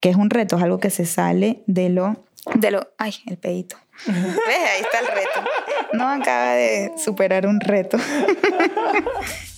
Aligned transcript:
que 0.00 0.10
es 0.10 0.16
un 0.16 0.30
reto, 0.30 0.56
es 0.56 0.62
algo 0.62 0.78
que 0.78 0.90
se 0.90 1.06
sale 1.06 1.62
de 1.66 1.88
lo, 1.88 2.24
de 2.54 2.70
lo, 2.70 2.88
ay, 2.98 3.14
el 3.26 3.36
pedito. 3.36 3.76
¿Ves? 4.06 4.16
Ahí 4.16 4.80
está 4.82 5.00
el 5.00 5.06
reto. 5.08 5.44
No 5.92 6.08
acaba 6.08 6.52
de 6.52 6.92
superar 6.96 7.46
un 7.46 7.60
reto. 7.60 7.98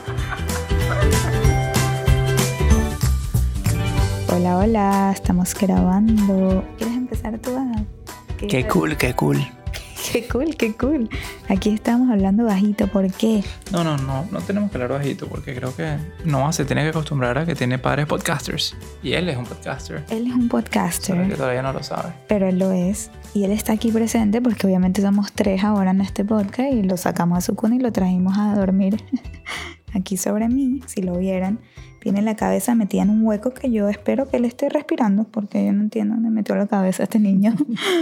Hola, 4.33 4.59
hola, 4.59 5.11
estamos 5.13 5.53
grabando. 5.53 6.63
¿Quieres 6.77 6.95
empezar 6.95 7.37
tú, 7.39 7.51
Adam? 7.51 7.85
Qué 8.37 8.65
cool, 8.65 8.95
qué 8.95 9.13
cool. 9.13 9.37
Qué 10.11 10.27
cool, 10.27 10.55
qué 10.55 10.73
cool. 10.73 11.09
Aquí 11.47 11.69
estamos 11.69 12.09
hablando 12.09 12.45
bajito, 12.45 12.87
¿por 12.87 13.11
qué? 13.11 13.43
No, 13.71 13.83
no, 13.83 13.97
no, 13.97 14.25
no 14.31 14.39
tenemos 14.39 14.71
que 14.71 14.77
hablar 14.77 14.99
bajito 14.99 15.27
porque 15.27 15.53
creo 15.53 15.75
que 15.75 15.97
Noah 16.25 16.51
se 16.53 16.65
tiene 16.65 16.83
que 16.83 16.89
acostumbrar 16.89 17.37
a 17.37 17.45
que 17.45 17.55
tiene 17.55 17.77
padres 17.77 18.07
podcasters. 18.07 18.75
Y 19.03 19.13
él 19.13 19.29
es 19.29 19.37
un 19.37 19.45
podcaster. 19.45 20.03
Él 20.09 20.27
es 20.27 20.33
un 20.33 20.49
podcaster. 20.49 21.15
Solo 21.15 21.29
que 21.29 21.35
todavía 21.35 21.61
no 21.61 21.71
lo 21.71 21.83
sabe. 21.83 22.13
Pero 22.27 22.47
él 22.47 22.57
lo 22.57 22.71
es. 22.71 23.11
Y 23.33 23.43
él 23.43 23.51
está 23.51 23.73
aquí 23.73 23.91
presente 23.91 24.41
porque 24.41 24.65
obviamente 24.65 25.01
somos 25.01 25.33
tres 25.33 25.63
ahora 25.63 25.91
en 25.91 26.01
este 26.01 26.25
podcast 26.25 26.73
y 26.73 26.83
lo 26.83 26.97
sacamos 26.97 27.37
a 27.37 27.41
su 27.41 27.55
cuna 27.55 27.75
y 27.75 27.79
lo 27.79 27.91
trajimos 27.91 28.37
a 28.37 28.55
dormir 28.55 28.97
aquí 29.93 30.17
sobre 30.17 30.49
mí, 30.49 30.81
si 30.87 31.01
lo 31.03 31.17
vieran. 31.17 31.59
Tiene 32.01 32.23
la 32.23 32.35
cabeza 32.35 32.73
metida 32.73 33.03
en 33.03 33.11
un 33.11 33.23
hueco 33.23 33.53
que 33.53 33.71
yo 33.71 33.87
espero 33.87 34.27
que 34.27 34.37
él 34.37 34.45
esté 34.45 34.69
respirando 34.69 35.23
porque 35.25 35.63
yo 35.63 35.71
no 35.71 35.81
entiendo 35.81 36.15
dónde 36.15 36.31
metió 36.31 36.55
la 36.55 36.65
cabeza 36.65 37.03
este 37.03 37.19
niño. 37.19 37.53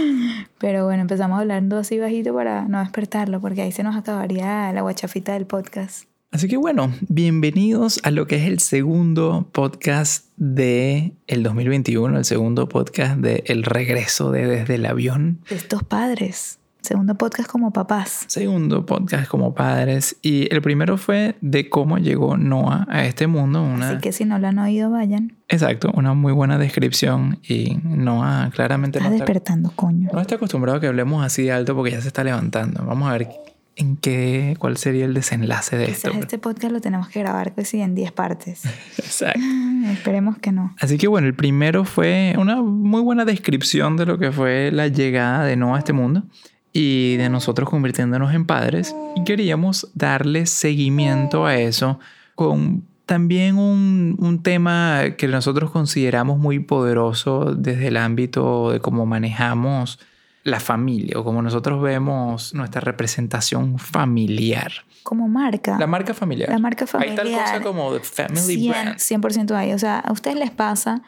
Pero 0.58 0.86
bueno, 0.86 1.02
empezamos 1.02 1.38
hablando 1.38 1.76
así 1.76 1.98
bajito 1.98 2.32
para 2.32 2.66
no 2.66 2.78
despertarlo 2.78 3.42
porque 3.42 3.60
ahí 3.60 3.72
se 3.72 3.82
nos 3.82 3.94
acabaría 3.96 4.72
la 4.72 4.80
guachafita 4.80 5.34
del 5.34 5.44
podcast. 5.44 6.06
Así 6.30 6.48
que 6.48 6.56
bueno, 6.56 6.94
bienvenidos 7.08 8.00
a 8.02 8.10
lo 8.10 8.26
que 8.26 8.36
es 8.36 8.44
el 8.44 8.60
segundo 8.60 9.50
podcast 9.52 10.28
de 10.38 11.12
el 11.26 11.42
2021, 11.42 12.16
el 12.16 12.24
segundo 12.24 12.70
podcast 12.70 13.18
de 13.18 13.44
El 13.48 13.64
regreso 13.64 14.30
de 14.30 14.46
Desde 14.46 14.76
el 14.76 14.86
avión. 14.86 15.40
De 15.50 15.56
estos 15.56 15.82
padres. 15.82 16.59
Segundo 16.90 17.14
podcast 17.14 17.48
como 17.48 17.72
papás. 17.72 18.24
Segundo 18.26 18.84
podcast 18.84 19.28
como 19.28 19.54
padres. 19.54 20.16
Y 20.22 20.52
el 20.52 20.60
primero 20.60 20.98
fue 20.98 21.36
de 21.40 21.68
cómo 21.68 21.98
llegó 21.98 22.36
Noah 22.36 22.84
a 22.90 23.04
este 23.04 23.28
mundo. 23.28 23.62
Una... 23.62 23.90
Así 23.90 24.00
que 24.00 24.10
si 24.10 24.24
no 24.24 24.40
lo 24.40 24.48
han 24.48 24.58
oído, 24.58 24.90
vayan. 24.90 25.36
Exacto, 25.46 25.92
una 25.94 26.14
muy 26.14 26.32
buena 26.32 26.58
descripción. 26.58 27.38
Y 27.48 27.78
Noah 27.84 28.50
claramente 28.52 28.98
Está 28.98 29.08
no 29.08 29.14
despertando, 29.16 29.70
coño. 29.76 30.10
no 30.12 30.20
está 30.20 30.34
acostumbrado 30.34 30.78
a 30.78 30.80
que 30.80 30.88
hablemos 30.88 31.24
así 31.24 31.44
de 31.44 31.52
alto 31.52 31.76
porque 31.76 31.92
ya 31.92 32.00
se 32.00 32.08
está 32.08 32.24
levantando. 32.24 32.84
Vamos 32.84 33.08
a 33.08 33.12
ver 33.12 33.28
en 33.76 33.96
qué, 33.96 34.56
cuál 34.58 34.76
sería 34.76 35.04
el 35.04 35.14
desenlace 35.14 35.76
de 35.76 35.84
esto. 35.84 36.08
Quizás 36.08 36.22
este 36.22 36.38
podcast 36.38 36.72
lo 36.72 36.80
tenemos 36.80 37.08
que 37.08 37.20
grabar 37.20 37.54
que 37.54 37.64
sí 37.64 37.80
en 37.80 37.94
10 37.94 38.10
partes. 38.10 38.64
Exacto. 38.98 39.38
Esperemos 39.92 40.38
que 40.38 40.50
no. 40.50 40.74
Así 40.80 40.98
que 40.98 41.06
bueno, 41.06 41.28
el 41.28 41.34
primero 41.34 41.84
fue 41.84 42.34
una 42.36 42.60
muy 42.62 43.00
buena 43.00 43.24
descripción 43.24 43.96
de 43.96 44.06
lo 44.06 44.18
que 44.18 44.32
fue 44.32 44.72
la 44.72 44.88
llegada 44.88 45.44
de 45.44 45.54
Noah 45.54 45.76
a 45.76 45.78
este 45.78 45.92
mundo 45.92 46.24
y 46.72 47.16
de 47.16 47.28
nosotros 47.28 47.68
convirtiéndonos 47.68 48.32
en 48.34 48.46
padres. 48.46 48.94
Y 49.16 49.24
queríamos 49.24 49.90
darle 49.94 50.46
seguimiento 50.46 51.46
a 51.46 51.56
eso 51.56 51.98
con 52.34 52.84
también 53.06 53.58
un, 53.58 54.16
un, 54.20 54.42
tema 54.42 55.02
que 55.18 55.26
nosotros 55.26 55.72
consideramos 55.72 56.38
muy 56.38 56.60
poderoso 56.60 57.56
desde 57.56 57.88
el 57.88 57.96
ámbito 57.96 58.70
de 58.70 58.78
cómo 58.78 59.04
manejamos 59.04 59.98
la 60.44 60.60
familia 60.60 61.18
o 61.18 61.24
como 61.24 61.42
nosotros 61.42 61.82
vemos 61.82 62.54
nuestra 62.54 62.80
representación 62.80 63.78
familiar. 63.78 64.72
Como 65.02 65.28
marca. 65.28 65.78
La 65.78 65.86
marca 65.86 66.14
familiar. 66.14 66.48
La 66.48 66.58
marca 66.58 66.86
familiar. 66.86 67.26
Hay 67.26 67.32
tal 67.32 67.42
cosa 67.42 67.62
como 67.62 67.92
the 67.92 68.00
family 68.00 68.60
100, 68.60 68.70
brand. 68.70 68.96
100% 68.96 69.54
hay. 69.54 69.72
O 69.72 69.78
sea, 69.78 69.98
a 69.98 70.12
ustedes 70.12 70.36
les 70.36 70.50
pasa 70.50 71.02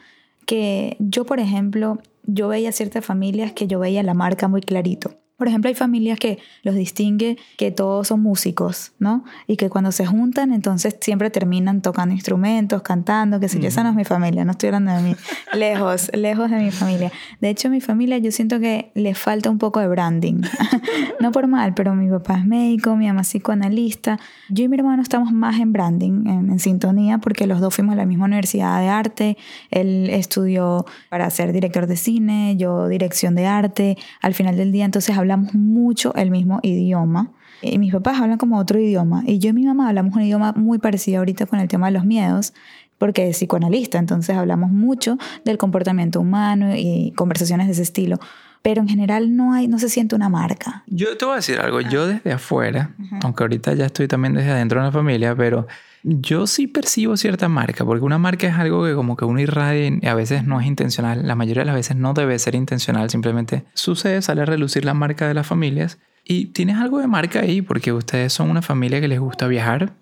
que 0.46 0.96
yo, 0.98 1.24
por 1.24 1.40
ejemplo, 1.40 1.98
yo 2.24 2.48
veía 2.48 2.72
ciertas 2.72 3.04
familias 3.04 3.52
que 3.52 3.66
yo 3.66 3.78
veía 3.78 4.02
la 4.02 4.14
marca 4.14 4.48
muy 4.48 4.60
clarito. 4.60 5.14
Por 5.36 5.48
ejemplo, 5.48 5.68
hay 5.68 5.74
familias 5.74 6.18
que 6.18 6.38
los 6.62 6.74
distingue 6.74 7.36
que 7.58 7.70
todos 7.70 8.08
son 8.08 8.20
músicos, 8.22 8.92
¿no? 8.98 9.24
Y 9.46 9.56
que 9.56 9.70
cuando 9.70 9.90
se 9.90 10.06
juntan, 10.06 10.52
entonces 10.52 10.96
siempre 11.00 11.30
terminan 11.30 11.82
tocando 11.82 12.14
instrumentos, 12.14 12.82
cantando, 12.82 13.40
que 13.40 13.48
sé 13.48 13.58
yo. 13.58 13.68
Esa 13.68 13.82
no 13.82 13.90
es 13.90 13.96
mi 13.96 14.04
familia, 14.04 14.44
no 14.44 14.52
estoy 14.52 14.68
hablando 14.68 14.92
de 14.92 15.02
mí. 15.02 15.16
lejos, 15.52 16.10
lejos 16.14 16.50
de 16.50 16.58
mi 16.58 16.70
familia. 16.70 17.10
De 17.40 17.50
hecho, 17.50 17.70
mi 17.70 17.80
familia 17.80 18.18
yo 18.18 18.30
siento 18.30 18.60
que 18.60 18.92
le 18.94 19.14
falta 19.14 19.50
un 19.50 19.58
poco 19.58 19.80
de 19.80 19.88
branding. 19.88 20.42
no 21.20 21.32
por 21.32 21.48
mal, 21.48 21.74
pero 21.74 21.94
mi 21.94 22.08
papá 22.08 22.38
es 22.38 22.46
médico, 22.46 22.96
mi 22.96 23.08
mamá 23.08 23.22
es 23.22 23.28
psicoanalista. 23.28 24.18
Yo 24.48 24.64
y 24.64 24.68
mi 24.68 24.76
hermano 24.76 25.02
estamos 25.02 25.32
más 25.32 25.58
en 25.58 25.72
branding, 25.72 26.26
en, 26.26 26.50
en 26.50 26.58
sintonía, 26.60 27.18
porque 27.18 27.46
los 27.46 27.60
dos 27.60 27.74
fuimos 27.74 27.94
a 27.94 27.96
la 27.96 28.06
misma 28.06 28.26
universidad 28.26 28.80
de 28.80 28.88
arte. 28.88 29.36
Él 29.70 30.08
estudió 30.10 30.86
para 31.08 31.28
ser 31.30 31.52
director 31.52 31.86
de 31.86 31.96
cine, 31.96 32.56
yo 32.56 32.86
dirección 32.86 33.34
de 33.34 33.46
arte. 33.46 33.96
Al 34.20 34.34
final 34.34 34.56
del 34.56 34.70
día, 34.70 34.84
entonces 34.84 35.16
hablamos 35.16 35.31
mucho 35.36 36.14
el 36.14 36.30
mismo 36.30 36.60
idioma. 36.62 37.30
Y 37.62 37.78
mis 37.78 37.92
papás 37.92 38.20
hablan 38.20 38.38
como 38.38 38.58
otro 38.58 38.78
idioma. 38.78 39.22
Y 39.26 39.38
yo 39.38 39.50
y 39.50 39.52
mi 39.52 39.64
mamá 39.64 39.88
hablamos 39.88 40.14
un 40.16 40.22
idioma 40.22 40.52
muy 40.56 40.78
parecido 40.78 41.18
ahorita 41.18 41.46
con 41.46 41.60
el 41.60 41.68
tema 41.68 41.86
de 41.86 41.92
los 41.92 42.04
miedos, 42.04 42.54
porque 42.98 43.28
es 43.28 43.36
psicoanalista. 43.36 43.98
Entonces 43.98 44.36
hablamos 44.36 44.70
mucho 44.70 45.16
del 45.44 45.58
comportamiento 45.58 46.20
humano 46.20 46.74
y 46.76 47.12
conversaciones 47.16 47.68
de 47.68 47.74
ese 47.74 47.82
estilo. 47.82 48.18
Pero 48.62 48.80
en 48.80 48.88
general 48.88 49.36
no, 49.36 49.52
hay, 49.52 49.68
no 49.68 49.78
se 49.78 49.88
siente 49.88 50.14
una 50.14 50.28
marca. 50.28 50.84
Yo 50.86 51.16
te 51.16 51.24
voy 51.24 51.32
a 51.32 51.36
decir 51.36 51.58
algo. 51.58 51.80
Yo 51.80 52.06
desde 52.06 52.32
afuera, 52.32 52.94
aunque 53.22 53.42
ahorita 53.44 53.74
ya 53.74 53.86
estoy 53.86 54.08
también 54.08 54.34
desde 54.34 54.50
adentro 54.50 54.80
de 54.80 54.86
la 54.86 54.92
familia, 54.92 55.34
pero 55.34 55.66
yo 56.02 56.46
sí 56.46 56.66
percibo 56.66 57.16
cierta 57.16 57.48
marca, 57.48 57.84
porque 57.84 58.04
una 58.04 58.18
marca 58.18 58.48
es 58.48 58.54
algo 58.54 58.84
que 58.84 58.94
como 58.94 59.16
que 59.16 59.24
uno 59.24 59.40
irradia 59.40 59.90
y 60.00 60.06
a 60.06 60.14
veces 60.14 60.44
no 60.44 60.60
es 60.60 60.66
intencional, 60.66 61.26
la 61.26 61.34
mayoría 61.34 61.62
de 61.62 61.66
las 61.66 61.74
veces 61.74 61.96
no 61.96 62.14
debe 62.14 62.38
ser 62.38 62.54
intencional, 62.54 63.10
simplemente 63.10 63.64
sucede, 63.74 64.22
sale 64.22 64.42
a 64.42 64.44
relucir 64.44 64.84
la 64.84 64.94
marca 64.94 65.28
de 65.28 65.34
las 65.34 65.46
familias 65.46 65.98
y 66.24 66.46
tienes 66.46 66.76
algo 66.76 66.98
de 66.98 67.06
marca 67.06 67.40
ahí 67.40 67.62
porque 67.62 67.92
ustedes 67.92 68.32
son 68.32 68.50
una 68.50 68.62
familia 68.62 69.00
que 69.00 69.08
les 69.08 69.20
gusta 69.20 69.46
viajar. 69.46 69.92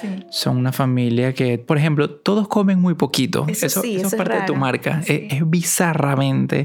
Sí. 0.00 0.24
Son 0.30 0.56
una 0.56 0.72
familia 0.72 1.32
que, 1.34 1.58
por 1.58 1.76
ejemplo, 1.76 2.08
todos 2.10 2.46
comen 2.48 2.78
muy 2.78 2.94
poquito. 2.94 3.46
Eso 3.48 3.66
Eso, 3.66 3.82
sí, 3.82 3.96
eso 3.96 4.06
eso 4.06 4.16
es 4.16 4.22
parte 4.22 4.40
de 4.40 4.46
tu 4.46 4.54
marca. 4.54 5.02
Sí. 5.02 5.26
Es, 5.28 5.38
es 5.38 5.50
bizarramente 5.50 6.64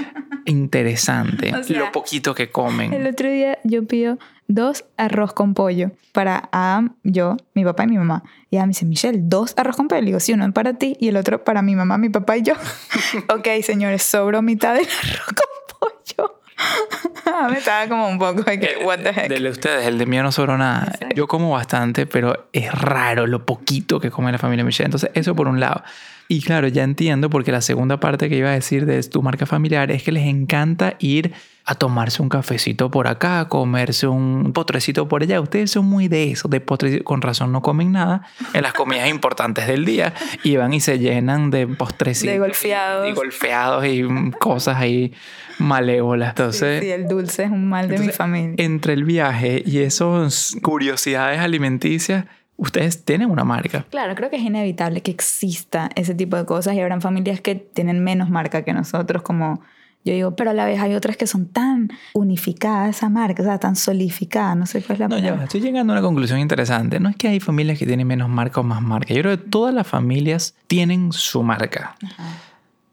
interesante 0.46 1.54
O 1.54 1.62
sea, 1.62 1.78
lo 1.78 1.92
poquito 1.92 2.34
que 2.34 2.50
comen. 2.50 2.92
El 2.92 3.06
otro 3.06 3.30
día 3.30 3.58
yo 3.64 3.86
pido 3.86 4.18
dos 4.54 4.84
arroz 4.96 5.32
con 5.32 5.54
pollo 5.54 5.92
para 6.12 6.48
Adam, 6.52 6.96
yo, 7.02 7.36
mi 7.54 7.64
papá 7.64 7.84
y 7.84 7.88
mi 7.88 7.98
mamá. 7.98 8.22
Y 8.50 8.56
Adam 8.56 8.68
me 8.68 8.72
dice, 8.72 8.84
Michelle, 8.84 9.18
dos 9.22 9.54
arroz 9.56 9.76
con 9.76 9.88
pollo. 9.88 10.00
Le 10.00 10.06
digo, 10.06 10.20
sí, 10.20 10.32
uno 10.32 10.52
para 10.52 10.74
ti 10.74 10.96
y 11.00 11.08
el 11.08 11.16
otro 11.16 11.44
para 11.44 11.62
mi 11.62 11.74
mamá, 11.74 11.98
mi 11.98 12.08
papá 12.08 12.36
y 12.36 12.42
yo. 12.42 12.54
ok, 13.28 13.48
señores, 13.62 14.02
sobró 14.02 14.42
mitad 14.42 14.74
del 14.74 14.86
arroz 14.86 15.26
con 15.26 15.78
pollo. 15.78 16.40
me 17.50 17.58
estaba 17.58 17.88
como 17.88 18.08
un 18.08 18.18
poco 18.18 18.42
de 18.42 18.58
que, 18.58 18.84
what 18.84 18.98
the 18.98 19.10
heck. 19.10 19.28
Del 19.28 19.44
de 19.44 19.50
ustedes, 19.50 19.86
el 19.86 19.98
de 19.98 20.06
mío 20.06 20.22
no 20.22 20.32
sobró 20.32 20.58
nada. 20.58 20.92
Yo 21.14 21.26
como 21.26 21.50
bastante, 21.50 22.06
pero 22.06 22.48
es 22.52 22.72
raro 22.72 23.26
lo 23.26 23.46
poquito 23.46 24.00
que 24.00 24.10
come 24.10 24.32
la 24.32 24.38
familia 24.38 24.64
Michelle. 24.64 24.86
Entonces, 24.86 25.10
eso 25.14 25.34
por 25.34 25.48
un 25.48 25.60
lado. 25.60 25.82
Y 26.28 26.42
claro, 26.42 26.68
ya 26.68 26.84
entiendo 26.84 27.28
porque 27.28 27.50
la 27.50 27.60
segunda 27.60 27.98
parte 27.98 28.28
que 28.28 28.36
iba 28.36 28.50
a 28.50 28.52
decir 28.52 28.86
de 28.86 29.02
tu 29.02 29.20
marca 29.20 29.46
familiar 29.46 29.90
es 29.90 30.04
que 30.04 30.12
les 30.12 30.26
encanta 30.26 30.94
ir 31.00 31.32
a 31.70 31.76
tomarse 31.76 32.20
un 32.20 32.28
cafecito 32.28 32.90
por 32.90 33.06
acá, 33.06 33.46
comerse 33.46 34.08
un 34.08 34.52
potrecito 34.52 35.06
por 35.06 35.22
allá. 35.22 35.40
Ustedes 35.40 35.70
son 35.70 35.84
muy 35.84 36.08
de 36.08 36.32
eso, 36.32 36.48
de 36.48 36.60
postrecito. 36.60 37.04
Con 37.04 37.22
razón 37.22 37.52
no 37.52 37.62
comen 37.62 37.92
nada 37.92 38.22
en 38.54 38.62
las 38.62 38.72
comidas 38.72 39.08
importantes 39.08 39.68
del 39.68 39.84
día. 39.84 40.12
Y 40.42 40.56
van 40.56 40.72
y 40.72 40.80
se 40.80 40.98
llenan 40.98 41.52
de 41.52 41.68
postrecitos. 41.68 42.32
De 42.32 42.40
golfeados. 42.40 43.08
Y, 43.08 43.12
golfeados 43.12 43.86
y 43.86 44.02
cosas 44.40 44.78
ahí 44.78 45.12
malévolas. 45.60 46.30
Entonces, 46.30 46.80
Sí, 46.80 46.90
el 46.90 47.06
dulce 47.06 47.44
es 47.44 47.50
un 47.52 47.68
mal 47.68 47.86
de 47.86 48.00
mi 48.00 48.08
familia. 48.08 48.54
entre 48.58 48.94
el 48.94 49.04
viaje 49.04 49.62
y 49.64 49.78
esas 49.78 50.56
curiosidades 50.62 51.38
alimenticias, 51.38 52.24
ustedes 52.56 53.04
tienen 53.04 53.30
una 53.30 53.44
marca. 53.44 53.86
Claro, 53.90 54.16
creo 54.16 54.28
que 54.28 54.38
es 54.38 54.42
inevitable 54.42 55.02
que 55.02 55.12
exista 55.12 55.88
ese 55.94 56.16
tipo 56.16 56.36
de 56.36 56.46
cosas 56.46 56.74
y 56.74 56.80
habrán 56.80 57.00
familias 57.00 57.40
que 57.40 57.54
tienen 57.54 58.02
menos 58.02 58.28
marca 58.28 58.62
que 58.62 58.72
nosotros, 58.72 59.22
como 59.22 59.62
yo 60.04 60.12
digo, 60.14 60.34
pero 60.36 60.50
a 60.50 60.54
la 60.54 60.64
vez 60.64 60.80
hay 60.80 60.94
otras 60.94 61.16
que 61.16 61.26
son 61.26 61.46
tan 61.46 61.90
unificadas 62.14 62.96
esa 62.96 63.08
marca, 63.08 63.42
o 63.42 63.46
sea, 63.46 63.58
tan 63.58 63.76
solidificada, 63.76 64.54
no 64.54 64.64
sé 64.66 64.82
cuál 64.82 64.94
es 64.94 65.00
la 65.00 65.08
No, 65.08 65.16
ya 65.18 65.22
palabra. 65.24 65.44
estoy 65.44 65.60
llegando 65.60 65.92
a 65.92 65.96
una 65.96 66.02
conclusión 66.02 66.38
interesante. 66.40 66.98
No 67.00 67.08
es 67.10 67.16
que 67.16 67.28
hay 67.28 67.40
familias 67.40 67.78
que 67.78 67.86
tienen 67.86 68.06
menos 68.06 68.28
marca 68.28 68.60
o 68.60 68.62
más 68.64 68.80
marca. 68.82 69.12
Yo 69.14 69.20
creo 69.22 69.36
que 69.38 69.44
todas 69.44 69.74
las 69.74 69.86
familias 69.86 70.54
tienen 70.66 71.12
su 71.12 71.42
marca. 71.42 71.96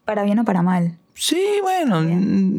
Para 0.04 0.22
bien 0.22 0.38
o 0.38 0.44
para 0.44 0.62
mal. 0.62 0.96
Sí, 1.14 1.42
bueno, 1.62 2.00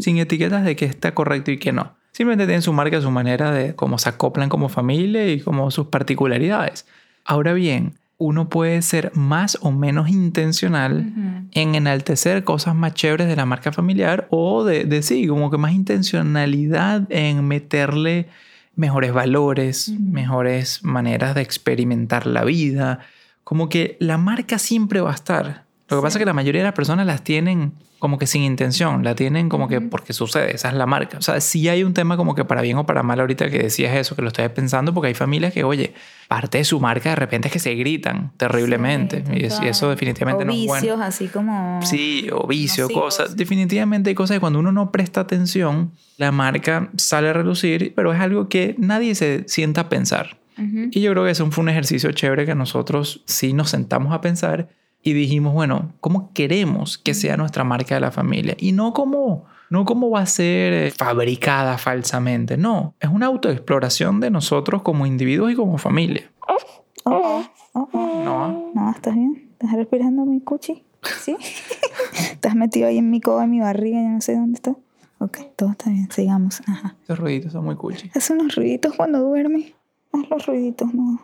sin 0.02 0.18
etiquetas 0.18 0.66
de 0.66 0.76
que 0.76 0.86
está 0.86 1.14
correcto 1.14 1.52
y 1.52 1.58
que 1.60 1.72
no. 1.72 1.96
Simplemente 2.12 2.46
tienen 2.46 2.62
su 2.62 2.74
marca, 2.74 3.00
su 3.02 3.12
manera 3.12 3.52
de 3.52 3.76
cómo 3.76 3.98
se 3.98 4.10
acoplan 4.10 4.50
como 4.50 4.68
familia 4.68 5.28
y 5.32 5.40
como 5.40 5.72
sus 5.72 5.88
particularidades. 5.88 6.86
Ahora 7.24 7.54
bien, 7.54 7.94
uno 8.20 8.50
puede 8.50 8.82
ser 8.82 9.12
más 9.16 9.58
o 9.62 9.72
menos 9.72 10.10
intencional 10.10 11.14
en 11.54 11.76
enaltecer 11.76 12.44
cosas 12.44 12.76
más 12.76 12.94
chéveres 12.94 13.30
de 13.30 13.38
la 13.38 13.46
marca 13.46 13.72
familiar 13.72 14.28
o 14.30 14.66
de, 14.66 14.84
de 14.84 15.02
sí, 15.02 15.26
como 15.26 15.50
que 15.50 15.58
más 15.58 15.72
intencionalidad 15.72 17.08
en 17.10 17.48
meterle 17.48 18.28
mejores 18.76 19.14
valores, 19.14 19.94
mejores 19.98 20.84
maneras 20.84 21.34
de 21.34 21.42
experimentar 21.42 22.28
la 22.28 22.44
vida. 22.44 23.00
Como 23.46 23.70
que 23.70 23.96
la 24.02 24.18
marca 24.18 24.60
siempre 24.60 25.00
va 25.00 25.12
a 25.12 25.16
estar. 25.16 25.69
Lo 25.90 25.98
que 25.98 26.02
pasa 26.04 26.18
es 26.18 26.20
que 26.20 26.26
la 26.26 26.34
mayoría 26.34 26.62
de 26.62 26.66
las 26.68 26.74
personas 26.76 27.06
las 27.08 27.24
tienen 27.24 27.74
como 28.00 28.18
que 28.18 28.28
sin 28.28 28.44
intención, 28.44 29.04
la 29.04 29.14
tienen 29.14 29.50
como 29.50 29.68
que 29.68 29.82
porque 29.82 30.14
sucede, 30.14 30.56
esa 30.56 30.70
es 30.70 30.76
la 30.76 30.86
marca. 30.86 31.18
O 31.18 31.22
sea, 31.22 31.42
sí 31.42 31.68
hay 31.68 31.84
un 31.84 31.94
tema 31.94 32.16
como 32.16 32.34
que 32.34 32.46
para 32.46 32.62
bien 32.62 32.78
o 32.78 32.86
para 32.86 33.04
mal 33.04 33.20
ahorita 33.20 33.50
que 33.50 33.60
decías 33.60 33.94
eso, 33.98 34.16
que 34.16 34.22
lo 34.22 34.30
estoy 34.30 34.48
pensando, 34.50 34.94
porque 34.94 35.10
hay 35.10 35.14
familias 35.16 35.52
que, 35.54 35.66
oye, 35.66 35.94
parte 36.30 36.60
de 36.60 36.64
su 36.64 36.80
marca 36.80 37.10
de 37.10 37.16
repente 37.18 37.50
es 37.50 37.52
que 37.52 37.60
se 37.60 37.74
gritan 37.76 38.32
terriblemente. 38.38 39.24
Sí, 39.26 39.34
y, 39.36 39.44
es- 39.46 39.60
y 39.62 39.68
eso 39.68 39.90
definitivamente 39.90 40.44
o 40.44 40.46
no 40.46 40.54
es 40.54 40.66
bueno. 40.66 40.82
vicios, 40.82 41.02
así 41.02 41.28
como... 41.28 41.82
Sí, 41.84 42.30
o 42.32 42.48
vicio, 42.48 42.86
nocivos. 42.86 43.04
cosas. 43.04 43.36
Definitivamente 43.36 44.10
hay 44.10 44.16
cosas 44.16 44.36
que 44.38 44.40
cuando 44.40 44.60
uno 44.60 44.72
no 44.72 44.92
presta 44.92 45.20
atención, 45.22 45.92
la 46.18 46.32
marca 46.32 46.90
sale 46.98 47.30
a 47.30 47.34
relucir, 47.34 47.94
pero 47.96 48.14
es 48.14 48.20
algo 48.22 48.48
que 48.48 48.76
nadie 48.78 49.14
se 49.16 49.44
sienta 49.48 49.82
a 49.82 49.90
pensar. 49.90 50.38
Ujú. 50.58 50.88
Y 50.92 51.02
yo 51.02 51.12
creo 51.12 51.26
que 51.26 51.32
eso 51.32 51.50
fue 51.52 51.64
un 51.64 51.70
ejercicio 51.70 52.12
chévere 52.14 52.46
que 52.46 52.56
nosotros 52.56 53.24
sí 53.26 53.52
nos 53.54 53.70
sentamos 53.72 54.14
a 54.14 54.22
pensar 54.22 54.70
y 55.02 55.14
dijimos, 55.14 55.54
bueno, 55.54 55.94
¿cómo 56.02 56.32
queremos 56.34 56.98
que 56.98 57.14
sea 57.14 57.38
nuestra 57.38 57.64
marca 57.64 57.96
de 57.96 58.02
la 58.02 58.12
familia? 58.12 58.56
Y 58.58 58.74
no 58.74 58.94
como, 58.94 59.46
no 59.70 59.86
cómo 59.86 60.10
va 60.10 60.22
a 60.22 60.26
ser 60.26 60.74
eh, 60.74 60.92
fabricada 60.92 61.78
falsamente, 61.78 62.58
no, 62.58 62.96
es 63.00 63.10
una 63.10 63.28
autoexploración 63.28 64.20
de 64.20 64.30
nosotros 64.30 64.82
como 64.82 65.06
individuos 65.06 65.52
y 65.52 65.56
como 65.56 65.78
familia. 65.78 66.32
Oh, 66.48 66.58
oh, 67.06 67.44
oh, 67.74 67.90
oh. 67.94 68.24
¿No? 68.24 68.72
No, 68.74 68.92
¿estás 68.92 69.16
bien? 69.16 69.50
¿Estás 69.54 69.74
respirando 69.74 70.26
mi 70.26 70.42
cuchi? 70.42 70.84
¿Sí? 71.22 71.38
¿Estás 72.32 72.56
metido 72.56 72.88
ahí 72.88 72.98
en 72.98 73.10
mi 73.10 73.22
codo, 73.22 73.42
en 73.42 73.52
mi 73.52 73.60
barriga? 73.60 74.02
Yo 74.02 74.10
no 74.10 74.22
sé 74.22 74.36
dónde 74.36 74.56
está. 74.56 74.76
Ok, 75.20 75.38
todo 75.56 75.72
está 75.72 75.90
bien. 75.90 76.10
Sigamos. 76.12 76.62
Ajá. 76.66 76.96
Esos 77.04 77.20
ruiditos 77.20 77.52
son 77.52 77.66
muy 77.66 77.76
cuchi. 77.76 78.10
Haz 78.16 78.30
unos 78.30 78.56
ruiditos 78.56 78.96
cuando 78.96 79.20
duermes. 79.20 79.74
Haz 80.14 80.30
los 80.30 80.46
ruiditos, 80.46 80.94
no. 80.94 81.20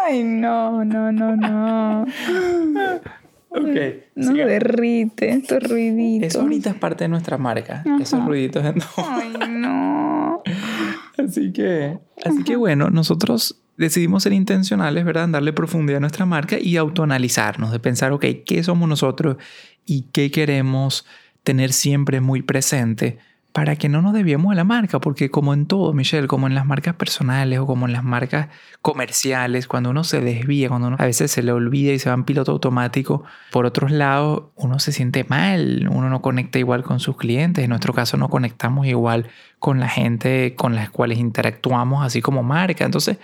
Ay, 0.07 0.23
no, 0.23 0.85
no, 0.85 1.13
no, 1.13 1.37
no. 1.37 2.07
Ok. 3.53 3.77
No 4.15 4.33
derrite 4.33 5.31
estos 5.31 5.69
ruiditos. 5.69 6.29
Eso 6.29 6.43
ahorita 6.43 6.71
es 6.71 6.77
parte 6.77 7.05
de 7.05 7.09
nuestra 7.09 7.37
marca, 7.37 7.83
esos 8.01 8.25
ruiditos. 8.25 8.63
¿no? 8.63 8.85
Ay, 8.97 9.33
no. 9.49 10.43
Así 11.19 11.53
que, 11.53 11.99
así 12.25 12.45
que 12.45 12.57
bueno, 12.57 12.89
nosotros 12.89 13.61
decidimos 13.77 14.23
ser 14.23 14.33
intencionales, 14.33 15.05
¿verdad? 15.05 15.25
En 15.25 15.33
darle 15.33 15.53
profundidad 15.53 15.99
a 15.99 16.01
nuestra 16.01 16.25
marca 16.25 16.59
y 16.59 16.79
autoanalizarnos, 16.79 17.73
de 17.73 17.79
pensar, 17.79 18.13
ok, 18.13 18.25
¿qué 18.47 18.63
somos 18.63 18.89
nosotros 18.89 19.37
y 19.85 20.07
qué 20.13 20.31
queremos 20.31 21.05
tener 21.43 21.75
siempre 21.75 22.23
muy 22.23 22.41
presente 22.41 23.19
para 23.53 23.77
que 23.77 23.89
no 23.89 24.01
nos 24.03 24.13
desviemos 24.13 24.51
de 24.51 24.57
la 24.57 24.65
marca? 24.65 25.01
Porque 25.01 25.31
como 25.31 25.55
en 25.55 25.67
todo, 25.67 25.93
Michelle, 25.93 26.29
como 26.29 26.47
en 26.47 26.55
las 26.55 26.67
marcas 26.67 26.95
personales 26.95 27.59
o 27.59 27.67
como 27.67 27.87
en 27.87 27.93
las 27.93 28.05
marcas 28.05 28.49
comerciales, 28.83 29.67
cuando 29.67 29.91
uno 29.91 30.05
se 30.05 30.21
desvía, 30.21 30.69
cuando 30.69 30.89
uno 30.89 30.97
a 30.99 31.05
veces 31.05 31.31
se 31.31 31.43
le 31.43 31.53
olvida 31.53 31.93
y 31.93 31.99
se 31.99 32.09
va 32.09 32.15
en 32.15 32.25
piloto 32.25 32.53
automático, 32.53 33.25
por 33.51 33.67
otros 33.67 33.91
lados, 33.91 34.45
uno 34.55 34.79
se 34.79 34.93
siente 34.93 35.25
mal, 35.25 35.89
uno 35.91 36.09
no 36.09 36.23
conecta 36.23 36.59
igual 36.59 36.83
con 36.83 37.01
sus 37.01 37.17
clientes, 37.17 37.65
en 37.65 37.71
nuestro 37.71 37.93
caso 37.93 38.17
no 38.17 38.29
conectamos 38.29 38.87
igual 38.87 39.29
con 39.59 39.81
la 39.81 39.89
gente 39.89 40.55
con 40.57 40.75
las 40.75 40.91
cuales 40.91 41.19
interactuamos 41.19 42.05
así 42.05 42.23
como 42.23 42.43
marca. 42.43 42.85
Entonces, 42.85 43.19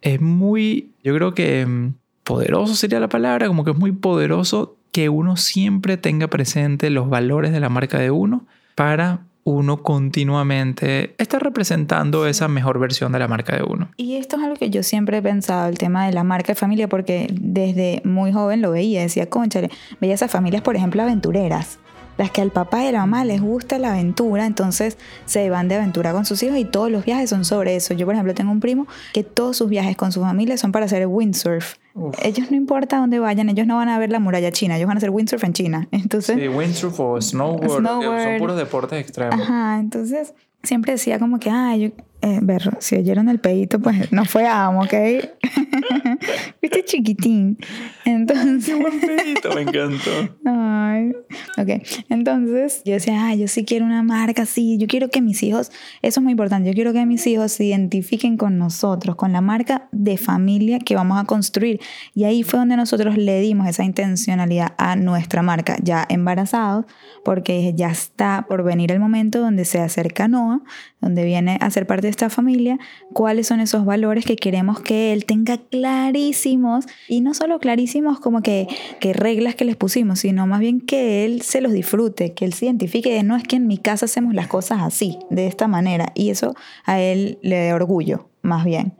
es 0.00 0.20
muy, 0.20 0.90
yo 1.04 1.14
creo 1.14 1.34
que 1.34 1.64
mm, 1.64 1.94
poderoso 2.24 2.74
sería 2.74 3.00
la 3.00 3.08
palabra, 3.08 3.46
como 3.46 3.64
que 3.64 3.70
es 3.70 3.78
muy 3.78 3.92
poderoso 3.92 4.76
que 4.92 5.08
uno 5.08 5.36
siempre 5.36 5.96
tenga 5.96 6.28
presente 6.28 6.90
los 6.90 7.08
valores 7.08 7.52
de 7.52 7.60
la 7.60 7.70
marca 7.70 7.98
de 7.98 8.10
uno 8.10 8.46
para 8.74 9.20
uno 9.44 9.82
continuamente 9.82 11.14
estar 11.18 11.42
representando 11.42 12.26
esa 12.26 12.48
mejor 12.48 12.78
versión 12.78 13.12
de 13.12 13.18
la 13.18 13.28
marca 13.28 13.56
de 13.56 13.62
uno. 13.62 13.90
Y 13.96 14.16
esto 14.16 14.36
es 14.36 14.42
algo 14.42 14.56
que 14.56 14.70
yo 14.70 14.82
siempre 14.82 15.18
he 15.18 15.22
pensado, 15.22 15.68
el 15.68 15.78
tema 15.78 16.06
de 16.06 16.12
la 16.12 16.24
marca 16.24 16.52
de 16.52 16.54
familia, 16.54 16.88
porque 16.88 17.28
desde 17.32 18.02
muy 18.04 18.32
joven 18.32 18.62
lo 18.62 18.70
veía, 18.70 19.02
decía, 19.02 19.28
conchale, 19.28 19.70
veía 20.00 20.14
esas 20.14 20.30
familias, 20.30 20.62
por 20.62 20.76
ejemplo, 20.76 21.02
aventureras, 21.02 21.78
las 22.22 22.30
que 22.30 22.40
al 22.40 22.50
papá 22.52 22.84
y 22.84 22.86
a 22.86 22.92
la 22.92 23.00
mamá 23.00 23.24
les 23.24 23.40
gusta 23.40 23.78
la 23.78 23.90
aventura, 23.90 24.46
entonces 24.46 24.96
se 25.24 25.50
van 25.50 25.66
de 25.66 25.74
aventura 25.74 26.12
con 26.12 26.24
sus 26.24 26.40
hijos 26.44 26.56
y 26.56 26.64
todos 26.64 26.88
los 26.88 27.04
viajes 27.04 27.28
son 27.28 27.44
sobre 27.44 27.74
eso. 27.74 27.94
Yo, 27.94 28.06
por 28.06 28.14
ejemplo, 28.14 28.32
tengo 28.32 28.52
un 28.52 28.60
primo 28.60 28.86
que 29.12 29.24
todos 29.24 29.56
sus 29.56 29.68
viajes 29.68 29.96
con 29.96 30.12
su 30.12 30.20
familia 30.20 30.56
son 30.56 30.70
para 30.70 30.84
hacer 30.84 31.04
windsurf. 31.08 31.74
Uf. 31.94 32.14
Ellos 32.22 32.50
no 32.50 32.56
importa 32.56 32.98
dónde 32.98 33.18
vayan, 33.18 33.48
ellos 33.48 33.66
no 33.66 33.76
van 33.76 33.88
a 33.88 33.98
ver 33.98 34.10
la 34.10 34.20
muralla 34.20 34.52
china, 34.52 34.76
ellos 34.76 34.86
van 34.86 34.96
a 34.96 34.98
hacer 34.98 35.10
windsurf 35.10 35.42
en 35.42 35.52
China. 35.52 35.88
Entonces, 35.92 36.36
Sí, 36.38 36.46
windsurf 36.48 37.00
o 37.00 37.20
snowboard, 37.20 37.80
Snowboard. 37.80 38.22
son 38.22 38.38
puros 38.38 38.56
deportes 38.56 39.00
extremos. 39.00 39.40
Ajá, 39.40 39.80
entonces 39.80 40.32
siempre 40.62 40.92
decía 40.92 41.18
como 41.18 41.40
que, 41.40 41.50
ay, 41.50 41.80
yo, 41.80 41.88
eh, 42.22 42.40
si 42.78 42.96
oyeron 42.96 43.28
el 43.28 43.40
pedito, 43.40 43.80
pues 43.80 44.12
no 44.12 44.24
fue 44.24 44.46
amo, 44.46 44.82
¿ok? 44.82 44.94
Viste 46.60 46.84
chiquitín. 46.84 47.58
Entonces, 48.04 48.78
Buen 48.78 49.00
pedito, 49.00 49.54
me 49.54 49.62
encantó. 49.62 50.36
ay, 50.44 51.12
ok. 51.58 51.82
Entonces 52.08 52.82
yo 52.84 52.94
decía, 52.94 53.26
ay, 53.26 53.40
yo 53.40 53.48
sí 53.48 53.64
quiero 53.64 53.84
una 53.84 54.02
marca 54.02 54.42
así, 54.42 54.78
yo 54.78 54.86
quiero 54.86 55.08
que 55.08 55.20
mis 55.20 55.42
hijos, 55.42 55.70
eso 56.02 56.20
es 56.20 56.22
muy 56.22 56.32
importante, 56.32 56.68
yo 56.68 56.74
quiero 56.74 56.92
que 56.92 57.04
mis 57.06 57.26
hijos 57.26 57.52
se 57.52 57.64
identifiquen 57.64 58.36
con 58.36 58.58
nosotros, 58.58 59.16
con 59.16 59.32
la 59.32 59.40
marca 59.40 59.88
de 59.92 60.16
familia 60.16 60.78
que 60.78 60.94
vamos 60.94 61.20
a 61.20 61.24
construir. 61.24 61.80
Y 62.14 62.24
ahí 62.24 62.42
fue 62.42 62.58
donde 62.58 62.76
nosotros 62.76 63.16
le 63.16 63.40
dimos 63.40 63.68
esa 63.68 63.84
intencionalidad 63.84 64.74
a 64.78 64.96
nuestra 64.96 65.42
marca, 65.42 65.76
ya 65.82 66.04
embarazados, 66.08 66.86
porque 67.24 67.72
ya 67.74 67.90
está 67.90 68.46
por 68.48 68.62
venir 68.64 68.92
el 68.92 69.00
momento 69.00 69.40
donde 69.40 69.64
se 69.64 69.78
acerca 69.78 70.28
Noah, 70.28 70.60
donde 71.00 71.24
viene 71.24 71.58
a 71.60 71.70
ser 71.70 71.86
parte 71.86 72.06
de 72.06 72.10
esta 72.10 72.30
familia, 72.30 72.78
cuáles 73.12 73.46
son 73.46 73.60
esos 73.60 73.84
valores 73.84 74.24
que 74.24 74.36
queremos 74.36 74.80
que 74.80 75.12
él 75.12 75.24
tenga 75.24 75.58
clarísimos 76.22 76.86
y 77.08 77.20
no 77.20 77.34
solo 77.34 77.58
clarísimos 77.58 78.20
como 78.20 78.42
que, 78.42 78.68
que 79.00 79.12
reglas 79.12 79.54
que 79.54 79.64
les 79.64 79.76
pusimos, 79.76 80.20
sino 80.20 80.46
más 80.46 80.60
bien 80.60 80.80
que 80.80 81.24
él 81.24 81.42
se 81.42 81.60
los 81.60 81.72
disfrute, 81.72 82.32
que 82.34 82.44
él 82.44 82.52
se 82.52 82.66
identifique 82.66 83.12
de 83.12 83.22
no 83.22 83.36
es 83.36 83.42
que 83.42 83.56
en 83.56 83.66
mi 83.66 83.78
casa 83.78 84.06
hacemos 84.06 84.34
las 84.34 84.46
cosas 84.46 84.80
así, 84.82 85.18
de 85.30 85.46
esta 85.46 85.68
manera, 85.68 86.12
y 86.14 86.30
eso 86.30 86.54
a 86.84 87.00
él 87.00 87.38
le 87.42 87.66
da 87.66 87.74
orgullo, 87.74 88.28
más 88.42 88.64
bien. 88.64 88.94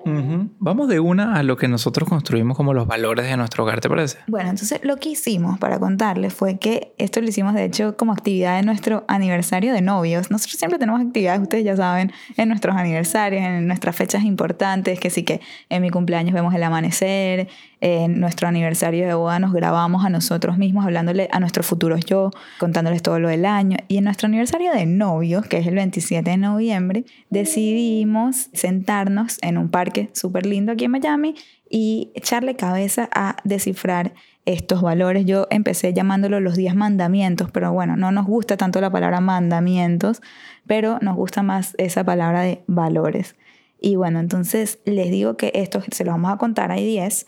Vamos 0.60 0.88
de 0.88 1.00
una 1.00 1.34
a 1.34 1.42
lo 1.42 1.56
que 1.56 1.66
nosotros 1.66 2.08
construimos 2.08 2.56
como 2.56 2.72
los 2.74 2.86
valores 2.86 3.26
de 3.26 3.36
nuestro 3.36 3.64
hogar, 3.64 3.80
¿te 3.80 3.88
parece? 3.88 4.18
Bueno, 4.28 4.50
entonces 4.50 4.80
lo 4.84 4.96
que 4.96 5.10
hicimos 5.10 5.58
para 5.58 5.80
contarles 5.80 6.32
fue 6.32 6.58
que 6.58 6.94
esto 6.98 7.20
lo 7.20 7.28
hicimos 7.28 7.54
de 7.54 7.64
hecho 7.64 7.96
como 7.96 8.12
actividad 8.12 8.56
de 8.56 8.62
nuestro 8.62 9.04
aniversario 9.08 9.72
de 9.72 9.82
novios. 9.82 10.30
Nosotros 10.30 10.58
siempre 10.58 10.78
tenemos 10.78 11.00
actividades, 11.00 11.42
ustedes 11.42 11.64
ya 11.64 11.76
saben, 11.76 12.12
en 12.36 12.48
nuestros 12.48 12.76
aniversarios, 12.76 13.42
en 13.42 13.66
nuestras 13.66 13.96
fechas 13.96 14.22
importantes, 14.22 15.00
que 15.00 15.10
sí 15.10 15.24
que 15.24 15.40
en 15.68 15.82
mi 15.82 15.90
cumpleaños 15.90 16.32
vemos 16.34 16.54
el 16.54 16.62
amanecer, 16.62 17.48
en 17.82 18.20
nuestro 18.20 18.46
aniversario 18.46 19.08
de 19.08 19.14
boda 19.14 19.40
nos 19.40 19.52
grabamos 19.52 20.04
a 20.04 20.08
nosotros 20.08 20.56
mismos 20.56 20.84
hablándole 20.84 21.28
a 21.32 21.40
nuestros 21.40 21.66
futuros 21.66 22.04
yo, 22.04 22.30
contándoles 22.60 23.02
todo 23.02 23.18
lo 23.18 23.28
del 23.28 23.44
año. 23.44 23.76
Y 23.88 23.98
en 23.98 24.04
nuestro 24.04 24.28
aniversario 24.28 24.72
de 24.72 24.86
novios, 24.86 25.46
que 25.46 25.58
es 25.58 25.66
el 25.66 25.74
27 25.74 26.30
de 26.30 26.36
noviembre, 26.36 27.04
decidimos 27.28 28.50
sentarnos 28.52 29.38
en 29.42 29.58
un 29.58 29.68
parque 29.68 30.10
súper 30.12 30.46
lindo 30.46 30.70
aquí 30.70 30.84
en 30.84 30.92
Miami 30.92 31.34
y 31.68 32.12
echarle 32.14 32.54
cabeza 32.54 33.08
a 33.12 33.34
descifrar 33.42 34.14
estos 34.44 34.80
valores. 34.80 35.26
Yo 35.26 35.48
empecé 35.50 35.92
llamándolo 35.92 36.38
los 36.38 36.54
10 36.54 36.76
mandamientos, 36.76 37.50
pero 37.50 37.72
bueno, 37.72 37.96
no 37.96 38.12
nos 38.12 38.26
gusta 38.26 38.56
tanto 38.56 38.80
la 38.80 38.90
palabra 38.90 39.20
mandamientos, 39.20 40.22
pero 40.68 41.00
nos 41.00 41.16
gusta 41.16 41.42
más 41.42 41.74
esa 41.78 42.04
palabra 42.04 42.42
de 42.42 42.62
valores. 42.68 43.34
Y 43.80 43.96
bueno, 43.96 44.20
entonces 44.20 44.78
les 44.84 45.10
digo 45.10 45.36
que 45.36 45.50
esto 45.56 45.82
se 45.90 46.04
lo 46.04 46.12
vamos 46.12 46.32
a 46.32 46.36
contar, 46.36 46.70
hay 46.70 46.86
10 46.86 47.26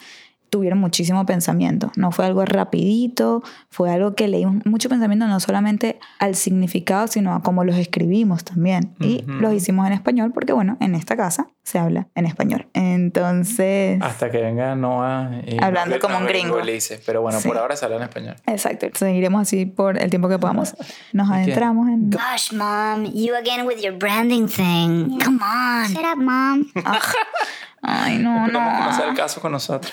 tuvieron 0.54 0.78
muchísimo 0.78 1.26
pensamiento. 1.26 1.90
No 1.96 2.12
fue 2.12 2.26
algo 2.26 2.44
rapidito, 2.44 3.42
fue 3.70 3.90
algo 3.90 4.14
que 4.14 4.28
leí 4.28 4.46
mucho 4.46 4.88
pensamiento 4.88 5.26
no 5.26 5.40
solamente 5.40 5.98
al 6.20 6.36
significado, 6.36 7.08
sino 7.08 7.34
a 7.34 7.42
cómo 7.42 7.64
los 7.64 7.74
escribimos 7.74 8.44
también. 8.44 8.94
Y 9.00 9.24
los 9.26 9.52
hicimos 9.52 9.84
en 9.88 9.94
español 9.94 10.30
porque, 10.32 10.52
bueno, 10.52 10.76
en 10.78 10.94
esta 10.94 11.16
casa 11.16 11.48
se 11.64 11.80
habla 11.80 12.06
en 12.14 12.26
español. 12.26 12.68
Entonces... 12.72 14.00
Hasta 14.00 14.30
que 14.30 14.42
venga 14.42 14.76
Noah 14.76 15.40
y 15.44 15.60
Hablando 15.60 15.98
como 15.98 16.18
un 16.18 16.26
gringo. 16.26 16.60
Pero 17.04 17.20
bueno, 17.20 17.40
por 17.44 17.58
ahora 17.58 17.74
se 17.74 17.86
habla 17.86 17.96
en 17.96 18.02
español. 18.04 18.36
Exacto. 18.46 18.86
Seguiremos 18.94 19.42
así 19.42 19.66
por 19.66 20.00
el 20.00 20.08
tiempo 20.10 20.28
que 20.28 20.38
podamos. 20.38 20.76
Nos 21.12 21.28
adentramos 21.32 21.88
en... 21.88 22.10
Gosh, 22.10 22.52
mom, 22.52 23.06
you 23.12 23.34
again 23.34 23.66
with 23.66 23.80
your 23.82 23.98
branding 23.98 24.46
thing. 24.46 25.18
Come 25.18 25.40
on. 25.42 25.88
Shut 25.88 26.04
up, 26.04 26.16
mom. 26.16 26.70
Ay, 27.86 28.18
no, 28.18 28.46
Esperemos 28.46 28.72
que 28.72 28.80
no. 28.80 28.86
no 28.86 28.92
sea 28.96 29.08
el 29.08 29.16
caso 29.16 29.40
con 29.40 29.52
nosotros. 29.52 29.92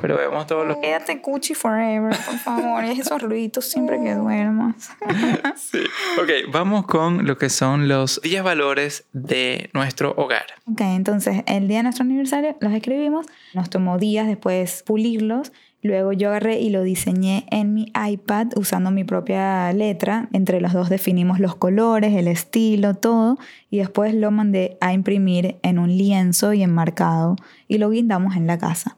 Pero 0.00 0.16
vemos 0.16 0.46
todos 0.46 0.66
los... 0.66 0.76
Quédate 0.78 1.20
cuchi 1.20 1.54
forever, 1.54 2.16
por 2.24 2.38
favor. 2.38 2.84
Y 2.84 3.00
esos 3.00 3.20
ruiditos 3.22 3.64
siempre 3.64 4.00
que 4.02 4.14
duermas. 4.14 4.90
Sí. 5.56 5.80
Ok, 6.20 6.52
vamos 6.52 6.86
con 6.86 7.26
lo 7.26 7.38
que 7.38 7.48
son 7.48 7.88
los 7.88 8.20
10 8.22 8.42
valores 8.42 9.06
de 9.12 9.70
nuestro 9.72 10.12
hogar. 10.16 10.44
Ok, 10.70 10.80
entonces 10.82 11.42
el 11.46 11.66
día 11.66 11.78
de 11.78 11.82
nuestro 11.84 12.04
aniversario 12.04 12.56
los 12.60 12.72
escribimos, 12.72 13.26
nos 13.54 13.70
tomó 13.70 13.98
días 13.98 14.26
después 14.26 14.82
pulirlos, 14.84 15.52
luego 15.82 16.12
yo 16.12 16.28
agarré 16.28 16.60
y 16.60 16.70
lo 16.70 16.82
diseñé 16.82 17.46
en 17.50 17.74
mi 17.74 17.92
iPad 17.94 18.48
usando 18.56 18.90
mi 18.90 19.04
propia 19.04 19.72
letra, 19.72 20.28
entre 20.32 20.60
los 20.60 20.72
dos 20.72 20.88
definimos 20.88 21.40
los 21.40 21.56
colores, 21.56 22.14
el 22.14 22.28
estilo, 22.28 22.94
todo, 22.94 23.38
y 23.70 23.78
después 23.78 24.14
lo 24.14 24.30
mandé 24.30 24.78
a 24.80 24.92
imprimir 24.92 25.56
en 25.62 25.78
un 25.78 25.96
lienzo 25.96 26.52
y 26.52 26.62
enmarcado 26.62 27.36
y 27.68 27.78
lo 27.78 27.90
guindamos 27.90 28.36
en 28.36 28.46
la 28.46 28.58
casa. 28.58 28.96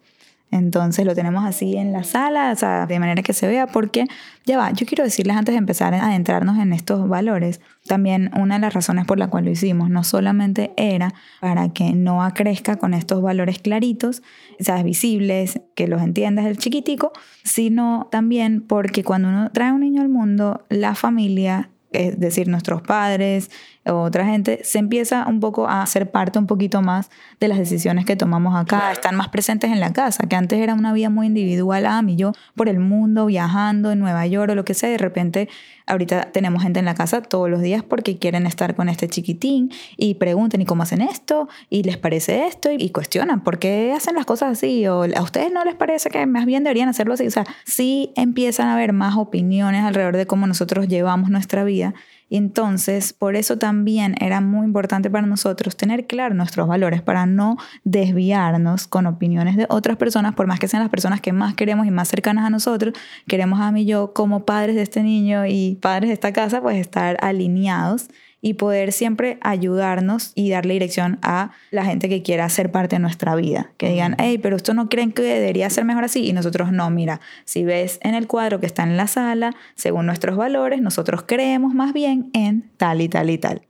Entonces 0.50 1.04
lo 1.04 1.14
tenemos 1.14 1.44
así 1.44 1.76
en 1.76 1.92
la 1.92 2.04
sala, 2.04 2.54
de 2.86 2.98
manera 2.98 3.22
que 3.22 3.34
se 3.34 3.46
vea, 3.46 3.66
porque 3.66 4.06
ya 4.46 4.56
va, 4.56 4.70
yo 4.72 4.86
quiero 4.86 5.04
decirles 5.04 5.36
antes 5.36 5.52
de 5.52 5.58
empezar 5.58 5.92
a 5.94 6.06
adentrarnos 6.06 6.58
en 6.58 6.72
estos 6.72 7.06
valores, 7.06 7.60
también 7.86 8.30
una 8.34 8.54
de 8.54 8.62
las 8.62 8.72
razones 8.72 9.04
por 9.04 9.18
la 9.18 9.28
cual 9.28 9.44
lo 9.44 9.50
hicimos 9.50 9.90
no 9.90 10.04
solamente 10.04 10.72
era 10.76 11.12
para 11.40 11.68
que 11.70 11.92
Noah 11.92 12.32
crezca 12.32 12.76
con 12.76 12.94
estos 12.94 13.20
valores 13.20 13.58
claritos, 13.58 14.22
o 14.58 14.64
sea, 14.64 14.82
visibles, 14.82 15.60
que 15.74 15.86
los 15.86 16.00
entiendas 16.00 16.46
el 16.46 16.56
chiquitico, 16.56 17.12
sino 17.44 18.08
también 18.10 18.62
porque 18.62 19.04
cuando 19.04 19.28
uno 19.28 19.50
trae 19.52 19.72
un 19.72 19.80
niño 19.80 20.00
al 20.00 20.08
mundo, 20.08 20.64
la 20.70 20.94
familia 20.94 21.70
es 21.90 22.20
decir, 22.20 22.48
nuestros 22.48 22.82
padres 22.82 23.50
otra 23.90 24.24
gente, 24.26 24.60
se 24.64 24.78
empieza 24.78 25.26
un 25.26 25.40
poco 25.40 25.68
a 25.68 25.82
hacer 25.82 26.10
parte 26.10 26.38
un 26.38 26.46
poquito 26.46 26.82
más 26.82 27.10
de 27.40 27.48
las 27.48 27.58
decisiones 27.58 28.04
que 28.04 28.16
tomamos 28.16 28.56
acá, 28.56 28.92
están 28.92 29.16
más 29.16 29.28
presentes 29.28 29.70
en 29.70 29.80
la 29.80 29.92
casa, 29.92 30.26
que 30.26 30.36
antes 30.36 30.58
era 30.58 30.74
una 30.74 30.92
vida 30.92 31.10
muy 31.10 31.26
individual, 31.26 31.86
ah, 31.86 32.02
y 32.06 32.16
yo 32.16 32.32
por 32.54 32.68
el 32.68 32.80
mundo, 32.80 33.26
viajando 33.26 33.90
en 33.90 34.00
Nueva 34.00 34.26
York 34.26 34.52
o 34.52 34.54
lo 34.54 34.64
que 34.64 34.74
sea, 34.74 34.90
de 34.90 34.98
repente 34.98 35.48
ahorita 35.88 36.30
tenemos 36.32 36.62
gente 36.62 36.78
en 36.78 36.84
la 36.84 36.94
casa 36.94 37.22
todos 37.22 37.50
los 37.50 37.60
días 37.60 37.82
porque 37.82 38.18
quieren 38.18 38.46
estar 38.46 38.74
con 38.74 38.88
este 38.88 39.08
chiquitín 39.08 39.70
y 39.96 40.14
preguntan, 40.14 40.60
¿y 40.60 40.64
cómo 40.64 40.82
hacen 40.82 41.00
esto? 41.00 41.48
¿Y 41.70 41.82
les 41.82 41.96
parece 41.96 42.46
esto? 42.46 42.70
Y 42.70 42.90
cuestionan, 42.90 43.42
¿por 43.42 43.58
qué 43.58 43.92
hacen 43.96 44.14
las 44.14 44.26
cosas 44.26 44.52
así? 44.52 44.86
¿O 44.86 45.04
a 45.04 45.22
ustedes 45.22 45.50
no 45.50 45.64
les 45.64 45.74
parece 45.74 46.10
que 46.10 46.24
más 46.26 46.46
bien 46.46 46.64
deberían 46.64 46.88
hacerlo 46.88 47.14
así? 47.14 47.26
O 47.26 47.30
sea, 47.30 47.44
sí 47.64 48.12
empiezan 48.16 48.68
a 48.68 48.74
haber 48.74 48.92
más 48.92 49.16
opiniones 49.16 49.84
alrededor 49.84 50.16
de 50.16 50.26
cómo 50.26 50.46
nosotros 50.46 50.88
llevamos 50.88 51.30
nuestra 51.30 51.64
vida. 51.64 51.94
Y 52.28 52.36
entonces, 52.36 53.14
por 53.14 53.36
eso 53.36 53.56
también 53.56 54.14
era 54.20 54.40
muy 54.40 54.66
importante 54.66 55.08
para 55.08 55.26
nosotros 55.26 55.76
tener 55.76 56.06
claro 56.06 56.34
nuestros 56.34 56.68
valores, 56.68 57.00
para 57.00 57.24
no 57.24 57.56
desviarnos 57.84 58.86
con 58.86 59.06
opiniones 59.06 59.56
de 59.56 59.66
otras 59.70 59.96
personas, 59.96 60.34
por 60.34 60.46
más 60.46 60.58
que 60.58 60.68
sean 60.68 60.82
las 60.82 60.90
personas 60.90 61.20
que 61.20 61.32
más 61.32 61.54
queremos 61.54 61.86
y 61.86 61.90
más 61.90 62.08
cercanas 62.08 62.44
a 62.44 62.50
nosotros, 62.50 62.94
queremos 63.26 63.60
a 63.60 63.72
mí 63.72 63.78
y 63.78 63.86
yo 63.86 64.12
como 64.12 64.44
padres 64.44 64.74
de 64.74 64.82
este 64.82 65.02
niño 65.02 65.46
y 65.46 65.78
padres 65.80 66.08
de 66.08 66.14
esta 66.14 66.32
casa, 66.32 66.60
pues 66.60 66.76
estar 66.76 67.16
alineados 67.20 68.08
y 68.40 68.54
poder 68.54 68.92
siempre 68.92 69.38
ayudarnos 69.40 70.32
y 70.34 70.50
darle 70.50 70.74
dirección 70.74 71.18
a 71.22 71.50
la 71.70 71.84
gente 71.84 72.08
que 72.08 72.22
quiera 72.22 72.48
ser 72.48 72.70
parte 72.70 72.96
de 72.96 73.00
nuestra 73.00 73.34
vida. 73.34 73.72
Que 73.76 73.90
digan, 73.90 74.14
hey, 74.18 74.38
pero 74.38 74.56
esto 74.56 74.74
no 74.74 74.88
creen 74.88 75.12
que 75.12 75.22
debería 75.22 75.68
ser 75.70 75.84
mejor 75.84 76.04
así. 76.04 76.26
Y 76.26 76.32
nosotros 76.32 76.72
no, 76.72 76.88
mira, 76.90 77.20
si 77.44 77.64
ves 77.64 77.98
en 78.02 78.14
el 78.14 78.26
cuadro 78.26 78.60
que 78.60 78.66
está 78.66 78.84
en 78.84 78.96
la 78.96 79.06
sala, 79.06 79.54
según 79.74 80.06
nuestros 80.06 80.36
valores, 80.36 80.80
nosotros 80.80 81.24
creemos 81.26 81.74
más 81.74 81.92
bien 81.92 82.30
en 82.32 82.70
tal 82.76 83.00
y 83.00 83.08
tal 83.08 83.30
y 83.30 83.38
tal. 83.38 83.62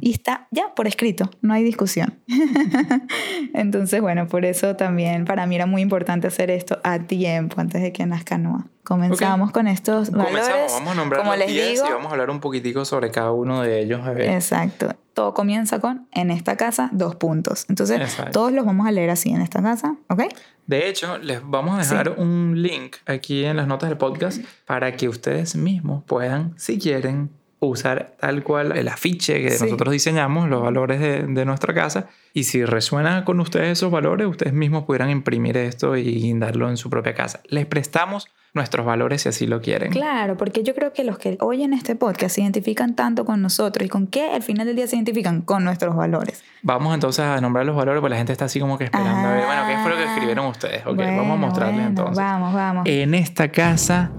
Y 0.00 0.12
está 0.12 0.48
ya 0.50 0.74
por 0.74 0.86
escrito, 0.86 1.30
no 1.42 1.54
hay 1.54 1.62
discusión. 1.62 2.14
Entonces, 3.54 4.00
bueno, 4.00 4.26
por 4.26 4.44
eso 4.44 4.76
también 4.76 5.24
para 5.24 5.46
mí 5.46 5.54
era 5.54 5.66
muy 5.66 5.82
importante 5.82 6.26
hacer 6.26 6.50
esto 6.50 6.80
a 6.84 7.00
tiempo, 7.00 7.60
antes 7.60 7.82
de 7.82 7.92
que 7.92 8.06
nazca 8.06 8.38
Noah. 8.38 8.66
Comenzamos 8.88 9.52
con 9.52 9.68
estos 9.68 10.10
valores. 10.10 10.48
Comenzamos, 10.48 10.72
vamos 10.72 10.92
a 10.92 10.94
nombrar 10.94 11.20
Como 11.20 11.32
los 11.32 11.40
les 11.40 11.48
10 11.48 11.68
digo, 11.72 11.86
y 11.88 11.92
vamos 11.92 12.06
a 12.06 12.12
hablar 12.12 12.30
un 12.30 12.40
poquitico 12.40 12.86
sobre 12.86 13.10
cada 13.10 13.32
uno 13.32 13.60
de 13.60 13.82
ellos. 13.82 14.00
Exacto. 14.16 14.96
Todo 15.12 15.34
comienza 15.34 15.78
con, 15.78 16.08
en 16.12 16.30
esta 16.30 16.56
casa, 16.56 16.88
dos 16.92 17.14
puntos. 17.14 17.66
Entonces, 17.68 18.00
Exacto. 18.00 18.32
todos 18.32 18.52
los 18.52 18.64
vamos 18.64 18.86
a 18.86 18.90
leer 18.90 19.10
así 19.10 19.28
en 19.28 19.42
esta 19.42 19.62
casa, 19.62 19.96
¿ok? 20.08 20.22
De 20.66 20.88
hecho, 20.88 21.18
les 21.18 21.42
vamos 21.44 21.74
a 21.74 21.78
dejar 21.80 22.14
un 22.18 22.62
link 22.62 22.96
aquí 23.04 23.44
en 23.44 23.58
las 23.58 23.66
notas 23.66 23.90
del 23.90 23.98
podcast 23.98 24.42
para 24.64 24.96
que 24.96 25.10
ustedes 25.10 25.54
mismos 25.54 26.02
puedan, 26.04 26.54
si 26.56 26.78
quieren, 26.78 27.28
usar 27.60 28.14
tal 28.20 28.42
cual 28.44 28.76
el 28.76 28.86
afiche 28.88 29.42
que 29.42 29.50
Sí. 29.50 29.64
nosotros 29.64 29.92
diseñamos, 29.92 30.48
los 30.48 30.62
valores 30.62 31.00
de, 31.00 31.22
de 31.24 31.44
nuestra 31.44 31.74
casa. 31.74 32.06
Y 32.32 32.44
si 32.44 32.64
resuena 32.64 33.24
con 33.24 33.40
ustedes 33.40 33.72
esos 33.78 33.90
valores, 33.90 34.26
ustedes 34.28 34.52
mismos 34.52 34.84
pudieran 34.84 35.10
imprimir 35.10 35.56
esto 35.56 35.96
y 35.96 36.04
guindarlo 36.04 36.68
en 36.70 36.76
su 36.76 36.88
propia 36.88 37.14
casa. 37.14 37.40
Les 37.48 37.66
prestamos 37.66 38.28
nuestros 38.54 38.86
valores 38.86 39.22
si 39.22 39.28
así 39.28 39.46
lo 39.46 39.60
quieren. 39.60 39.90
Claro, 39.90 40.36
porque 40.36 40.62
yo 40.62 40.74
creo 40.74 40.92
que 40.92 41.02
los 41.04 41.18
que 41.18 41.36
oyen 41.40 41.72
este 41.72 41.96
podcast 41.96 42.36
se 42.36 42.42
identifican 42.42 42.94
tanto 42.94 43.24
con 43.24 43.42
nosotros 43.42 43.84
y 43.84 43.88
con 43.88 44.06
qué 44.06 44.30
al 44.32 44.42
final 44.42 44.66
del 44.66 44.76
día 44.76 44.86
se 44.86 44.96
identifican 44.96 45.42
con 45.42 45.64
nuestros 45.64 45.96
valores. 45.96 46.44
Vamos 46.62 46.94
entonces 46.94 47.24
a 47.24 47.40
nombrar 47.40 47.66
los 47.66 47.76
valores, 47.76 48.00
porque 48.00 48.10
la 48.10 48.16
gente 48.18 48.32
está 48.32 48.44
así 48.46 48.60
como 48.60 48.78
que 48.78 48.84
esperando 48.84 49.28
a 49.28 49.32
ver, 49.32 49.44
bueno, 49.46 49.62
¿qué 49.68 49.76
fue 49.82 49.90
lo 49.90 49.96
que 49.96 50.04
escribieron 50.04 50.46
ustedes? 50.46 50.86
Ok, 50.86 50.96
vamos 50.96 51.08
a 51.08 51.12
Bueno, 51.22 51.36
mostrarles 51.38 51.74
bueno, 51.74 51.88
entonces. 51.88 52.16
Vamos, 52.16 52.54
vamos. 52.54 52.82
En 52.86 53.14
esta 53.14 53.48
casa 53.50 54.10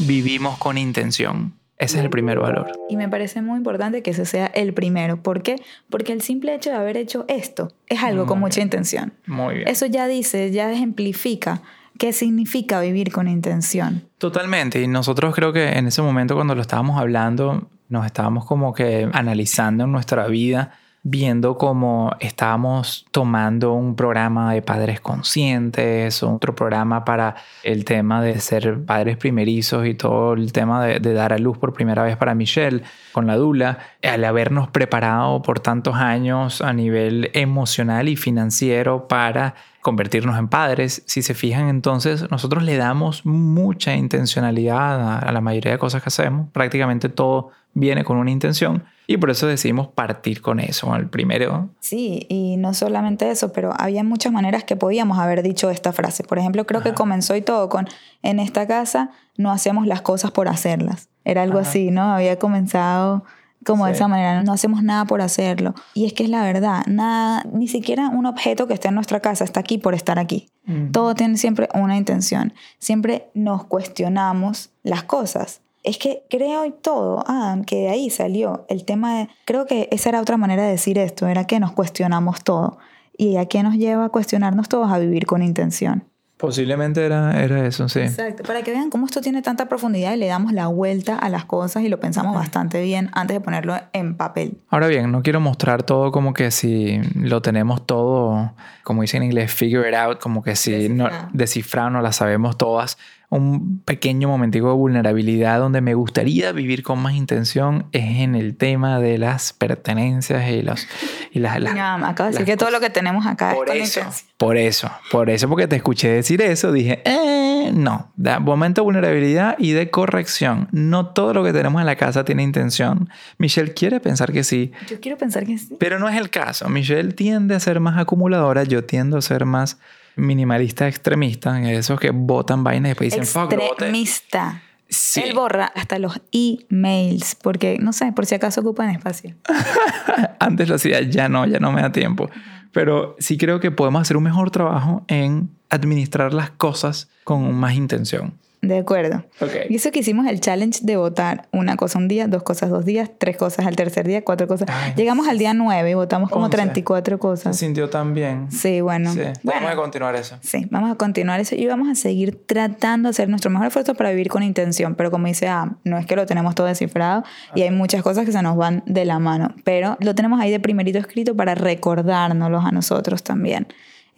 vivimos 0.00 0.58
con 0.58 0.78
intención. 0.78 1.57
Ese 1.78 1.98
es 1.98 2.04
el 2.04 2.10
primer 2.10 2.40
valor. 2.40 2.72
Y 2.88 2.96
me 2.96 3.08
parece 3.08 3.40
muy 3.40 3.56
importante 3.56 4.02
que 4.02 4.10
ese 4.10 4.24
sea 4.24 4.46
el 4.46 4.74
primero. 4.74 5.22
¿Por 5.22 5.42
qué? 5.42 5.56
Porque 5.88 6.12
el 6.12 6.22
simple 6.22 6.54
hecho 6.54 6.70
de 6.70 6.76
haber 6.76 6.96
hecho 6.96 7.24
esto 7.28 7.72
es 7.86 8.02
algo 8.02 8.26
con 8.26 8.40
mucha 8.40 8.60
intención. 8.60 9.12
Muy 9.26 9.56
bien. 9.56 9.68
Eso 9.68 9.86
ya 9.86 10.08
dice, 10.08 10.50
ya 10.50 10.72
ejemplifica 10.72 11.62
qué 11.98 12.12
significa 12.12 12.80
vivir 12.80 13.12
con 13.12 13.28
intención. 13.28 14.08
Totalmente. 14.18 14.80
Y 14.80 14.88
nosotros 14.88 15.34
creo 15.34 15.52
que 15.52 15.70
en 15.70 15.86
ese 15.86 16.02
momento 16.02 16.34
cuando 16.34 16.54
lo 16.54 16.62
estábamos 16.62 16.98
hablando, 16.98 17.68
nos 17.88 18.06
estábamos 18.06 18.44
como 18.44 18.72
que 18.72 19.08
analizando 19.12 19.84
en 19.84 19.92
nuestra 19.92 20.26
vida, 20.26 20.72
viendo 21.10 21.56
cómo 21.56 22.14
estábamos 22.20 23.06
tomando 23.10 23.72
un 23.72 23.96
programa 23.96 24.52
de 24.52 24.62
padres 24.62 25.00
conscientes, 25.00 26.22
otro 26.22 26.54
programa 26.54 27.04
para 27.04 27.36
el 27.62 27.84
tema 27.84 28.22
de 28.22 28.38
ser 28.40 28.84
padres 28.84 29.16
primerizos 29.16 29.86
y 29.86 29.94
todo 29.94 30.34
el 30.34 30.52
tema 30.52 30.84
de, 30.84 31.00
dar 31.00 31.32
a 31.32 31.38
luz 31.38 31.56
por 31.56 31.72
primera 31.72 32.02
vez 32.02 32.16
para 32.16 32.34
Michelle 32.34 32.82
con 33.12 33.26
la 33.26 33.36
Dula, 33.36 33.78
al 34.02 34.24
habernos 34.24 34.68
preparado 34.68 35.40
por 35.40 35.60
tantos 35.60 35.94
años 35.96 36.60
a 36.60 36.72
nivel 36.72 37.30
emocional 37.32 38.08
y 38.08 38.16
financiero 38.16 39.08
para 39.08 39.54
convertirnos 39.80 40.38
en 40.38 40.48
padres. 40.48 41.02
Si 41.06 41.22
se 41.22 41.34
fijan, 41.34 41.68
entonces 41.68 42.30
nosotros 42.30 42.62
le 42.62 42.76
damos 42.76 43.24
mucha 43.24 43.94
intencionalidad 43.94 45.26
a 45.26 45.32
la 45.32 45.40
mayoría 45.40 45.72
de 45.72 45.78
cosas 45.78 46.02
que 46.02 46.08
hacemos. 46.08 46.50
Prácticamente 46.52 47.08
todo 47.08 47.50
viene 47.72 48.04
con 48.04 48.18
una 48.18 48.30
intención 48.30 48.84
y 49.10 49.16
por 49.16 49.30
eso 49.30 49.46
decidimos 49.46 49.88
partir 49.88 50.42
con 50.42 50.60
eso, 50.60 50.94
el 50.94 51.08
primero. 51.08 51.70
Sí, 51.80 52.26
y 52.28 52.58
no 52.58 52.74
solamente 52.74 53.30
eso, 53.30 53.52
pero 53.54 53.72
había 53.78 54.04
muchas 54.04 54.34
maneras 54.34 54.64
que 54.64 54.76
podíamos 54.76 55.18
haber 55.18 55.42
dicho 55.42 55.70
esta 55.70 55.94
frase. 55.94 56.24
Por 56.24 56.38
ejemplo, 56.38 56.66
creo 56.66 56.82
que 56.82 56.92
comenzó 56.92 57.34
y 57.34 57.40
todo 57.40 57.70
con, 57.70 57.88
en 58.22 58.38
esta 58.38 58.66
casa 58.66 59.10
no 59.38 59.50
hacemos 59.50 59.86
las 59.86 60.02
cosas 60.02 60.30
por 60.30 60.46
hacerlas. 60.46 61.08
Era 61.24 61.42
algo 61.42 61.58
Ajá. 61.58 61.70
así, 61.70 61.90
¿no? 61.90 62.02
Había 62.02 62.38
comenzado 62.38 63.24
como 63.64 63.86
de 63.86 63.92
esa 63.92 64.08
manera, 64.08 64.42
no 64.42 64.52
hacemos 64.52 64.82
nada 64.82 65.06
por 65.06 65.22
hacerlo. 65.22 65.74
Y 65.94 66.04
es 66.04 66.12
que 66.12 66.24
es 66.24 66.28
la 66.28 66.42
verdad, 66.42 66.84
nada, 66.86 67.44
ni 67.50 67.66
siquiera 67.66 68.10
un 68.10 68.26
objeto 68.26 68.66
que 68.66 68.74
esté 68.74 68.88
en 68.88 68.94
nuestra 68.94 69.20
casa 69.20 69.42
está 69.42 69.60
aquí 69.60 69.78
por 69.78 69.94
estar 69.94 70.18
aquí. 70.18 70.50
Todo 70.92 71.14
tiene 71.14 71.38
siempre 71.38 71.70
una 71.72 71.96
intención. 71.96 72.52
Siempre 72.78 73.30
nos 73.32 73.64
cuestionamos 73.64 74.70
las 74.82 75.04
cosas. 75.04 75.62
Es 75.84 75.98
que 75.98 76.24
creo 76.28 76.64
y 76.64 76.70
todo, 76.70 77.24
Adam, 77.28 77.64
que 77.64 77.76
de 77.76 77.88
ahí 77.90 78.10
salió 78.10 78.66
el 78.68 78.84
tema 78.84 79.18
de, 79.18 79.28
creo 79.44 79.66
que 79.66 79.88
esa 79.92 80.08
era 80.10 80.20
otra 80.20 80.36
manera 80.36 80.64
de 80.64 80.70
decir 80.70 80.98
esto, 80.98 81.26
era 81.28 81.44
que 81.46 81.60
nos 81.60 81.72
cuestionamos 81.72 82.42
todo. 82.42 82.78
¿Y 83.16 83.36
a 83.36 83.46
qué 83.46 83.62
nos 83.62 83.74
lleva 83.74 84.06
a 84.06 84.08
cuestionarnos 84.10 84.68
todos? 84.68 84.90
A 84.92 84.98
vivir 84.98 85.26
con 85.26 85.42
intención. 85.42 86.04
Posiblemente 86.38 87.04
era, 87.04 87.42
era 87.42 87.66
eso, 87.66 87.88
sí. 87.88 87.98
Exacto, 87.98 88.44
para 88.44 88.62
que 88.62 88.70
vean 88.70 88.90
cómo 88.90 89.06
esto 89.06 89.20
tiene 89.20 89.42
tanta 89.42 89.68
profundidad 89.68 90.14
y 90.14 90.18
le 90.18 90.28
damos 90.28 90.52
la 90.52 90.68
vuelta 90.68 91.16
a 91.18 91.28
las 91.28 91.44
cosas 91.44 91.82
y 91.82 91.88
lo 91.88 91.98
pensamos 91.98 92.32
bastante 92.32 92.80
bien 92.80 93.10
antes 93.12 93.34
de 93.34 93.40
ponerlo 93.40 93.74
en 93.92 94.16
papel. 94.16 94.56
Ahora 94.68 94.86
bien, 94.86 95.10
no 95.10 95.22
quiero 95.24 95.40
mostrar 95.40 95.82
todo 95.82 96.12
como 96.12 96.34
que 96.34 96.52
si 96.52 97.00
lo 97.16 97.42
tenemos 97.42 97.84
todo, 97.84 98.52
como 98.84 99.02
dicen 99.02 99.22
en 99.24 99.30
inglés, 99.30 99.52
figure 99.52 99.88
it 99.88 99.96
out, 99.96 100.20
como 100.20 100.44
que 100.44 100.54
si 100.54 100.88
no 100.88 101.04
Descifrado. 101.06 101.28
descifrado 101.32 101.90
no 101.90 102.02
las 102.02 102.14
sabemos 102.14 102.56
todas. 102.56 102.98
Un 103.30 103.80
pequeño 103.84 104.26
momentico 104.28 104.68
de 104.68 104.74
vulnerabilidad 104.74 105.58
donde 105.58 105.82
me 105.82 105.92
gustaría 105.92 106.50
vivir 106.52 106.82
con 106.82 106.98
más 106.98 107.12
intención 107.12 107.84
es 107.92 108.20
en 108.20 108.34
el 108.34 108.56
tema 108.56 109.00
de 109.00 109.18
las 109.18 109.52
pertenencias 109.52 110.48
y 110.50 110.62
los 110.62 110.86
y 111.32 111.40
las, 111.40 111.60
las- 111.60 111.74
Ya, 111.74 111.94
acabo 111.96 112.28
de 112.28 112.32
decir 112.32 112.46
que 112.46 112.56
todo 112.56 112.70
lo 112.70 112.80
que 112.80 112.88
tenemos 112.88 113.26
acá 113.26 113.52
por 113.54 113.68
es 113.68 113.90
eso, 113.90 114.00
intención. 114.00 114.28
por 114.38 114.56
eso, 114.56 114.90
por 115.10 115.28
eso, 115.28 115.46
porque 115.48 115.68
te 115.68 115.76
escuché 115.76 116.08
decir 116.08 116.40
eso, 116.40 116.72
dije, 116.72 117.02
eh, 117.04 117.70
no, 117.74 118.10
da 118.16 118.38
momento 118.40 118.80
de 118.80 118.84
vulnerabilidad 118.86 119.56
y 119.58 119.72
de 119.72 119.90
corrección. 119.90 120.68
No 120.72 121.08
todo 121.08 121.34
lo 121.34 121.44
que 121.44 121.52
tenemos 121.52 121.80
en 121.80 121.86
la 121.86 121.96
casa 121.96 122.24
tiene 122.24 122.42
intención. 122.42 123.10
Michelle 123.36 123.74
quiere 123.74 124.00
pensar 124.00 124.32
que 124.32 124.42
sí, 124.42 124.72
Yo 124.88 125.00
quiero 125.00 125.18
pensar 125.18 125.44
que 125.44 125.58
sí. 125.58 125.76
pero 125.78 125.98
no 125.98 126.08
es 126.08 126.16
el 126.16 126.30
caso. 126.30 126.66
Michelle 126.70 127.12
tiende 127.12 127.54
a 127.54 127.60
ser 127.60 127.78
más 127.78 127.98
acumuladora, 127.98 128.64
yo 128.64 128.84
tiendo 128.84 129.18
a 129.18 129.22
ser 129.22 129.44
más 129.44 129.78
minimalista 130.18 130.86
extremista, 130.88 131.60
esos 131.70 131.98
que 131.98 132.10
botan 132.10 132.64
vainas 132.64 132.88
y 132.88 132.90
después 132.90 133.12
dicen, 133.12 133.26
fuck, 133.26 133.52
lo 133.52 133.58
boté". 133.58 133.84
Extremista. 133.84 134.62
Sí. 134.88 135.20
Él 135.20 135.34
borra 135.34 135.66
hasta 135.74 135.98
los 135.98 136.20
emails 136.32 137.34
porque, 137.34 137.78
no 137.78 137.92
sé, 137.92 138.12
por 138.12 138.24
si 138.24 138.34
acaso 138.34 138.62
ocupan 138.62 138.90
espacio. 138.90 139.34
Antes 140.38 140.68
lo 140.68 140.76
hacía, 140.76 141.02
ya 141.02 141.28
no, 141.28 141.46
ya 141.46 141.60
no 141.60 141.72
me 141.72 141.82
da 141.82 141.92
tiempo. 141.92 142.30
Pero 142.72 143.16
sí 143.18 143.36
creo 143.36 143.60
que 143.60 143.70
podemos 143.70 144.02
hacer 144.02 144.16
un 144.16 144.22
mejor 144.22 144.50
trabajo 144.50 145.04
en 145.08 145.50
administrar 145.68 146.32
las 146.32 146.50
cosas 146.50 147.10
con 147.24 147.54
más 147.54 147.74
intención. 147.74 148.34
De 148.60 148.78
acuerdo. 148.78 149.24
Ok. 149.40 149.50
Y 149.70 149.76
eso 149.76 149.92
que 149.92 150.00
hicimos 150.00 150.26
el 150.26 150.40
challenge 150.40 150.80
de 150.82 150.96
votar 150.96 151.48
una 151.52 151.76
cosa 151.76 151.98
un 151.98 152.08
día, 152.08 152.26
dos 152.26 152.42
cosas 152.42 152.70
dos 152.70 152.84
días, 152.84 153.08
tres 153.16 153.36
cosas 153.36 153.66
al 153.66 153.76
tercer 153.76 154.06
día, 154.06 154.24
cuatro 154.24 154.48
cosas. 154.48 154.68
Ay, 154.70 154.94
Llegamos 154.96 155.28
al 155.28 155.38
día 155.38 155.54
nueve 155.54 155.90
y 155.90 155.94
votamos 155.94 156.28
como 156.28 156.46
Once. 156.46 156.56
34 156.56 157.16
Se 157.16 157.20
cosas. 157.20 157.56
sintió 157.56 157.88
tan 157.88 158.14
bien. 158.14 158.50
Sí, 158.50 158.80
bueno. 158.80 159.12
Sí. 159.12 159.20
Bueno, 159.42 159.60
Vamos 159.60 159.72
a 159.72 159.76
continuar 159.76 160.14
eso. 160.16 160.36
Sí, 160.40 160.66
vamos 160.70 160.90
a 160.90 160.96
continuar 160.96 161.38
eso 161.38 161.54
y 161.54 161.66
vamos 161.66 161.88
a 161.88 161.94
seguir 161.94 162.44
tratando 162.46 163.08
de 163.08 163.10
hacer 163.10 163.28
nuestro 163.28 163.50
mejor 163.50 163.68
esfuerzo 163.68 163.94
para 163.94 164.10
vivir 164.10 164.28
con 164.28 164.42
intención. 164.42 164.96
Pero 164.96 165.10
como 165.12 165.28
dice 165.28 165.46
Am, 165.48 165.76
no 165.84 165.96
es 165.96 166.06
que 166.06 166.16
lo 166.16 166.26
tenemos 166.26 166.54
todo 166.56 166.66
descifrado 166.66 167.22
y 167.54 167.62
hay 167.62 167.70
muchas 167.70 168.02
cosas 168.02 168.24
que 168.24 168.32
se 168.32 168.42
nos 168.42 168.56
van 168.56 168.82
de 168.86 169.04
la 169.04 169.18
mano, 169.20 169.54
pero 169.64 169.96
lo 170.00 170.14
tenemos 170.16 170.40
ahí 170.40 170.50
de 170.50 170.58
primerito 170.58 170.98
escrito 170.98 171.36
para 171.36 171.54
recordárnoslos 171.54 172.64
a 172.64 172.70
nosotros 172.72 173.22
también. 173.22 173.68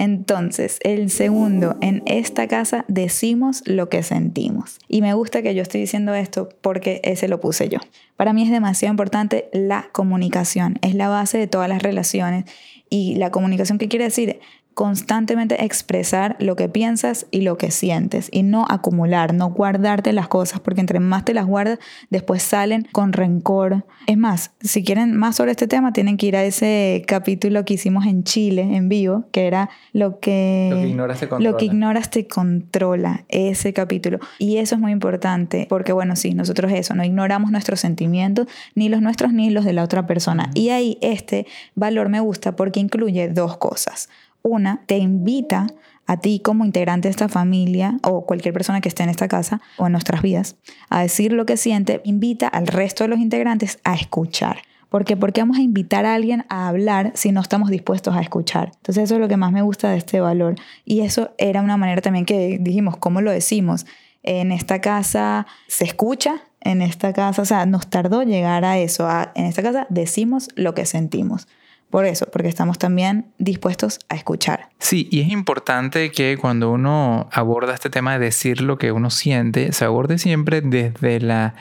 Entonces, 0.01 0.79
el 0.83 1.11
segundo, 1.11 1.77
en 1.83 2.03
esta 2.07 2.49
casa 2.49 2.87
decimos 2.89 3.63
lo 3.67 3.91
que 3.91 4.03
sentimos. 4.03 4.79
Y 4.89 5.03
me 5.03 5.13
gusta 5.13 5.43
que 5.43 5.55
yo 5.55 5.61
estoy 5.61 5.83
diciendo 5.83 6.15
esto 6.15 6.49
porque 6.63 7.03
ese 7.05 7.29
lo 7.29 7.39
puse 7.39 7.69
yo. 7.69 7.81
Para 8.17 8.33
mí 8.33 8.43
es 8.43 8.51
demasiado 8.51 8.95
importante 8.95 9.51
la 9.53 9.91
comunicación, 9.93 10.79
es 10.81 10.95
la 10.95 11.09
base 11.09 11.37
de 11.37 11.49
todas 11.49 11.69
las 11.69 11.83
relaciones. 11.83 12.47
Y 12.89 13.17
la 13.17 13.31
comunicación, 13.31 13.77
¿qué 13.77 13.89
quiere 13.89 14.07
decir? 14.07 14.41
Constantemente 14.81 15.63
expresar 15.63 16.37
lo 16.39 16.57
que 16.57 16.71
piensas 16.71 17.27
y 17.31 17.43
lo 17.43 17.59
que 17.59 17.71
sientes 17.71 18.31
y 18.33 18.45
no 18.45 18.65
acumular, 18.67 19.35
no 19.35 19.51
guardarte 19.51 20.15
las 20.15 20.27
cosas, 20.27 20.59
porque 20.61 20.81
entre 20.81 21.01
más 21.01 21.27
te 21.27 21.35
las 21.35 21.45
guardas, 21.45 21.79
después 22.09 22.43
salen 22.43 22.89
con 22.91 23.13
rencor. 23.13 23.85
Es 24.07 24.17
más, 24.17 24.53
si 24.63 24.83
quieren 24.83 25.15
más 25.15 25.37
sobre 25.37 25.51
este 25.51 25.67
tema, 25.67 25.93
tienen 25.93 26.17
que 26.17 26.29
ir 26.29 26.35
a 26.35 26.45
ese 26.45 27.05
capítulo 27.07 27.67
que 27.67 27.75
hicimos 27.75 28.07
en 28.07 28.25
Chile, 28.25 28.63
en 28.75 28.89
vivo, 28.89 29.27
que 29.33 29.47
era 29.47 29.69
lo 29.93 30.19
que, 30.19 30.71
Lo 30.71 30.79
que 30.79 30.87
ignoras 30.87 31.21
te 31.21 31.27
lo 31.27 31.29
que 31.29 31.37
controla. 31.37 31.65
ignoras 31.65 32.11
te 32.11 32.27
controla, 32.27 33.25
ese 33.29 33.75
capítulo. 33.75 34.19
Y 34.39 34.57
eso 34.57 34.77
es 34.77 34.81
muy 34.81 34.93
importante, 34.93 35.67
porque 35.69 35.93
bueno, 35.93 36.17
sí, 36.17 36.33
nosotros 36.33 36.73
eso, 36.73 36.95
no 36.95 37.05
ignoramos 37.05 37.51
nuestros 37.51 37.81
sentimientos, 37.81 38.47
ni 38.75 38.89
los 38.89 39.03
nuestros 39.03 39.35
ni 39.35 39.51
los 39.51 39.67
de 39.67 39.75
la 39.75 39.85
otra 39.85 40.07
persona. 40.07 40.49
Y 40.55 40.71
ahí 40.71 40.97
este 41.03 41.47
valor 41.75 42.09
me 42.09 42.21
gusta 42.21 42.57
porque 42.57 42.81
incluye 42.81 43.29
dos 43.29 43.59
cosas. 43.59 44.09
Una, 44.43 44.83
te 44.87 44.99
invita 44.99 45.67
a 46.07 46.17
ti 46.17 46.41
como 46.41 46.65
integrante 46.65 47.09
de 47.09 47.11
esta 47.11 47.29
familia 47.29 47.99
o 48.03 48.27
cualquier 48.27 48.53
persona 48.53 48.81
que 48.81 48.89
esté 48.89 49.03
en 49.05 49.11
esta 49.11 49.29
casa 49.29 49.61
o 49.77 49.87
en 49.87 49.93
nuestras 49.93 50.23
vidas 50.23 50.57
a 50.89 51.03
decir 51.03 51.33
lo 51.33 51.47
que 51.47 51.57
siente, 51.57 52.01
invita 52.05 52.49
al 52.49 52.67
resto 52.67 53.05
de 53.05 53.09
los 53.09 53.19
integrantes 53.21 53.79
a 53.85 53.95
escuchar. 53.95 54.63
Porque 54.89 55.17
¿por 55.17 55.33
qué 55.33 55.43
vamos 55.43 55.59
a 55.59 55.63
invitar 55.63 56.05
a 56.05 56.15
alguien 56.15 56.45
a 56.49 56.67
hablar 56.67 57.13
si 57.15 57.31
no 57.31 57.41
estamos 57.41 57.71
dispuestos 57.71 58.17
a 58.17 58.21
escuchar? 58.21 58.73
Entonces 58.75 59.05
eso 59.05 59.15
es 59.15 59.21
lo 59.21 59.29
que 59.29 59.37
más 59.37 59.53
me 59.53 59.63
gusta 59.63 59.91
de 59.91 59.99
este 59.99 60.21
valor. 60.21 60.57
Y 60.85 61.03
eso 61.03 61.31
era 61.39 61.61
una 61.63 61.77
manera 61.77 62.01
también 62.03 62.25
que 62.25 62.59
dijimos, 62.61 62.97
¿cómo 62.97 63.21
lo 63.21 63.31
decimos? 63.31 63.87
En 64.25 64.51
esta 64.51 64.81
casa 64.81 65.47
se 65.69 65.85
escucha, 65.85 66.43
en 66.61 66.83
esta 66.83 67.13
casa, 67.13 67.41
o 67.41 67.45
sea, 67.45 67.67
nos 67.67 67.87
tardó 67.89 68.25
llegar 68.25 68.65
a 68.65 68.79
eso. 68.79 69.07
a- 69.07 69.31
en 69.37 69.47
esta 69.47 69.63
casa 69.63 69.87
decimos 69.91 70.49
lo 70.57 70.75
que 70.75 70.85
sentimos. 70.87 71.47
Por 71.91 72.07
eso, 72.07 72.27
porque 72.31 72.49
estamos 72.49 72.79
también 72.79 73.33
dispuestos 73.39 73.99
a 74.09 74.15
escuchar. 74.15 74.69
Sí, 74.79 75.09
y 75.11 75.21
es 75.21 75.29
importante 75.29 76.13
que 76.13 76.39
cuando 76.41 76.71
uno 76.71 77.29
aborda 77.33 77.75
este 77.75 77.91
tema 77.91 78.13
de 78.13 78.27
decir 78.27 78.63
lo 78.63 78.79
que 78.79 78.93
uno 78.93 79.11
siente, 79.11 79.73
se 79.73 79.85
aborde 79.85 80.19
siempre 80.19 80.61
desde 80.61 81.21
la 81.21 81.55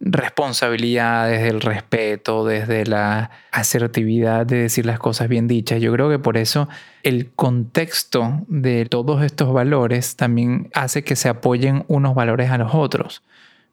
responsabilidad, 0.00 1.28
desde 1.28 1.48
el 1.48 1.60
respeto, 1.60 2.44
desde 2.44 2.84
la 2.84 3.30
asertividad 3.50 4.44
de 4.44 4.56
decir 4.56 4.84
las 4.86 4.98
cosas 4.98 5.28
bien 5.28 5.48
dichas. 5.48 5.80
Yo 5.80 5.92
creo 5.92 6.10
que 6.10 6.18
por 6.18 6.36
eso 6.36 6.68
el 7.02 7.30
contexto 7.32 8.44
de 8.48 8.86
todos 8.86 9.22
estos 9.22 9.52
valores 9.52 10.16
también 10.16 10.68
hace 10.74 11.02
que 11.02 11.16
se 11.16 11.28
apoyen 11.28 11.84
unos 11.88 12.14
valores 12.14 12.50
a 12.50 12.58
los 12.58 12.74
otros. 12.74 13.22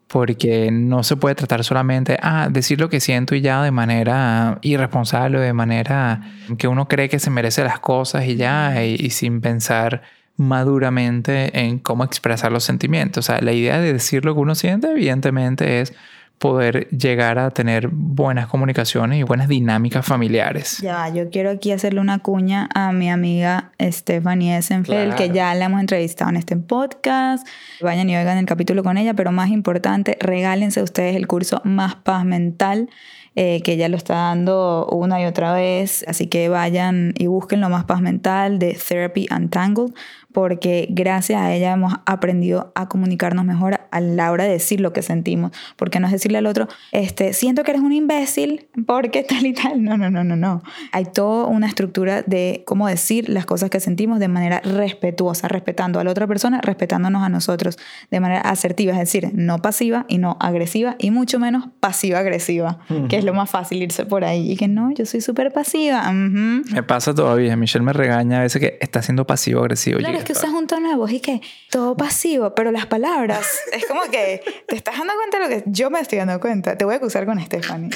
Porque 0.07 0.69
no 0.71 1.03
se 1.03 1.15
puede 1.15 1.35
tratar 1.35 1.63
solamente, 1.63 2.17
ah, 2.21 2.49
decir 2.51 2.79
lo 2.79 2.89
que 2.89 2.99
siento 2.99 3.35
y 3.35 3.41
ya 3.41 3.63
de 3.63 3.71
manera 3.71 4.59
irresponsable, 4.61 5.39
de 5.39 5.53
manera 5.53 6.21
que 6.57 6.67
uno 6.67 6.87
cree 6.87 7.09
que 7.09 7.19
se 7.19 7.29
merece 7.29 7.63
las 7.63 7.79
cosas 7.79 8.25
y 8.25 8.35
ya, 8.35 8.83
y, 8.83 8.95
y 8.99 9.09
sin 9.09 9.41
pensar 9.41 10.03
maduramente 10.35 11.59
en 11.59 11.79
cómo 11.79 12.03
expresar 12.03 12.51
los 12.51 12.63
sentimientos. 12.63 13.25
O 13.25 13.31
sea, 13.31 13.41
la 13.41 13.53
idea 13.53 13.79
de 13.79 13.93
decir 13.93 14.25
lo 14.25 14.33
que 14.33 14.41
uno 14.41 14.55
siente, 14.55 14.91
evidentemente, 14.91 15.81
es 15.81 15.93
poder 16.43 16.89
llegar 16.89 17.39
a 17.39 17.51
tener 17.51 17.87
buenas 17.87 18.47
comunicaciones 18.47 19.17
y 19.17 19.23
buenas 19.23 19.47
dinámicas 19.47 20.05
familiares. 20.05 20.79
Ya, 20.79 21.07
yo 21.07 21.29
quiero 21.29 21.51
aquí 21.51 21.71
hacerle 21.71 22.01
una 22.01 22.19
cuña 22.19 22.67
a 22.75 22.91
mi 22.91 23.09
amiga 23.09 23.71
Stephanie 23.81 24.57
Essenfeld, 24.57 25.11
que 25.15 25.29
Claro. 25.31 25.33
ya 25.33 25.55
la 25.55 25.65
hemos 25.65 25.79
entrevistado 25.79 26.29
en 26.31 26.35
este 26.35 26.57
podcast. 26.57 27.47
Vayan 27.81 28.09
y 28.09 28.17
oigan 28.17 28.37
el 28.37 28.45
capítulo 28.45 28.83
con 28.83 28.97
ella, 28.97 29.13
pero 29.13 29.31
más 29.31 29.51
importante, 29.51 30.17
regálense 30.19 30.83
ustedes 30.83 31.15
el 31.15 31.27
curso 31.27 31.61
Más 31.63 31.95
Paz 31.95 32.25
Mental, 32.25 32.89
eh, 33.35 33.61
que 33.63 33.71
ella 33.71 33.87
lo 33.87 33.95
está 33.95 34.13
dando 34.15 34.85
una 34.91 35.21
y 35.21 35.25
otra 35.25 35.53
vez. 35.53 36.03
Así 36.09 36.27
que 36.27 36.49
vayan 36.49 37.13
y 37.17 37.27
busquen 37.27 37.61
lo 37.61 37.69
Más 37.69 37.85
Paz 37.85 38.01
Mental 38.01 38.59
de 38.59 38.73
Therapy 38.73 39.27
Untangled, 39.33 39.93
porque 40.33 40.87
gracias 40.89 41.39
a 41.39 41.53
ella 41.53 41.71
hemos 41.71 41.93
aprendido 42.05 42.71
a 42.75 42.89
comunicarnos 42.89 43.45
mejor 43.45 43.79
a 43.91 44.01
la 44.01 44.31
hora 44.31 44.43
de 44.43 44.51
decir 44.51 44.81
lo 44.81 44.91
que 44.91 45.01
sentimos. 45.01 45.51
Porque 45.77 45.99
no 45.99 46.07
es 46.07 46.13
decirle 46.13 46.39
al 46.39 46.47
otro, 46.47 46.67
este, 46.91 47.33
siento 47.33 47.63
que 47.63 47.71
eres 47.71 47.83
un 47.83 47.93
imbécil 47.93 48.67
porque 48.85 49.23
tal 49.23 49.45
y 49.45 49.53
tal. 49.53 49.83
No, 49.83 49.97
no, 49.97 50.09
no, 50.09 50.23
no, 50.23 50.35
no. 50.35 50.63
Hay 50.91 51.05
toda 51.05 51.45
una 51.45 51.67
estructura 51.67 52.23
de 52.23 52.63
cómo 52.65 52.87
decir 52.87 53.29
las 53.29 53.45
cosas 53.45 53.69
que 53.69 53.79
sentimos 53.79 54.19
de 54.19 54.27
manera 54.27 54.59
respetuosa, 54.61 55.47
respetando 55.47 55.99
a 55.99 56.03
la 56.03 56.11
otra 56.11 56.27
persona, 56.27 56.59
respetándonos 56.61 57.23
a 57.23 57.29
nosotros 57.29 57.77
de 58.09 58.19
manera 58.19 58.41
asertiva, 58.41 58.93
es 58.93 58.99
decir, 58.99 59.31
no 59.33 59.59
pasiva 59.59 60.05
y 60.07 60.17
no 60.17 60.37
agresiva 60.39 60.95
y 60.97 61.11
mucho 61.11 61.39
menos 61.39 61.65
pasiva-agresiva, 61.79 62.79
que 63.09 63.17
es 63.17 63.23
lo 63.23 63.33
más 63.33 63.49
fácil 63.49 63.83
irse 63.83 64.05
por 64.05 64.23
ahí. 64.23 64.51
Y 64.51 64.57
que 64.57 64.67
no, 64.67 64.91
yo 64.91 65.05
soy 65.05 65.21
súper 65.21 65.51
pasiva. 65.51 66.01
ujú. 66.09 66.63
Me 66.73 66.83
pasa 66.83 67.13
todavía. 67.13 67.55
Michelle 67.55 67.85
me 67.85 67.93
regaña 67.93 68.39
a 68.39 68.41
veces 68.41 68.59
que 68.59 68.77
está 68.81 69.01
siendo 69.01 69.25
pasivo-agresivo. 69.27 69.99
Claro, 69.99 70.22
es 70.23 70.25
que 70.25 70.33
usas 70.33 70.51
un 70.51 70.67
tono 70.67 70.89
de 70.89 70.95
voz 70.95 71.11
y 71.11 71.19
que 71.19 71.41
todo 71.69 71.95
pasivo, 71.97 72.55
pero 72.55 72.71
las 72.71 72.85
palabras, 72.85 73.45
es 73.73 73.85
como 73.85 74.01
que 74.03 74.41
te 74.67 74.75
estás 74.75 74.97
dando 74.97 75.13
cuenta 75.15 75.39
de 75.39 75.43
lo 75.43 75.49
que 75.49 75.69
yo 75.69 75.89
me 75.89 75.99
estoy 75.99 76.19
dando 76.19 76.39
cuenta. 76.39 76.77
Te 76.77 76.85
voy 76.85 76.93
a 76.93 76.97
acusar 76.97 77.25
con 77.25 77.39
Stephanie. 77.39 77.89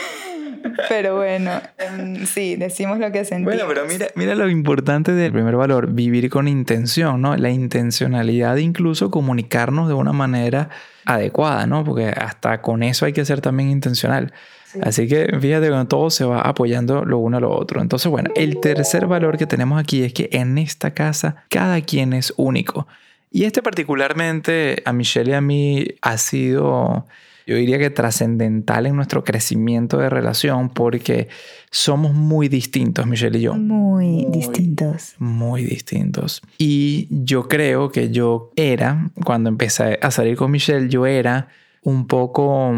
pero 0.88 1.16
bueno, 1.16 1.60
em, 1.78 2.26
sí, 2.26 2.56
decimos 2.56 2.98
lo 2.98 3.12
que 3.12 3.24
sentimos. 3.24 3.54
Bueno, 3.54 3.68
pero 3.68 3.86
mira, 3.86 4.06
mira 4.14 4.34
lo 4.34 4.48
importante 4.48 5.12
del 5.12 5.32
primer 5.32 5.56
valor, 5.56 5.92
vivir 5.92 6.30
con 6.30 6.48
intención, 6.48 7.20
¿no? 7.20 7.36
La 7.36 7.50
intencionalidad 7.50 8.54
de 8.54 8.62
incluso 8.62 9.10
comunicarnos 9.10 9.88
de 9.88 9.94
una 9.94 10.12
manera 10.12 10.70
adecuada, 11.04 11.66
¿no? 11.66 11.84
Porque 11.84 12.08
hasta 12.08 12.62
con 12.62 12.82
eso 12.82 13.04
hay 13.04 13.12
que 13.12 13.24
ser 13.24 13.40
también 13.40 13.70
intencional. 13.70 14.32
Así 14.82 15.06
que 15.06 15.26
fíjate 15.40 15.68
que 15.68 15.84
todo 15.88 16.10
se 16.10 16.24
va 16.24 16.40
apoyando 16.40 17.04
lo 17.04 17.18
uno 17.18 17.36
a 17.36 17.40
lo 17.40 17.50
otro. 17.50 17.80
Entonces, 17.80 18.10
bueno, 18.10 18.30
el 18.34 18.60
tercer 18.60 19.06
valor 19.06 19.36
que 19.36 19.46
tenemos 19.46 19.80
aquí 19.80 20.02
es 20.02 20.12
que 20.12 20.28
en 20.32 20.58
esta 20.58 20.92
casa 20.92 21.44
cada 21.48 21.80
quien 21.80 22.12
es 22.12 22.32
único. 22.36 22.86
Y 23.30 23.44
este 23.44 23.62
particularmente 23.62 24.82
a 24.84 24.92
Michelle 24.92 25.32
y 25.32 25.34
a 25.34 25.40
mí 25.40 25.86
ha 26.02 26.18
sido, 26.18 27.06
yo 27.48 27.56
diría 27.56 27.78
que 27.78 27.90
trascendental 27.90 28.86
en 28.86 28.94
nuestro 28.94 29.24
crecimiento 29.24 29.98
de 29.98 30.08
relación 30.08 30.68
porque 30.70 31.28
somos 31.72 32.14
muy 32.14 32.48
distintos, 32.48 33.08
Michelle 33.08 33.36
y 33.36 33.42
yo. 33.42 33.54
Muy, 33.54 34.26
distintos. 34.30 35.16
Muy 35.18 35.64
distintos. 35.64 36.42
Y 36.58 37.08
yo 37.10 37.48
creo 37.48 37.90
que 37.90 38.10
yo 38.10 38.52
era, 38.54 39.10
cuando 39.24 39.48
empecé 39.48 39.98
a 40.00 40.12
salir 40.12 40.36
con 40.36 40.52
Michelle, 40.52 40.88
yo 40.88 41.04
era 41.04 41.48
un 41.82 42.06
poco 42.06 42.72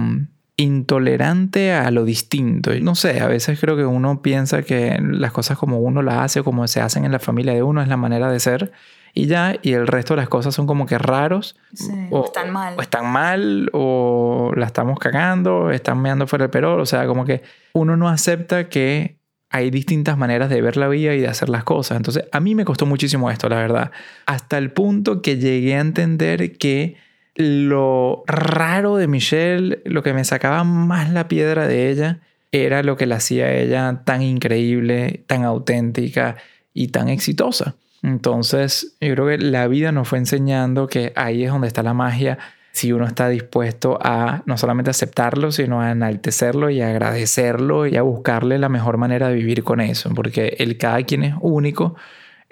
intolerante 0.57 1.73
a 1.73 1.91
lo 1.91 2.05
distinto. 2.05 2.73
No 2.81 2.95
sé, 2.95 3.21
a 3.21 3.27
veces 3.27 3.61
creo 3.61 3.77
que 3.77 3.85
uno 3.85 4.23
piensa 4.23 4.63
que 4.63 4.99
las 5.01 5.33
cosas 5.33 5.59
como 5.59 5.79
uno 5.81 6.03
las 6.03 6.19
hace 6.19 6.41
o 6.41 6.45
como 6.45 6.67
se 6.67 6.81
hacen 6.81 7.05
en 7.05 7.13
la 7.13 7.19
familia 7.19 7.53
de 7.53 7.63
uno 7.63 7.83
es 7.83 7.89
la 7.89 7.97
manera 7.97 8.31
de 8.31 8.41
ser 8.41 8.73
y 9.17 9.29
ya, 9.29 9.57
y 9.63 9.73
el 9.73 9.87
resto 9.87 10.13
de 10.13 10.19
las 10.19 10.29
cosas 10.29 10.55
son 10.55 10.67
como 10.67 10.85
que 10.85 10.99
raros. 10.99 11.57
Sí, 11.73 11.91
o 12.11 12.27
están 12.27 12.53
mal. 12.53 12.75
O 12.77 12.83
están 12.83 13.11
mal, 13.11 13.71
o 13.73 14.53
la 14.55 14.67
estamos 14.67 14.99
cagando, 14.99 15.71
están 15.71 16.03
meando 16.03 16.27
fuera 16.27 16.45
el 16.45 16.51
perol. 16.51 16.81
O 16.81 16.85
sea, 16.85 17.07
como 17.07 17.25
que 17.25 17.41
uno 17.73 17.97
no 17.97 18.11
acepta 18.11 18.69
que 18.69 19.17
hay 19.49 19.71
distintas 19.71 20.19
maneras 20.19 20.51
de 20.51 20.61
ver 20.61 20.77
la 20.77 20.87
vida 20.89 21.15
y 21.15 21.21
de 21.21 21.29
hacer 21.29 21.49
las 21.49 21.65
cosas. 21.65 21.97
Entonces, 21.97 22.25
a 22.31 22.41
mí 22.41 22.55
me 22.55 22.67
costó 22.67 22.85
muchísimo 22.85 23.31
esto, 23.31 23.49
la 23.49 23.57
verdad. 23.57 23.91
Hasta 24.27 24.59
el 24.59 24.71
punto 24.71 25.23
que 25.23 25.39
llegué 25.39 25.77
a 25.77 25.81
entender 25.81 26.59
que 26.59 26.97
lo 27.37 28.25
raro 28.27 28.97
de 28.97 29.07
Michelle, 29.07 29.83
lo 29.85 30.03
que 30.03 30.13
me 30.13 30.25
sacaba 30.25 30.65
más 30.65 31.11
la 31.11 31.29
piedra 31.29 31.67
de 31.67 31.91
ella, 31.91 32.21
era 32.53 32.83
lo 32.83 32.97
que 32.97 33.07
la 33.07 33.17
hacía 33.17 33.53
ella 33.53 34.03
tan 34.05 34.23
increíble, 34.23 35.25
tan 35.27 35.45
auténtica 35.45 36.37
y 36.73 36.89
tan 36.89 37.09
exitosa. 37.09 37.75
Entonces, 38.03 38.97
yo 39.01 39.15
creo 39.15 39.27
que 39.27 39.39
la 39.39 39.67
vida 39.69 39.93
nos 39.93 40.09
fue 40.09 40.19
enseñando 40.19 40.87
que 40.87 41.13
ahí 41.17 41.45
es 41.45 41.51
donde 41.51 41.69
está 41.69 41.83
la 41.83 41.95
magia 41.95 42.39
si 42.73 42.93
uno 42.93 43.07
está 43.07 43.31
dispuesto 43.31 43.99
a 44.03 44.43
no 44.45 44.59
solamente 44.59 44.91
aceptarlo, 44.91 45.51
sino 45.51 45.81
a 45.81 45.93
enaltecerlo 45.93 46.69
y 46.69 46.83
a 46.83 46.91
agradecerlo 46.91 47.87
y 47.87 47.97
a 47.97 48.03
buscarle 48.03 48.59
la 48.59 48.69
mejor 48.69 48.99
manera 48.99 49.29
de 49.29 49.35
vivir 49.35 49.65
con 49.65 49.81
eso, 49.81 50.11
porque 50.15 50.57
el 50.59 50.77
cada 50.77 51.03
quien 51.05 51.25
es 51.25 51.35
único 51.41 51.97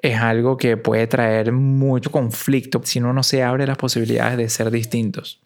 es 0.05 0.21
algo 0.21 0.59
que 0.59 0.77
puede 0.77 1.07
traer 1.07 1.51
mucho 1.51 2.11
conflicto 2.11 2.83
si 2.85 2.99
uno 2.99 3.15
no 3.15 3.23
se 3.23 3.43
abre 3.43 3.67
las 3.67 3.79
posibilidades 3.79 4.37
de 4.37 4.51
ser 4.51 4.71
distintos. 4.71 5.43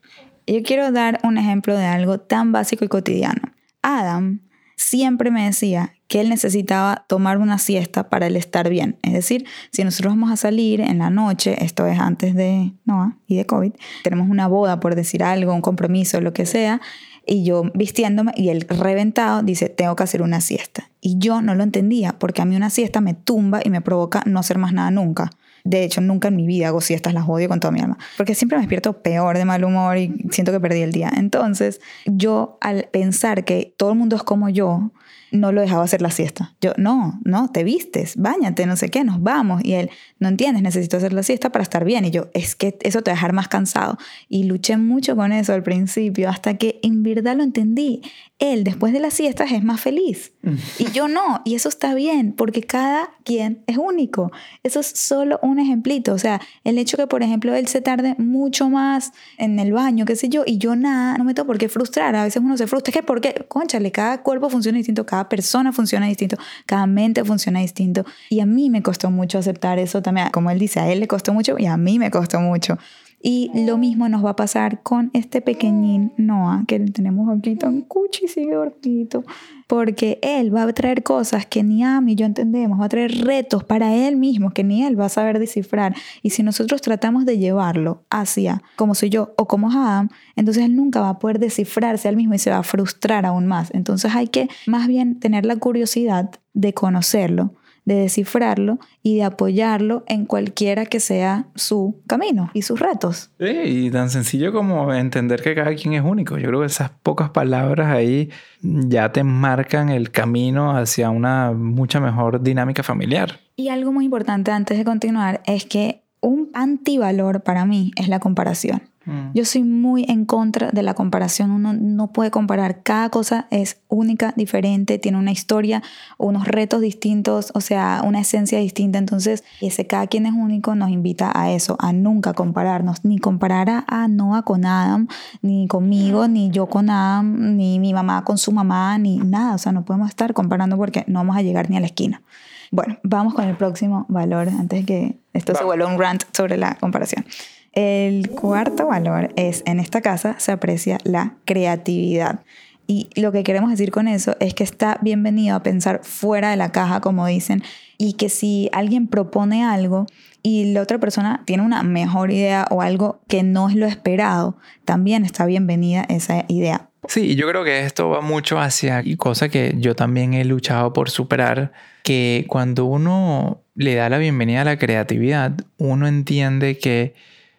Yo 0.48 0.64
quiero 0.64 0.90
dar 0.90 1.20
un 1.22 1.38
ejemplo 1.38 1.76
de 1.76 1.84
algo 1.84 2.18
tan 2.18 2.50
básico 2.50 2.84
y 2.84 2.88
cotidiano. 2.88 3.52
Adam 3.82 4.40
siempre 4.74 5.30
me 5.30 5.44
decía 5.44 5.94
que 6.08 6.20
él 6.20 6.30
necesitaba 6.30 7.04
tomar 7.06 7.38
una 7.38 7.58
siesta 7.58 8.08
para 8.08 8.26
él 8.26 8.36
estar 8.36 8.68
bien. 8.68 8.96
Es 9.02 9.12
decir, 9.12 9.46
si 9.70 9.84
nosotros 9.84 10.14
vamos 10.14 10.30
a 10.32 10.36
salir 10.36 10.80
en 10.80 10.98
la 10.98 11.10
noche, 11.10 11.62
esto 11.62 11.86
es 11.86 11.98
antes 12.00 12.34
de 12.34 12.72
Noah 12.86 13.16
y 13.26 13.36
de 13.36 13.46
COVID, 13.46 13.72
tenemos 14.02 14.28
una 14.28 14.48
boda, 14.48 14.80
por 14.80 14.94
decir 14.94 15.22
algo, 15.22 15.54
un 15.54 15.60
compromiso, 15.60 16.20
lo 16.20 16.32
que 16.32 16.46
sea, 16.46 16.80
y 17.26 17.44
yo 17.44 17.64
vistiéndome 17.74 18.32
y 18.34 18.48
él 18.48 18.66
reventado 18.68 19.42
dice, 19.42 19.68
tengo 19.68 19.94
que 19.96 20.02
hacer 20.02 20.22
una 20.22 20.40
siesta. 20.40 20.90
Y 21.02 21.18
yo 21.18 21.42
no 21.42 21.54
lo 21.54 21.62
entendía 21.62 22.18
porque 22.18 22.40
a 22.40 22.46
mí 22.46 22.56
una 22.56 22.70
siesta 22.70 23.02
me 23.02 23.12
tumba 23.12 23.60
y 23.62 23.68
me 23.68 23.82
provoca 23.82 24.22
no 24.24 24.40
hacer 24.40 24.56
más 24.56 24.72
nada 24.72 24.90
nunca. 24.90 25.30
De 25.64 25.84
hecho, 25.84 26.00
nunca 26.00 26.28
en 26.28 26.36
mi 26.36 26.46
vida 26.46 26.68
hago 26.68 26.80
siestas, 26.80 27.12
las 27.12 27.28
odio 27.28 27.48
con 27.48 27.60
toda 27.60 27.72
mi 27.72 27.80
alma. 27.80 27.98
Porque 28.16 28.34
siempre 28.34 28.56
me 28.56 28.62
despierto 28.62 29.02
peor 29.02 29.36
de 29.36 29.44
mal 29.44 29.62
humor 29.62 29.98
y 29.98 30.14
siento 30.30 30.52
que 30.52 30.60
perdí 30.60 30.80
el 30.80 30.92
día. 30.92 31.12
Entonces, 31.14 31.82
yo 32.06 32.56
al 32.62 32.88
pensar 32.90 33.44
que 33.44 33.74
todo 33.76 33.90
el 33.92 33.98
mundo 33.98 34.16
es 34.16 34.22
como 34.22 34.48
yo, 34.48 34.90
no 35.30 35.52
lo 35.52 35.60
dejaba 35.60 35.84
hacer 35.84 36.02
la 36.02 36.10
siesta. 36.10 36.54
Yo, 36.60 36.72
no, 36.76 37.20
no, 37.24 37.50
te 37.50 37.64
vistes, 37.64 38.16
bañate, 38.16 38.66
no 38.66 38.76
sé 38.76 38.88
qué, 38.88 39.04
nos 39.04 39.22
vamos. 39.22 39.64
Y 39.64 39.74
él, 39.74 39.90
no 40.18 40.28
entiendes, 40.28 40.62
necesito 40.62 40.96
hacer 40.96 41.12
la 41.12 41.22
siesta 41.22 41.50
para 41.50 41.62
estar 41.62 41.84
bien. 41.84 42.04
Y 42.04 42.10
yo, 42.10 42.28
es 42.34 42.54
que 42.54 42.78
eso 42.82 43.02
te 43.02 43.10
va 43.10 43.12
a 43.12 43.16
dejar 43.16 43.32
más 43.32 43.48
cansado. 43.48 43.98
Y 44.28 44.44
luché 44.44 44.76
mucho 44.76 45.16
con 45.16 45.32
eso 45.32 45.52
al 45.52 45.62
principio, 45.62 46.28
hasta 46.28 46.54
que 46.54 46.80
en 46.82 47.02
verdad 47.02 47.36
lo 47.36 47.42
entendí. 47.42 48.02
Él, 48.38 48.62
después 48.62 48.92
de 48.92 49.00
las 49.00 49.14
siestas, 49.14 49.50
es 49.50 49.64
más 49.64 49.80
feliz. 49.80 50.32
y 50.78 50.90
yo 50.92 51.08
no. 51.08 51.42
Y 51.44 51.56
eso 51.56 51.68
está 51.68 51.94
bien, 51.94 52.32
porque 52.32 52.62
cada 52.62 53.10
quien 53.24 53.64
es 53.66 53.78
único. 53.78 54.30
Eso 54.62 54.78
es 54.80 54.86
solo 54.86 55.40
un 55.42 55.58
ejemplito. 55.58 56.12
O 56.14 56.18
sea, 56.18 56.40
el 56.62 56.78
hecho 56.78 56.96
que, 56.96 57.08
por 57.08 57.22
ejemplo, 57.22 57.54
él 57.54 57.66
se 57.66 57.80
tarde 57.80 58.14
mucho 58.18 58.70
más 58.70 59.12
en 59.38 59.58
el 59.58 59.72
baño, 59.72 60.04
qué 60.04 60.14
sé 60.14 60.28
yo, 60.28 60.44
y 60.46 60.58
yo 60.58 60.76
nada, 60.76 61.18
no 61.18 61.24
me 61.24 61.34
tengo 61.34 61.48
por 61.48 61.58
qué 61.58 61.68
frustrar. 61.68 62.14
A 62.14 62.24
veces 62.24 62.40
uno 62.42 62.56
se 62.56 62.68
frustra. 62.68 62.90
Es 62.90 62.96
que, 62.96 63.02
porque, 63.02 63.46
conchale, 63.48 63.90
cada 63.90 64.22
cuerpo 64.22 64.48
funciona 64.48 64.78
distinto, 64.78 65.04
cada 65.04 65.28
persona 65.28 65.72
funciona 65.72 66.06
distinto, 66.06 66.36
cada 66.64 66.86
mente 66.86 67.24
funciona 67.24 67.58
distinto. 67.58 68.04
Y 68.30 68.38
a 68.38 68.46
mí 68.46 68.70
me 68.70 68.82
costó 68.82 69.10
mucho 69.10 69.38
aceptar 69.38 69.80
eso 69.80 70.00
también. 70.00 70.30
Como 70.30 70.50
él 70.50 70.60
dice, 70.60 70.78
a 70.78 70.90
él 70.92 71.00
le 71.00 71.08
costó 71.08 71.34
mucho 71.34 71.56
y 71.58 71.66
a 71.66 71.76
mí 71.76 71.98
me 71.98 72.10
costó 72.10 72.40
mucho. 72.40 72.78
Y 73.20 73.50
lo 73.66 73.78
mismo 73.78 74.08
nos 74.08 74.24
va 74.24 74.30
a 74.30 74.36
pasar 74.36 74.82
con 74.82 75.10
este 75.12 75.40
pequeñín 75.40 76.12
Noah, 76.16 76.64
que 76.68 76.78
tenemos 76.78 77.28
aquí 77.36 77.56
tan 77.56 77.80
cuchi, 77.80 78.28
sigue 78.28 78.56
gordito, 78.56 79.24
porque 79.66 80.20
él 80.22 80.54
va 80.54 80.62
a 80.62 80.72
traer 80.72 81.02
cosas 81.02 81.44
que 81.44 81.64
ni 81.64 81.82
a 81.82 82.00
mí 82.00 82.14
yo 82.14 82.26
entendemos, 82.26 82.80
va 82.80 82.84
a 82.84 82.88
traer 82.88 83.24
retos 83.24 83.64
para 83.64 83.92
él 83.92 84.16
mismo 84.16 84.50
que 84.50 84.62
ni 84.62 84.84
él 84.84 84.98
va 84.98 85.06
a 85.06 85.08
saber 85.08 85.40
descifrar. 85.40 85.96
Y 86.22 86.30
si 86.30 86.44
nosotros 86.44 86.80
tratamos 86.80 87.26
de 87.26 87.38
llevarlo 87.38 88.04
hacia 88.08 88.62
como 88.76 88.94
soy 88.94 89.10
yo 89.10 89.34
o 89.36 89.48
como 89.48 89.72
Adam, 89.72 90.10
entonces 90.36 90.64
él 90.64 90.76
nunca 90.76 91.00
va 91.00 91.10
a 91.10 91.18
poder 91.18 91.40
descifrarse 91.40 92.08
al 92.08 92.16
mismo 92.16 92.34
y 92.34 92.38
se 92.38 92.50
va 92.50 92.58
a 92.58 92.62
frustrar 92.62 93.26
aún 93.26 93.46
más. 93.46 93.74
Entonces 93.74 94.14
hay 94.14 94.28
que 94.28 94.48
más 94.66 94.86
bien 94.86 95.18
tener 95.18 95.44
la 95.44 95.56
curiosidad 95.56 96.30
de 96.54 96.72
conocerlo 96.72 97.52
de 97.88 97.94
descifrarlo 97.94 98.78
y 99.02 99.16
de 99.16 99.24
apoyarlo 99.24 100.04
en 100.06 100.26
cualquiera 100.26 100.84
que 100.84 101.00
sea 101.00 101.46
su 101.54 102.02
camino 102.06 102.50
y 102.52 102.60
sus 102.60 102.78
retos. 102.78 103.30
Sí, 103.40 103.46
y 103.46 103.90
tan 103.90 104.10
sencillo 104.10 104.52
como 104.52 104.92
entender 104.92 105.40
que 105.42 105.54
cada 105.54 105.74
quien 105.74 105.94
es 105.94 106.02
único. 106.04 106.36
Yo 106.36 106.48
creo 106.48 106.60
que 106.60 106.66
esas 106.66 106.90
pocas 106.90 107.30
palabras 107.30 107.88
ahí 107.88 108.28
ya 108.60 109.10
te 109.10 109.24
marcan 109.24 109.88
el 109.88 110.10
camino 110.10 110.76
hacia 110.76 111.08
una 111.08 111.52
mucha 111.52 111.98
mejor 111.98 112.42
dinámica 112.42 112.82
familiar. 112.82 113.40
Y 113.56 113.70
algo 113.70 113.90
muy 113.90 114.04
importante 114.04 114.50
antes 114.50 114.76
de 114.76 114.84
continuar 114.84 115.40
es 115.46 115.64
que 115.64 116.02
un 116.20 116.50
antivalor 116.52 117.40
para 117.40 117.64
mí 117.64 117.92
es 117.96 118.08
la 118.08 118.20
comparación. 118.20 118.82
Mm. 119.08 119.30
Yo 119.32 119.44
soy 119.46 119.62
muy 119.62 120.04
en 120.06 120.26
contra 120.26 120.70
de 120.70 120.82
la 120.82 120.92
comparación. 120.92 121.50
Uno 121.50 121.72
no 121.72 122.12
puede 122.12 122.30
comparar. 122.30 122.82
Cada 122.82 123.08
cosa 123.08 123.46
es 123.50 123.80
única, 123.88 124.34
diferente, 124.36 124.98
tiene 124.98 125.16
una 125.16 125.32
historia, 125.32 125.82
unos 126.18 126.46
retos 126.46 126.82
distintos, 126.82 127.50
o 127.54 127.62
sea, 127.62 128.02
una 128.04 128.20
esencia 128.20 128.58
distinta. 128.58 128.98
Entonces, 128.98 129.44
ese 129.62 129.86
cada 129.86 130.06
quien 130.06 130.26
es 130.26 130.34
único 130.34 130.74
nos 130.74 130.90
invita 130.90 131.32
a 131.34 131.50
eso, 131.50 131.76
a 131.80 131.92
nunca 131.94 132.34
compararnos, 132.34 133.04
ni 133.04 133.18
comparar 133.18 133.84
a, 133.86 134.08
Noah 134.08 134.42
con 134.42 134.66
Adam, 134.66 135.08
ni 135.40 135.66
conmigo, 135.68 136.28
ni 136.28 136.50
yo 136.50 136.66
con 136.66 136.90
Adam, 136.90 137.56
ni 137.56 137.78
mi 137.78 137.94
mamá 137.94 138.24
con 138.24 138.36
su 138.36 138.52
mamá, 138.52 138.98
ni 138.98 139.16
nada. 139.16 139.54
O 139.54 139.58
sea, 139.58 139.72
no 139.72 139.84
podemos 139.84 140.10
estar 140.10 140.34
comparando 140.34 140.76
porque 140.76 141.04
no 141.06 141.20
vamos 141.20 141.36
a 141.36 141.42
llegar 141.42 141.70
ni 141.70 141.78
a 141.78 141.80
la 141.80 141.86
esquina. 141.86 142.22
Bueno, 142.70 142.98
vamos 143.02 143.32
con 143.32 143.46
el 143.46 143.56
próximo 143.56 144.04
valor 144.08 144.48
antes 144.48 144.80
de 144.80 144.84
que 144.84 145.18
esto 145.32 145.54
se 145.54 145.64
vuelva 145.64 145.86
un 145.86 145.98
rant 145.98 146.24
sobre 146.32 146.58
la 146.58 146.74
comparación. 146.74 147.24
El 147.72 148.30
cuarto 148.30 148.86
valor 148.86 149.32
es, 149.36 149.62
en 149.66 149.80
esta 149.80 150.00
casa 150.00 150.36
se 150.38 150.52
aprecia 150.52 150.98
la 151.04 151.34
creatividad. 151.44 152.40
Y 152.86 153.10
lo 153.16 153.32
que 153.32 153.42
queremos 153.44 153.70
decir 153.70 153.90
con 153.90 154.08
eso 154.08 154.34
es 154.40 154.54
que 154.54 154.64
está 154.64 154.98
bienvenido 155.02 155.54
a 155.54 155.62
pensar 155.62 156.00
fuera 156.02 156.50
de 156.50 156.56
la 156.56 156.72
caja, 156.72 157.02
como 157.02 157.26
dicen, 157.26 157.62
y 157.98 158.14
que 158.14 158.30
si 158.30 158.70
alguien 158.72 159.08
propone 159.08 159.62
algo 159.62 160.06
y 160.42 160.72
la 160.72 160.80
otra 160.80 160.98
persona 160.98 161.42
tiene 161.44 161.64
una 161.64 161.82
mejor 161.82 162.30
idea 162.30 162.66
o 162.70 162.80
algo 162.80 163.20
que 163.28 163.42
no 163.42 163.68
es 163.68 163.74
lo 163.74 163.86
esperado, 163.86 164.56
también 164.86 165.26
está 165.26 165.44
bienvenida 165.44 166.06
esa 166.08 166.46
idea. 166.48 166.88
Sí, 167.08 167.36
yo 167.36 167.46
creo 167.48 167.62
que 167.62 167.84
esto 167.84 168.08
va 168.08 168.22
mucho 168.22 168.58
hacia 168.58 169.02
cosa 169.18 169.50
que 169.50 169.74
yo 169.76 169.94
también 169.94 170.32
he 170.32 170.44
luchado 170.44 170.92
por 170.92 171.10
superar, 171.10 171.72
que 172.02 172.46
cuando 172.48 172.86
uno 172.86 173.60
le 173.74 173.94
da 173.96 174.08
la 174.08 174.18
bienvenida 174.18 174.62
a 174.62 174.64
la 174.64 174.78
creatividad, 174.78 175.52
uno 175.76 176.08
entiende 176.08 176.78
que 176.78 177.14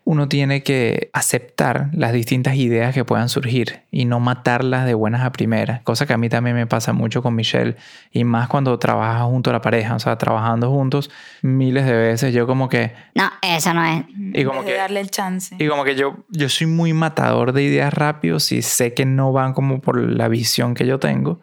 uno 0.09 0.27
tiene 0.27 0.63
que 0.63 1.11
aceptar 1.13 1.91
las 1.93 2.13
distintas 2.13 2.55
ideas 2.55 2.95
que 2.95 3.05
puedan 3.05 3.29
surgir 3.29 3.81
y 3.91 4.05
no 4.05 4.19
matarlas 4.19 4.87
de 4.87 4.95
buenas 4.95 5.21
a 5.21 5.31
primeras, 5.31 5.81
cosa 5.83 6.07
que 6.07 6.13
a 6.13 6.17
mí 6.17 6.29
también 6.29 6.55
me 6.55 6.65
pasa 6.65 6.93
mucho 6.93 7.21
con 7.21 7.35
Michelle 7.35 7.75
y 8.11 8.23
más 8.23 8.47
cuando 8.47 8.79
trabajas 8.79 9.21
junto 9.25 9.51
a 9.51 9.53
la 9.53 9.61
pareja, 9.61 9.93
o 9.93 9.99
sea, 9.99 10.17
trabajando 10.17 10.71
juntos 10.71 11.11
miles 11.43 11.85
de 11.85 11.95
veces, 11.95 12.33
yo 12.33 12.47
como 12.47 12.69
que... 12.69 12.91
No, 13.13 13.29
eso 13.43 13.71
no 13.75 13.85
es. 13.85 14.03
Y 14.33 14.45
como 14.45 14.65
que... 14.65 14.73
darle 14.73 14.99
el 14.99 15.11
chance. 15.11 15.55
Y 15.59 15.67
como 15.67 15.83
que 15.83 15.93
yo, 15.93 16.17
yo 16.29 16.49
soy 16.49 16.65
muy 16.65 16.91
matador 16.91 17.53
de 17.53 17.61
ideas 17.61 17.93
rápidos 17.93 18.51
y 18.51 18.63
sé 18.63 18.95
que 18.95 19.05
no 19.05 19.31
van 19.31 19.53
como 19.53 19.79
por 19.79 20.01
la 20.01 20.27
visión 20.27 20.73
que 20.73 20.87
yo 20.87 20.97
tengo. 20.97 21.39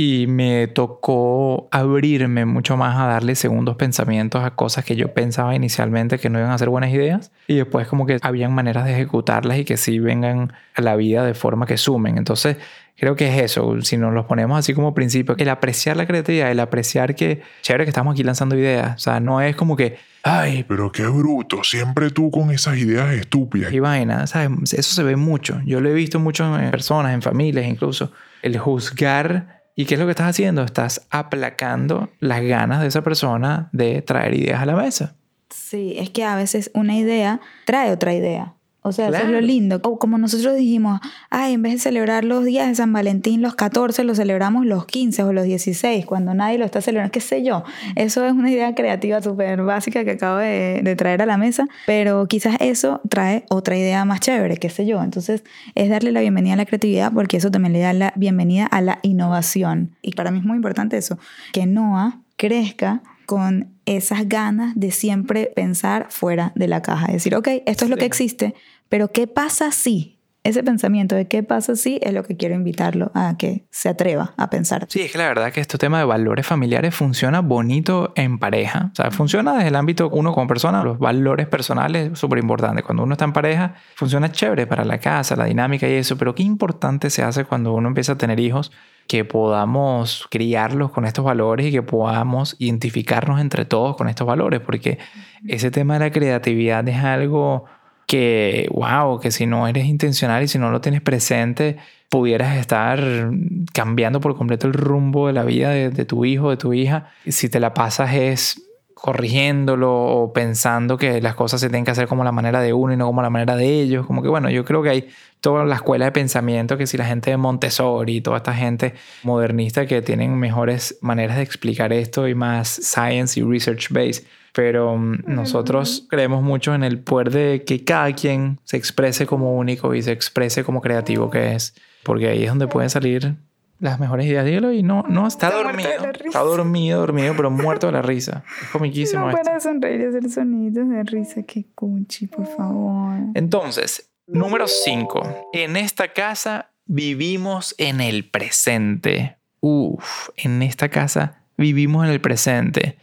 Y 0.00 0.28
me 0.28 0.68
tocó 0.68 1.66
abrirme 1.72 2.44
mucho 2.44 2.76
más 2.76 2.96
a 2.96 3.06
darle 3.06 3.34
segundos 3.34 3.74
pensamientos 3.74 4.44
a 4.44 4.52
cosas 4.52 4.84
que 4.84 4.94
yo 4.94 5.12
pensaba 5.12 5.56
inicialmente 5.56 6.20
que 6.20 6.30
no 6.30 6.38
iban 6.38 6.52
a 6.52 6.58
ser 6.58 6.68
buenas 6.68 6.92
ideas 6.92 7.32
y 7.48 7.56
después 7.56 7.88
como 7.88 8.06
que 8.06 8.16
habían 8.22 8.52
maneras 8.52 8.84
de 8.84 8.92
ejecutarlas 8.92 9.58
y 9.58 9.64
que 9.64 9.76
sí 9.76 9.98
vengan 9.98 10.52
a 10.76 10.82
la 10.82 10.94
vida 10.94 11.24
de 11.24 11.34
forma 11.34 11.66
que 11.66 11.76
sumen. 11.76 12.16
Entonces 12.16 12.58
creo 12.96 13.16
que 13.16 13.26
es 13.26 13.42
eso, 13.42 13.82
si 13.82 13.96
nos 13.96 14.14
los 14.14 14.26
ponemos 14.26 14.56
así 14.56 14.72
como 14.72 14.94
principio, 14.94 15.34
el 15.36 15.48
apreciar 15.48 15.96
la 15.96 16.06
creatividad, 16.06 16.52
el 16.52 16.60
apreciar 16.60 17.16
que 17.16 17.42
chévere 17.62 17.84
que 17.84 17.90
estamos 17.90 18.12
aquí 18.12 18.22
lanzando 18.22 18.54
ideas, 18.54 18.94
o 18.94 18.98
sea, 19.00 19.18
no 19.18 19.40
es 19.40 19.56
como 19.56 19.74
que, 19.74 19.96
ay, 20.22 20.64
Pero 20.68 20.92
qué 20.92 21.06
bruto, 21.08 21.64
siempre 21.64 22.10
tú 22.10 22.30
con 22.30 22.52
esas 22.52 22.76
ideas 22.78 23.12
estúpidas. 23.14 23.72
y 23.72 23.80
vaina, 23.80 24.28
¿sabes? 24.28 24.72
Eso 24.74 24.94
se 24.94 25.02
ve 25.02 25.16
mucho. 25.16 25.60
Yo 25.66 25.80
lo 25.80 25.88
he 25.88 25.94
visto 25.94 26.20
mucho 26.20 26.56
en 26.56 26.70
personas, 26.70 27.14
en 27.14 27.22
familias 27.22 27.66
incluso. 27.66 28.12
El 28.42 28.56
juzgar. 28.56 29.57
¿Y 29.78 29.84
qué 29.84 29.94
es 29.94 30.00
lo 30.00 30.06
que 30.06 30.10
estás 30.10 30.30
haciendo? 30.30 30.64
Estás 30.64 31.06
aplacando 31.08 32.10
las 32.18 32.42
ganas 32.42 32.80
de 32.80 32.88
esa 32.88 33.02
persona 33.02 33.68
de 33.70 34.02
traer 34.02 34.34
ideas 34.34 34.60
a 34.60 34.66
la 34.66 34.74
mesa. 34.74 35.14
Sí, 35.50 35.94
es 35.96 36.10
que 36.10 36.24
a 36.24 36.34
veces 36.34 36.72
una 36.74 36.96
idea 36.96 37.40
trae 37.64 37.92
otra 37.92 38.12
idea. 38.12 38.54
O 38.88 38.92
sea, 38.92 39.08
eso 39.08 39.16
es 39.18 39.22
lo 39.24 39.28
Claro. 39.30 39.46
lindo. 39.46 39.80
O 39.84 39.98
como 39.98 40.18
nosotros 40.18 40.56
dijimos, 40.56 41.00
ay, 41.30 41.54
en 41.54 41.62
vez 41.62 41.72
de 41.74 41.78
celebrar 41.78 42.24
los 42.24 42.44
días 42.44 42.68
de 42.68 42.74
San 42.74 42.92
Valentín, 42.92 43.42
los 43.42 43.54
14, 43.54 44.04
los 44.04 44.16
celebramos 44.16 44.66
los 44.66 44.86
15 44.86 45.22
o 45.22 45.32
los 45.32 45.44
16, 45.44 46.06
cuando 46.06 46.34
nadie 46.34 46.58
lo 46.58 46.64
está 46.64 46.80
celebrando, 46.80 47.12
qué 47.12 47.20
sé 47.20 47.42
yo. 47.42 47.64
Eso 47.96 48.24
es 48.26 48.32
una 48.32 48.50
idea 48.50 48.74
creativa 48.74 49.20
súper 49.22 49.62
básica 49.62 50.04
que 50.04 50.12
acabo 50.12 50.38
de, 50.38 50.80
de 50.82 50.96
traer 50.96 51.22
a 51.22 51.26
la 51.26 51.36
mesa, 51.36 51.66
pero 51.86 52.26
quizás 52.26 52.56
eso 52.60 53.00
trae 53.08 53.44
otra 53.50 53.76
idea 53.76 54.04
más 54.04 54.20
chévere, 54.20 54.56
qué 54.56 54.68
sé 54.70 54.86
yo. 54.86 55.02
Entonces, 55.02 55.44
es 55.74 55.88
darle 55.88 56.12
la 56.12 56.20
bienvenida 56.20 56.54
a 56.54 56.56
la 56.56 56.66
creatividad 56.66 57.12
porque 57.12 57.36
eso 57.36 57.50
también 57.50 57.72
le 57.72 57.80
da 57.80 57.92
la 57.92 58.12
bienvenida 58.16 58.66
a 58.66 58.80
la 58.80 58.98
innovación. 59.02 59.90
Y 60.02 60.12
para 60.12 60.30
mí 60.30 60.38
es 60.38 60.44
muy 60.44 60.56
importante 60.56 60.96
eso, 60.96 61.18
que 61.52 61.66
Noah 61.66 62.20
crezca 62.36 63.02
con 63.28 63.74
esas 63.84 64.26
ganas 64.26 64.72
de 64.74 64.90
siempre 64.90 65.52
pensar 65.54 66.06
fuera 66.08 66.50
de 66.54 66.66
la 66.66 66.80
caja. 66.80 67.12
Decir, 67.12 67.34
ok, 67.34 67.46
esto 67.66 67.84
es 67.84 67.90
lo 67.90 67.98
que 67.98 68.06
existe, 68.06 68.54
pero 68.88 69.12
¿qué 69.12 69.26
pasa 69.26 69.70
si? 69.70 70.17
Ese 70.44 70.62
pensamiento 70.62 71.14
de 71.14 71.26
qué 71.26 71.42
pasa 71.42 71.76
si 71.76 71.98
es 72.00 72.14
lo 72.14 72.22
que 72.22 72.36
quiero 72.36 72.54
invitarlo 72.54 73.10
a 73.14 73.36
que 73.36 73.66
se 73.70 73.88
atreva 73.88 74.34
a 74.36 74.48
pensar. 74.48 74.86
Sí, 74.88 75.00
es 75.02 75.12
que 75.12 75.18
la 75.18 75.28
verdad 75.28 75.52
que 75.52 75.60
este 75.60 75.78
tema 75.78 75.98
de 75.98 76.04
valores 76.04 76.46
familiares 76.46 76.94
funciona 76.94 77.40
bonito 77.40 78.12
en 78.14 78.38
pareja. 78.38 78.90
O 78.92 78.94
sea, 78.94 79.10
funciona 79.10 79.54
desde 79.54 79.68
el 79.68 79.76
ámbito 79.76 80.08
uno 80.08 80.32
como 80.32 80.46
persona, 80.46 80.82
los 80.82 80.98
valores 80.98 81.48
personales, 81.48 82.18
súper 82.18 82.38
importante. 82.38 82.82
Cuando 82.82 83.02
uno 83.02 83.12
está 83.12 83.24
en 83.24 83.32
pareja, 83.32 83.74
funciona 83.94 84.32
chévere 84.32 84.66
para 84.66 84.84
la 84.84 84.98
casa, 84.98 85.36
la 85.36 85.44
dinámica 85.44 85.88
y 85.88 85.94
eso, 85.94 86.16
pero 86.16 86.34
qué 86.34 86.44
importante 86.44 87.10
se 87.10 87.22
hace 87.22 87.44
cuando 87.44 87.74
uno 87.74 87.88
empieza 87.88 88.12
a 88.12 88.18
tener 88.18 88.40
hijos 88.40 88.72
que 89.08 89.24
podamos 89.24 90.28
criarlos 90.30 90.92
con 90.92 91.06
estos 91.06 91.24
valores 91.24 91.66
y 91.66 91.72
que 91.72 91.82
podamos 91.82 92.56
identificarnos 92.58 93.40
entre 93.40 93.64
todos 93.64 93.96
con 93.96 94.08
estos 94.08 94.26
valores, 94.26 94.60
porque 94.60 94.98
ese 95.46 95.70
tema 95.70 95.94
de 95.94 96.00
la 96.00 96.10
creatividad 96.12 96.86
es 96.88 97.02
algo 97.02 97.64
que, 98.08 98.66
wow, 98.72 99.20
que 99.20 99.30
si 99.30 99.46
no 99.46 99.68
eres 99.68 99.84
intencional 99.84 100.42
y 100.42 100.48
si 100.48 100.58
no 100.58 100.70
lo 100.70 100.80
tienes 100.80 101.02
presente, 101.02 101.76
pudieras 102.08 102.56
estar 102.56 103.30
cambiando 103.74 104.20
por 104.20 104.34
completo 104.34 104.66
el 104.66 104.72
rumbo 104.72 105.26
de 105.26 105.34
la 105.34 105.44
vida 105.44 105.70
de, 105.70 106.04
tu 106.06 106.24
hijo, 106.24 106.48
de 106.48 106.56
tu 106.56 106.72
hija. 106.72 107.10
Si 107.28 107.50
te 107.50 107.60
la 107.60 107.74
pasas 107.74 108.14
es 108.14 108.62
corrigiéndolo 108.94 109.92
o 109.92 110.32
pensando 110.32 110.96
que 110.96 111.20
las 111.20 111.34
cosas 111.34 111.60
se 111.60 111.68
tienen 111.68 111.84
que 111.84 111.90
hacer 111.90 112.08
como 112.08 112.24
la 112.24 112.32
manera 112.32 112.62
de 112.62 112.72
uno 112.72 112.94
y 112.94 112.96
no 112.96 113.06
como 113.06 113.20
la 113.20 113.28
manera 113.28 113.56
de 113.56 113.78
ellos. 113.78 114.06
Como 114.06 114.22
que 114.22 114.28
bueno, 114.28 114.48
yo 114.48 114.64
creo 114.64 114.82
que 114.82 114.88
hay 114.88 115.08
toda 115.42 115.66
la 115.66 115.74
escuela 115.74 116.06
de 116.06 116.12
pensamiento 116.12 116.78
que 116.78 116.86
si 116.86 116.96
la 116.96 117.04
gente 117.04 117.30
de 117.30 117.36
Montessori 117.36 118.16
y 118.16 118.20
toda 118.22 118.38
esta 118.38 118.54
gente 118.54 118.94
modernista 119.22 119.84
que 119.84 120.00
tienen 120.00 120.34
mejores 120.38 120.98
maneras 121.02 121.36
de 121.36 121.42
explicar 121.42 121.92
esto 121.92 122.26
y 122.26 122.34
más 122.34 122.68
science 122.68 123.38
y 123.38 123.42
research 123.42 123.90
based. 123.90 124.24
Pero 124.58 124.96
mm, 124.96 125.18
nosotros 125.28 126.04
creemos 126.10 126.42
mucho 126.42 126.74
en 126.74 126.82
el 126.82 126.98
poder 126.98 127.30
de 127.30 127.62
que 127.64 127.84
cada 127.84 128.12
quien 128.12 128.58
se 128.64 128.76
exprese 128.76 129.24
como 129.24 129.56
único 129.56 129.94
y 129.94 130.02
se 130.02 130.10
exprese 130.10 130.64
como 130.64 130.80
creativo 130.80 131.30
que 131.30 131.54
es. 131.54 131.76
Porque 132.02 132.26
ahí 132.26 132.42
es 132.42 132.48
donde 132.48 132.66
pueden 132.66 132.90
salir 132.90 133.36
las 133.78 134.00
mejores 134.00 134.26
ideas. 134.26 134.44
Dígalo 134.44 134.72
y 134.72 134.82
no, 134.82 135.04
no 135.08 135.28
está, 135.28 135.52
dormido. 135.52 135.88
Está 136.24 136.40
dormido, 136.40 136.98
dormido, 136.98 137.34
pero 137.36 137.52
muerto 137.52 137.86
de 137.86 137.92
la 137.92 138.02
risa. 138.02 138.42
Es 138.60 138.70
comiquísimo 138.70 139.26
No 139.26 139.30
esto. 139.30 139.42
para 139.44 139.60
sonreír 139.60 140.00
y 140.00 140.04
hacer 140.06 140.28
sonidos 140.28 140.88
de 140.88 141.04
risa. 141.04 141.44
Qué 141.44 141.64
cuchi, 141.76 142.26
por 142.26 142.46
favor. 142.48 143.14
Entonces, 143.34 144.10
número 144.26 144.66
5. 144.66 145.50
En 145.52 145.76
esta 145.76 146.12
casa 146.12 146.72
vivimos 146.84 147.76
en 147.78 148.00
el 148.00 148.28
presente. 148.28 149.36
Uf, 149.60 150.30
en 150.34 150.62
esta 150.62 150.88
casa 150.88 151.44
vivimos 151.56 152.04
en 152.04 152.10
el 152.10 152.20
presente. 152.20 152.98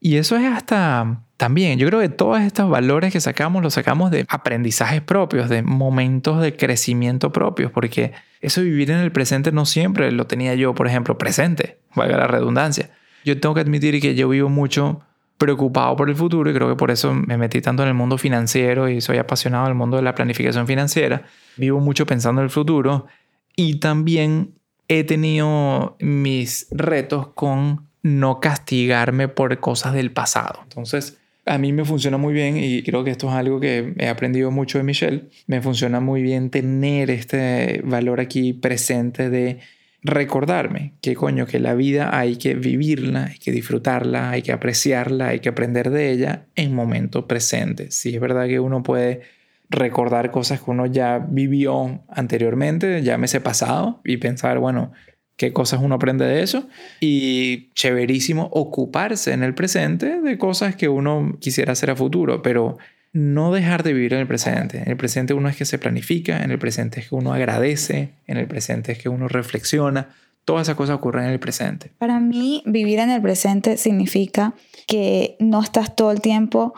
Y 0.00 0.16
eso 0.16 0.36
es 0.36 0.46
hasta 0.46 1.22
también, 1.38 1.78
yo 1.78 1.86
creo 1.86 2.00
que 2.00 2.08
todos 2.08 2.40
estos 2.40 2.68
valores 2.68 3.12
que 3.12 3.20
sacamos 3.20 3.62
los 3.62 3.74
sacamos 3.74 4.10
de 4.10 4.26
aprendizajes 4.28 5.00
propios, 5.02 5.48
de 5.48 5.62
momentos 5.62 6.42
de 6.42 6.56
crecimiento 6.56 7.30
propios, 7.30 7.70
porque 7.70 8.12
eso 8.40 8.60
vivir 8.60 8.90
en 8.90 8.98
el 8.98 9.12
presente 9.12 9.52
no 9.52 9.64
siempre 9.64 10.10
lo 10.10 10.26
tenía 10.26 10.56
yo, 10.56 10.74
por 10.74 10.88
ejemplo, 10.88 11.16
presente, 11.16 11.78
valga 11.94 12.16
la 12.16 12.26
redundancia. 12.26 12.90
Yo 13.24 13.38
tengo 13.38 13.54
que 13.54 13.60
admitir 13.60 14.00
que 14.00 14.16
yo 14.16 14.28
vivo 14.28 14.48
mucho 14.48 15.00
preocupado 15.38 15.94
por 15.94 16.10
el 16.10 16.16
futuro 16.16 16.50
y 16.50 16.54
creo 16.54 16.68
que 16.68 16.74
por 16.74 16.90
eso 16.90 17.14
me 17.14 17.38
metí 17.38 17.60
tanto 17.60 17.84
en 17.84 17.88
el 17.88 17.94
mundo 17.94 18.18
financiero 18.18 18.88
y 18.88 19.00
soy 19.00 19.18
apasionado 19.18 19.66
del 19.66 19.76
mundo 19.76 19.96
de 19.96 20.02
la 20.02 20.16
planificación 20.16 20.66
financiera. 20.66 21.22
Vivo 21.56 21.78
mucho 21.78 22.04
pensando 22.04 22.40
en 22.40 22.46
el 22.46 22.50
futuro 22.50 23.06
y 23.54 23.78
también 23.78 24.54
he 24.88 25.04
tenido 25.04 25.96
mis 26.00 26.66
retos 26.72 27.28
con 27.28 27.87
no 28.08 28.40
castigarme 28.40 29.28
por 29.28 29.58
cosas 29.60 29.94
del 29.94 30.10
pasado. 30.10 30.60
Entonces, 30.64 31.18
a 31.46 31.58
mí 31.58 31.72
me 31.72 31.84
funciona 31.84 32.18
muy 32.18 32.34
bien 32.34 32.56
y 32.56 32.82
creo 32.82 33.04
que 33.04 33.10
esto 33.10 33.28
es 33.28 33.34
algo 33.34 33.60
que 33.60 33.94
he 33.98 34.08
aprendido 34.08 34.50
mucho 34.50 34.78
de 34.78 34.84
Michelle. 34.84 35.24
Me 35.46 35.62
funciona 35.62 36.00
muy 36.00 36.22
bien 36.22 36.50
tener 36.50 37.10
este 37.10 37.80
valor 37.84 38.20
aquí 38.20 38.52
presente 38.52 39.30
de 39.30 39.58
recordarme 40.02 40.92
que 41.00 41.14
coño, 41.14 41.46
que 41.46 41.58
la 41.58 41.74
vida 41.74 42.16
hay 42.16 42.36
que 42.36 42.54
vivirla, 42.54 43.26
hay 43.26 43.38
que 43.38 43.50
disfrutarla, 43.50 44.30
hay 44.30 44.42
que 44.42 44.52
apreciarla, 44.52 45.28
hay 45.28 45.40
que 45.40 45.48
aprender 45.48 45.90
de 45.90 46.10
ella 46.10 46.46
en 46.54 46.74
momento 46.74 47.26
presente. 47.26 47.90
Sí, 47.90 48.14
es 48.14 48.20
verdad 48.20 48.46
que 48.46 48.60
uno 48.60 48.82
puede 48.82 49.22
recordar 49.70 50.30
cosas 50.30 50.60
que 50.60 50.70
uno 50.70 50.86
ya 50.86 51.18
vivió 51.18 52.00
anteriormente, 52.08 53.02
llámese 53.02 53.40
pasado, 53.40 54.00
y 54.04 54.16
pensar, 54.18 54.58
bueno, 54.58 54.92
qué 55.38 55.52
cosas 55.52 55.80
uno 55.80 55.94
aprende 55.94 56.26
de 56.26 56.42
eso. 56.42 56.68
Y 57.00 57.70
chéverísimo 57.72 58.50
ocuparse 58.52 59.32
en 59.32 59.42
el 59.42 59.54
presente 59.54 60.20
de 60.20 60.36
cosas 60.36 60.76
que 60.76 60.88
uno 60.88 61.38
quisiera 61.40 61.72
hacer 61.72 61.90
a 61.90 61.96
futuro, 61.96 62.42
pero 62.42 62.76
no 63.12 63.52
dejar 63.52 63.84
de 63.84 63.94
vivir 63.94 64.12
en 64.12 64.20
el 64.20 64.26
presente. 64.26 64.78
En 64.78 64.90
el 64.90 64.96
presente 64.98 65.32
uno 65.32 65.48
es 65.48 65.56
que 65.56 65.64
se 65.64 65.78
planifica, 65.78 66.42
en 66.42 66.50
el 66.50 66.58
presente 66.58 67.00
es 67.00 67.08
que 67.08 67.14
uno 67.14 67.32
agradece, 67.32 68.10
en 68.26 68.36
el 68.36 68.46
presente 68.46 68.92
es 68.92 68.98
que 68.98 69.08
uno 69.08 69.28
reflexiona. 69.28 70.08
Todas 70.44 70.66
esas 70.66 70.76
cosas 70.76 70.96
ocurren 70.96 71.26
en 71.26 71.30
el 71.30 71.38
presente. 71.38 71.92
Para 71.98 72.20
mí, 72.20 72.62
vivir 72.66 72.98
en 72.98 73.10
el 73.10 73.22
presente 73.22 73.76
significa 73.76 74.54
que 74.86 75.36
no 75.38 75.62
estás 75.62 75.94
todo 75.94 76.10
el 76.10 76.20
tiempo 76.20 76.74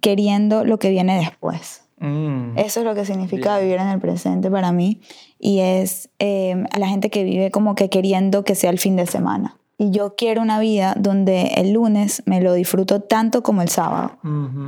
queriendo 0.00 0.64
lo 0.64 0.78
que 0.78 0.90
viene 0.90 1.16
después. 1.16 1.83
Mm. 1.98 2.58
Eso 2.58 2.80
es 2.80 2.86
lo 2.86 2.94
que 2.94 3.04
significa 3.04 3.58
vivir 3.58 3.76
en 3.76 3.88
el 3.88 4.00
presente 4.00 4.50
para 4.50 4.72
mí. 4.72 5.00
Y 5.38 5.60
es 5.60 6.10
eh, 6.18 6.64
a 6.70 6.78
la 6.78 6.88
gente 6.88 7.10
que 7.10 7.24
vive 7.24 7.50
como 7.50 7.74
que 7.74 7.88
queriendo 7.88 8.44
que 8.44 8.54
sea 8.54 8.70
el 8.70 8.78
fin 8.78 8.96
de 8.96 9.06
semana. 9.06 9.56
Y 9.76 9.90
yo 9.90 10.14
quiero 10.14 10.40
una 10.40 10.60
vida 10.60 10.94
donde 10.96 11.54
el 11.56 11.72
lunes 11.72 12.22
me 12.26 12.40
lo 12.40 12.52
disfruto 12.52 13.00
tanto 13.00 13.42
como 13.42 13.60
el 13.60 13.68
sábado. 13.68 14.18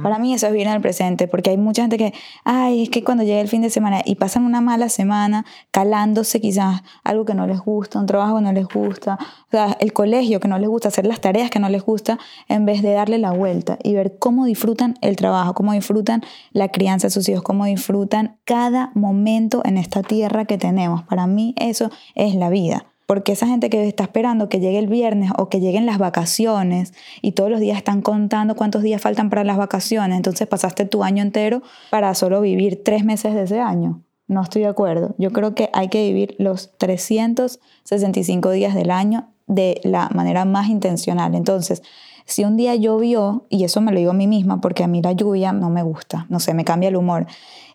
Para 0.02 0.18
mí 0.18 0.34
eso 0.34 0.46
es 0.46 0.52
vivir 0.52 0.66
en 0.66 0.72
el 0.72 0.80
presente, 0.80 1.28
porque 1.28 1.50
hay 1.50 1.56
mucha 1.56 1.82
gente 1.82 1.96
que, 1.96 2.12
ay, 2.44 2.82
es 2.82 2.90
que 2.90 3.04
cuando 3.04 3.22
llega 3.22 3.40
el 3.40 3.46
fin 3.46 3.62
de 3.62 3.70
semana 3.70 4.02
y 4.04 4.16
pasan 4.16 4.44
una 4.44 4.60
mala 4.60 4.88
semana 4.88 5.44
calándose 5.70 6.40
quizás 6.40 6.82
algo 7.04 7.24
que 7.24 7.34
no 7.34 7.46
les 7.46 7.60
gusta, 7.60 8.00
un 8.00 8.06
trabajo 8.06 8.36
que 8.36 8.42
no 8.42 8.52
les 8.52 8.66
gusta, 8.66 9.18
o 9.46 9.50
sea, 9.50 9.76
el 9.78 9.92
colegio 9.92 10.40
que 10.40 10.48
no 10.48 10.58
les 10.58 10.68
gusta, 10.68 10.88
hacer 10.88 11.06
las 11.06 11.20
tareas 11.20 11.50
que 11.50 11.60
no 11.60 11.68
les 11.68 11.82
gusta, 11.82 12.18
en 12.48 12.66
vez 12.66 12.82
de 12.82 12.92
darle 12.92 13.18
la 13.18 13.30
vuelta 13.30 13.78
y 13.84 13.94
ver 13.94 14.18
cómo 14.18 14.44
disfrutan 14.44 14.96
el 15.02 15.14
trabajo, 15.14 15.54
cómo 15.54 15.72
disfrutan 15.72 16.22
la 16.50 16.68
crianza 16.68 17.06
de 17.06 17.12
sus 17.12 17.28
hijos, 17.28 17.44
cómo 17.44 17.64
disfrutan 17.64 18.38
cada 18.44 18.90
momento 18.94 19.62
en 19.64 19.78
esta 19.78 20.02
tierra 20.02 20.46
que 20.46 20.58
tenemos. 20.58 21.04
Para 21.04 21.28
mí 21.28 21.54
eso 21.58 21.90
es 22.16 22.34
la 22.34 22.50
vida. 22.50 22.86
Porque 23.06 23.32
esa 23.32 23.46
gente 23.46 23.70
que 23.70 23.86
está 23.86 24.04
esperando 24.04 24.48
que 24.48 24.60
llegue 24.60 24.78
el 24.78 24.88
viernes 24.88 25.30
o 25.38 25.48
que 25.48 25.60
lleguen 25.60 25.86
las 25.86 25.98
vacaciones 25.98 26.92
y 27.22 27.32
todos 27.32 27.50
los 27.50 27.60
días 27.60 27.78
están 27.78 28.02
contando 28.02 28.56
cuántos 28.56 28.82
días 28.82 29.00
faltan 29.00 29.30
para 29.30 29.44
las 29.44 29.56
vacaciones, 29.56 30.16
entonces 30.16 30.46
pasaste 30.48 30.84
tu 30.84 31.04
año 31.04 31.22
entero 31.22 31.62
para 31.90 32.14
solo 32.14 32.40
vivir 32.40 32.82
tres 32.84 33.04
meses 33.04 33.34
de 33.34 33.44
ese 33.44 33.60
año. 33.60 34.02
No 34.28 34.42
estoy 34.42 34.62
de 34.62 34.68
acuerdo. 34.68 35.14
Yo 35.18 35.30
creo 35.30 35.54
que 35.54 35.70
hay 35.72 35.88
que 35.88 36.02
vivir 36.02 36.34
los 36.38 36.76
365 36.78 38.50
días 38.50 38.74
del 38.74 38.90
año 38.90 39.28
de 39.46 39.80
la 39.84 40.08
manera 40.12 40.44
más 40.44 40.68
intencional. 40.68 41.36
Entonces, 41.36 41.82
Si 42.26 42.44
un 42.44 42.56
día 42.56 42.74
llovió, 42.74 43.44
y 43.48 43.64
eso 43.64 43.80
me 43.80 43.92
lo 43.92 43.98
digo 43.98 44.10
a 44.10 44.14
mí 44.14 44.26
misma, 44.26 44.60
porque 44.60 44.84
a 44.84 44.88
mí 44.88 45.00
la 45.00 45.12
lluvia 45.12 45.52
no 45.52 45.70
me 45.70 45.82
gusta, 45.82 46.26
no 46.28 46.40
sé, 46.40 46.54
me 46.54 46.64
cambia 46.64 46.88
el 46.88 46.96
humor. 46.96 47.26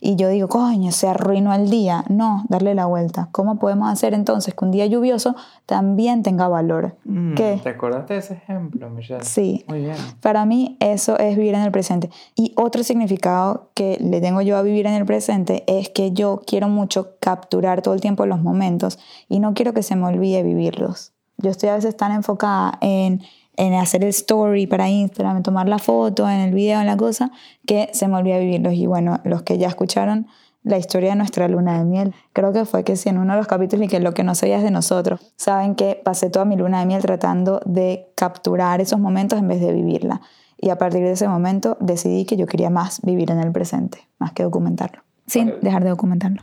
Y 0.04 0.16
yo 0.16 0.30
digo, 0.30 0.50
coño, 0.50 0.92
se 0.92 1.08
arruinó 1.08 1.54
el 1.54 1.70
día. 1.70 2.04
No, 2.10 2.44
darle 2.50 2.74
la 2.74 2.88
vuelta. 2.88 3.30
¿Cómo 3.32 3.60
podemos 3.60 3.88
hacer 3.88 4.16
entonces 4.16 4.56
que 4.56 4.66
un 4.66 4.72
día 4.72 4.88
lluvioso 4.88 5.36
también 5.68 6.24
tenga 6.24 6.48
valor? 6.48 6.96
Mm, 7.06 7.36
¿Qué? 7.36 7.60
¿Te 7.62 7.70
acuerdas 7.70 8.08
de 8.08 8.18
ese 8.18 8.34
ejemplo, 8.34 8.90
Michelle? 8.90 9.24
Sí. 9.24 9.64
Muy 9.68 9.82
bien. 9.82 9.96
Para 10.20 10.44
mí 10.46 10.76
eso 10.80 11.20
es 11.20 11.38
vivir 11.38 11.54
en 11.54 11.62
el 11.62 11.72
presente. 11.72 12.10
Y 12.36 12.54
otro 12.58 12.84
significado 12.84 13.70
que 13.76 14.00
le 14.02 14.22
tengo 14.22 14.42
yo 14.42 14.58
a 14.58 14.64
vivir 14.64 14.88
en 14.88 14.94
el 14.94 15.06
presente 15.06 15.64
es 15.68 15.90
que 15.90 16.12
yo 16.14 16.42
quiero 16.48 16.68
mucho 16.68 17.16
capturar 17.20 17.84
todo 17.84 17.94
el 17.94 18.02
tiempo 18.02 18.26
los 18.26 18.42
momentos 18.42 18.98
y 19.30 19.40
no 19.40 19.54
quiero 19.54 19.74
que 19.74 19.84
se 19.84 19.96
me 19.96 20.08
olvide 20.08 20.42
vivirlos. 20.42 21.14
Yo 21.38 21.52
estoy 21.52 21.70
a 21.70 21.76
veces 21.76 21.96
tan 21.96 22.12
enfocada 22.12 22.80
en, 22.82 23.22
en 23.58 23.74
hacer 23.74 24.04
el 24.04 24.10
story 24.10 24.68
para 24.68 24.90
Instagram, 24.90 25.38
en 25.38 25.44
tomar 25.44 25.68
la 25.68 25.80
foto, 25.80 26.30
en 26.30 26.40
el 26.40 26.54
video, 26.54 26.80
en 26.80 26.88
la 26.88 26.98
cosa, 26.98 27.32
que 27.66 27.90
se 27.94 28.08
me 28.08 28.18
olvida 28.18 28.38
vivirlos. 28.38 28.74
Y 28.74 28.86
bueno, 28.86 29.20
los 29.24 29.44
que 29.44 29.58
ya 29.58 29.68
escucharon 29.68 30.28
la 30.64 30.78
historia 30.78 31.10
de 31.10 31.16
nuestra 31.16 31.48
luna 31.48 31.78
de 31.78 31.86
miel, 31.86 32.14
creo 32.34 32.54
que 32.54 32.66
fue 32.66 32.84
que 32.84 32.96
si 32.96 33.10
en 33.10 33.18
uno 33.18 33.34
de 33.34 33.38
los 33.38 33.48
capítulos 33.48 33.86
y 33.86 33.88
que 33.90 34.00
lo 34.00 34.14
que 34.14 34.24
no 34.24 34.36
sabías 34.36 34.64
de 34.64 34.72
nosotros, 34.72 35.34
saben 35.36 35.76
que 35.76 36.00
pasé 36.04 36.30
toda 36.30 36.46
mi 36.46 36.56
luna 36.56 36.80
de 36.80 36.86
miel 36.86 37.02
tratando 37.02 37.62
de 37.66 38.12
capturar 38.16 38.80
esos 38.80 39.00
momentos 39.00 39.40
en 39.40 39.48
vez 39.48 39.60
de 39.60 39.74
vivirla. 39.74 40.22
Y 40.58 40.70
a 40.70 40.78
partir 40.78 41.02
de 41.02 41.12
ese 41.12 41.28
momento 41.28 41.78
decidí 41.80 42.26
que 42.26 42.38
yo 42.38 42.46
quería 42.46 42.70
más 42.70 43.02
vivir 43.02 43.32
en 43.32 43.40
el 43.40 43.52
presente, 43.52 44.08
más 44.20 44.34
que 44.34 44.44
documentarlo, 44.44 45.02
sin 45.28 45.54
dejar 45.62 45.84
de 45.84 45.90
documentarlo. 45.90 46.42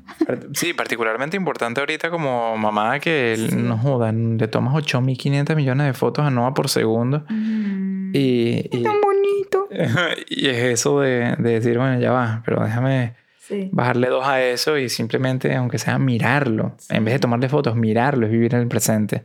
Sí, 0.54 0.72
particularmente 0.72 1.36
importante 1.36 1.80
ahorita 1.80 2.10
como 2.10 2.56
mamá 2.56 2.98
que 3.00 3.36
no 3.56 3.76
jodan, 3.78 4.38
le 4.38 4.48
tomas 4.48 4.74
8.500 4.74 5.56
millones 5.56 5.86
de 5.86 5.92
fotos 5.94 6.24
a 6.24 6.30
Noah 6.30 6.54
por 6.54 6.68
segundo. 6.68 7.24
Y, 7.30 8.68
y, 8.70 8.82
Tan 8.82 9.00
bonito. 9.02 9.68
y 10.30 10.48
es 10.48 10.56
eso 10.58 11.00
de, 11.00 11.34
de 11.38 11.50
decir, 11.60 11.76
bueno, 11.78 12.00
ya 12.00 12.10
va, 12.12 12.42
pero 12.44 12.62
déjame 12.64 13.14
Sí. 13.40 13.70
bajarle 13.72 14.08
dos 14.08 14.26
a 14.26 14.42
eso 14.42 14.76
y 14.76 14.90
simplemente, 14.90 15.54
aunque 15.54 15.78
sea 15.78 15.98
mirarlo, 15.98 16.74
en 16.90 17.04
vez 17.06 17.14
de 17.14 17.20
tomarle 17.20 17.48
fotos, 17.48 17.76
mirarlo, 17.76 18.26
es 18.26 18.32
vivir 18.32 18.54
en 18.54 18.60
el 18.60 18.68
presente. 18.68 19.24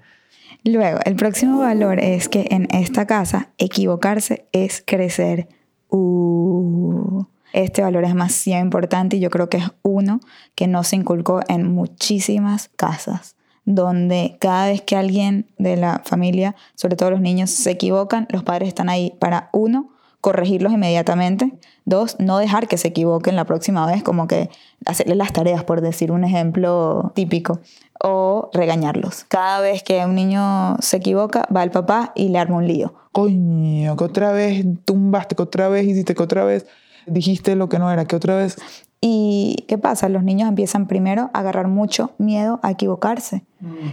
Luego, 0.63 1.00
el 1.04 1.16
próximo 1.18 1.60
valor 1.60 2.00
es 2.00 2.30
que 2.30 2.48
en 2.50 2.70
esta 2.72 3.06
casa 3.06 3.50
equivocarse 3.58 4.46
es 4.54 4.82
crecer. 4.88 5.50
Uh, 5.89 7.26
este 7.54 7.82
valor 7.82 8.04
es 8.04 8.10
demasiado 8.10 8.63
importante 8.63 9.18
y 9.18 9.20
yo 9.20 9.30
creo 9.30 9.48
que 9.48 9.58
es 9.58 9.72
uno 9.84 10.20
que 10.56 10.68
no 10.68 10.84
se 10.84 10.96
inculcó 10.96 11.39
en 11.48 11.72
muchísimas 11.72 12.70
casas, 12.76 13.36
donde 13.63 14.38
cada 14.39 14.68
vez 14.68 14.82
que 14.82 14.96
alguien 14.96 15.48
de 15.58 15.78
la 15.78 16.02
familia, 16.04 16.56
sobre 16.76 16.96
todo 16.96 17.12
los 17.12 17.22
niños, 17.22 17.52
se 17.52 17.72
equivocan, 17.72 18.28
los 18.30 18.44
padres 18.44 18.68
están 18.68 18.89
ahí 18.89 19.16
para 19.20 19.50
uno, 19.54 19.92
corregirlos 20.20 20.72
inmediatamente. 20.72 21.54
Dos, 21.84 22.16
no 22.18 22.38
dejar 22.38 22.70
que 22.70 22.78
se 22.78 22.88
equivoquen 22.88 23.36
la 23.36 23.44
próxima 23.44 23.86
vez, 23.86 24.04
como 24.04 24.26
que 24.26 24.50
hacerle 24.86 25.16
las 25.16 25.34
tareas, 25.34 25.66
por 25.66 25.82
decir 25.82 26.13
un 26.13 26.24
ejemplo 26.24 27.12
típico. 27.13 27.60
O 28.02 28.50
regañarlos. 28.54 29.26
Cada 29.26 29.60
vez 29.60 29.84
que 29.84 30.04
un 30.06 30.16
niño 30.16 30.78
se 30.80 30.98
equivoca, 30.98 31.46
va 31.56 31.63
el 31.63 31.72
papá 31.72 32.13
y 32.16 32.30
le 32.30 32.39
arma 32.39 32.58
un 32.58 32.68
lío. 32.68 32.94
Coño, 33.12 33.96
que 33.96 34.04
otra 34.04 34.32
vez 34.32 34.66
tumbaste, 34.86 35.36
que 35.36 35.44
otra 35.44 35.68
vez 35.68 35.86
hiciste, 35.86 36.16
que 36.16 36.24
otra 36.24 36.46
vez 36.46 36.66
dijiste 37.06 37.56
lo 37.56 37.70
que 37.70 37.80
no 37.80 37.92
era, 37.92 38.06
que 38.06 38.16
otra 38.16 38.36
vez... 38.36 38.58
¿Y 39.06 39.66
qué 39.68 39.78
pasa? 39.78 40.08
Los 40.08 40.24
niños 40.24 40.48
empiezan 40.48 40.88
primero 40.88 41.30
a 41.34 41.39
agarrar 41.39 41.68
mucho 41.68 42.12
miedo 42.20 42.62
a 42.63 42.72
equivocarse. 42.72 43.44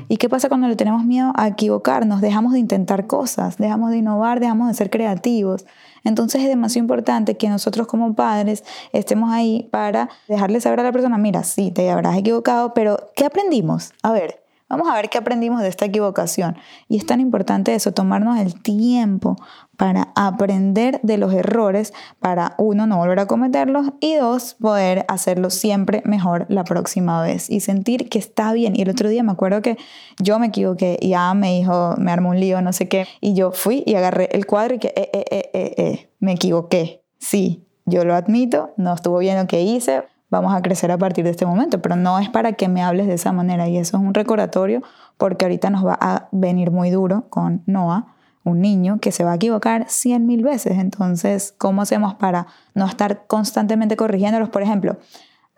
¿Y 0.07 0.19
qué 0.19 0.29
pasa 0.29 0.49
cuando 0.49 0.69
le 0.69 0.77
tenemos 0.77 1.05
miedo 1.05 1.33
a 1.35 1.49
equivocarnos? 1.49 2.21
Dejamos 2.21 2.53
de 2.53 2.61
intentar 2.61 3.09
cosas, 3.09 3.57
dejamos 3.57 3.91
de 3.91 3.97
innovar, 3.97 4.39
dejamos 4.39 4.69
de 4.69 4.75
ser 4.75 4.89
creativos. 4.89 5.67
Entonces 6.05 6.43
es 6.43 6.49
demasiado 6.49 6.85
importante 6.85 7.37
que 7.37 7.49
nosotros 7.49 7.89
como 7.89 8.15
padres 8.15 8.63
estemos 8.93 9.33
ahí 9.33 9.69
para 9.73 10.11
dejarle 10.29 10.61
saber 10.61 10.79
a 10.79 10.85
la 10.85 10.93
persona, 10.93 11.19
mira, 11.19 11.43
sí, 11.43 11.73
te 11.73 11.91
habrás 11.91 12.17
equivocado, 12.17 12.73
pero 12.73 13.11
¿qué 13.17 13.25
aprendimos? 13.25 13.93
A 14.05 14.13
ver, 14.13 14.41
vamos 14.71 14.89
a 14.89 14.95
ver 14.95 15.11
qué 15.11 15.19
aprendimos 15.19 15.61
de 15.61 15.69
esta 15.69 15.85
equivocación. 15.85 16.57
Y 16.89 16.97
es 16.97 17.05
tan 17.05 17.21
importante 17.21 17.75
eso, 17.75 17.93
tomarnos 17.93 18.39
el 18.39 18.61
tiempo 18.63 19.37
para 19.77 20.13
aprender 20.15 21.01
de 21.03 21.19
los 21.19 21.33
errores, 21.35 21.93
para 22.21 22.55
uno, 22.59 22.87
no 22.87 22.99
volver 22.99 23.19
a 23.19 23.27
cometerlos 23.27 23.93
y 24.01 24.15
dos, 24.15 24.55
poder 24.55 25.05
hacerlo 25.09 25.51
siempre 25.51 26.03
mejor 26.05 26.47
la 26.49 26.65
próxima 26.65 27.23
vez 27.23 27.51
y 27.51 27.61
sentir 27.61 28.09
que 28.09 28.19
está 28.19 28.53
bien. 28.53 28.77
Y 28.77 28.83
el 28.83 28.91
otro 28.91 29.09
día 29.09 29.23
me 29.23 29.33
acuerdo 29.33 29.61
que 29.63 29.77
yo 30.19 30.39
me 30.39 30.47
equivoqué 30.47 30.99
y 31.01 31.11
ya 31.11 31.35
me 31.35 31.53
dijo, 31.59 31.95
me 31.99 32.13
armó 32.13 32.31
un 32.31 32.41
lío, 32.41 32.63
no 32.63 32.73
sé 32.73 32.89
qué, 32.89 33.07
y 33.21 33.35
yo 33.35 33.53
fui 33.53 33.83
y 33.87 33.95
agarré 33.97 34.29
el 34.33 34.47
cuadro 34.47 34.77
y 34.77 34.79
que, 34.79 34.89
eh, 34.89 35.11
eh, 35.13 35.25
eh, 35.31 35.51
eh, 35.53 35.75
eh, 35.77 36.11
me 36.21 36.33
equivoqué. 36.33 37.03
Sí, 37.19 37.67
yo 37.87 38.05
lo 38.05 38.15
admito, 38.15 38.73
no 38.77 38.95
estuvo 38.95 39.19
bien 39.19 39.37
lo 39.39 39.47
que 39.47 39.63
hice, 39.63 40.05
vamos 40.31 40.55
a 40.55 40.63
crecer 40.63 40.91
a 40.91 40.99
partir 40.99 41.25
de 41.25 41.31
este 41.31 41.45
momento, 41.45 41.83
pero 41.83 41.97
no 41.97 42.19
es 42.19 42.29
para 42.29 42.53
que 42.53 42.69
me 42.69 42.83
hables 42.83 43.07
de 43.07 43.15
esa 43.15 43.33
manera 43.33 43.69
y 43.69 43.77
eso 43.77 43.97
es 43.97 44.03
un 44.03 44.15
recordatorio 44.15 44.83
porque 45.19 45.45
ahorita 45.45 45.71
nos 45.71 45.85
va 45.85 45.99
a 46.01 46.29
venir 46.33 46.71
muy 46.71 46.91
duro 46.91 47.27
con 47.29 47.63
Noah 47.67 48.15
un 48.43 48.61
niño 48.61 48.99
que 49.01 49.13
se 49.13 49.23
va 49.23 49.33
a 49.33 49.35
equivocar 49.35 49.85
cien 49.89 50.27
mil 50.27 50.43
veces. 50.43 50.79
Entonces, 50.79 51.55
¿cómo 51.59 51.83
hacemos 51.83 52.15
para 52.15 52.47
no 52.75 52.87
estar 52.87 53.27
constantemente 53.27 53.97
corrigiéndolos? 53.97 54.49
Por 54.49 54.63
ejemplo, 54.63 54.97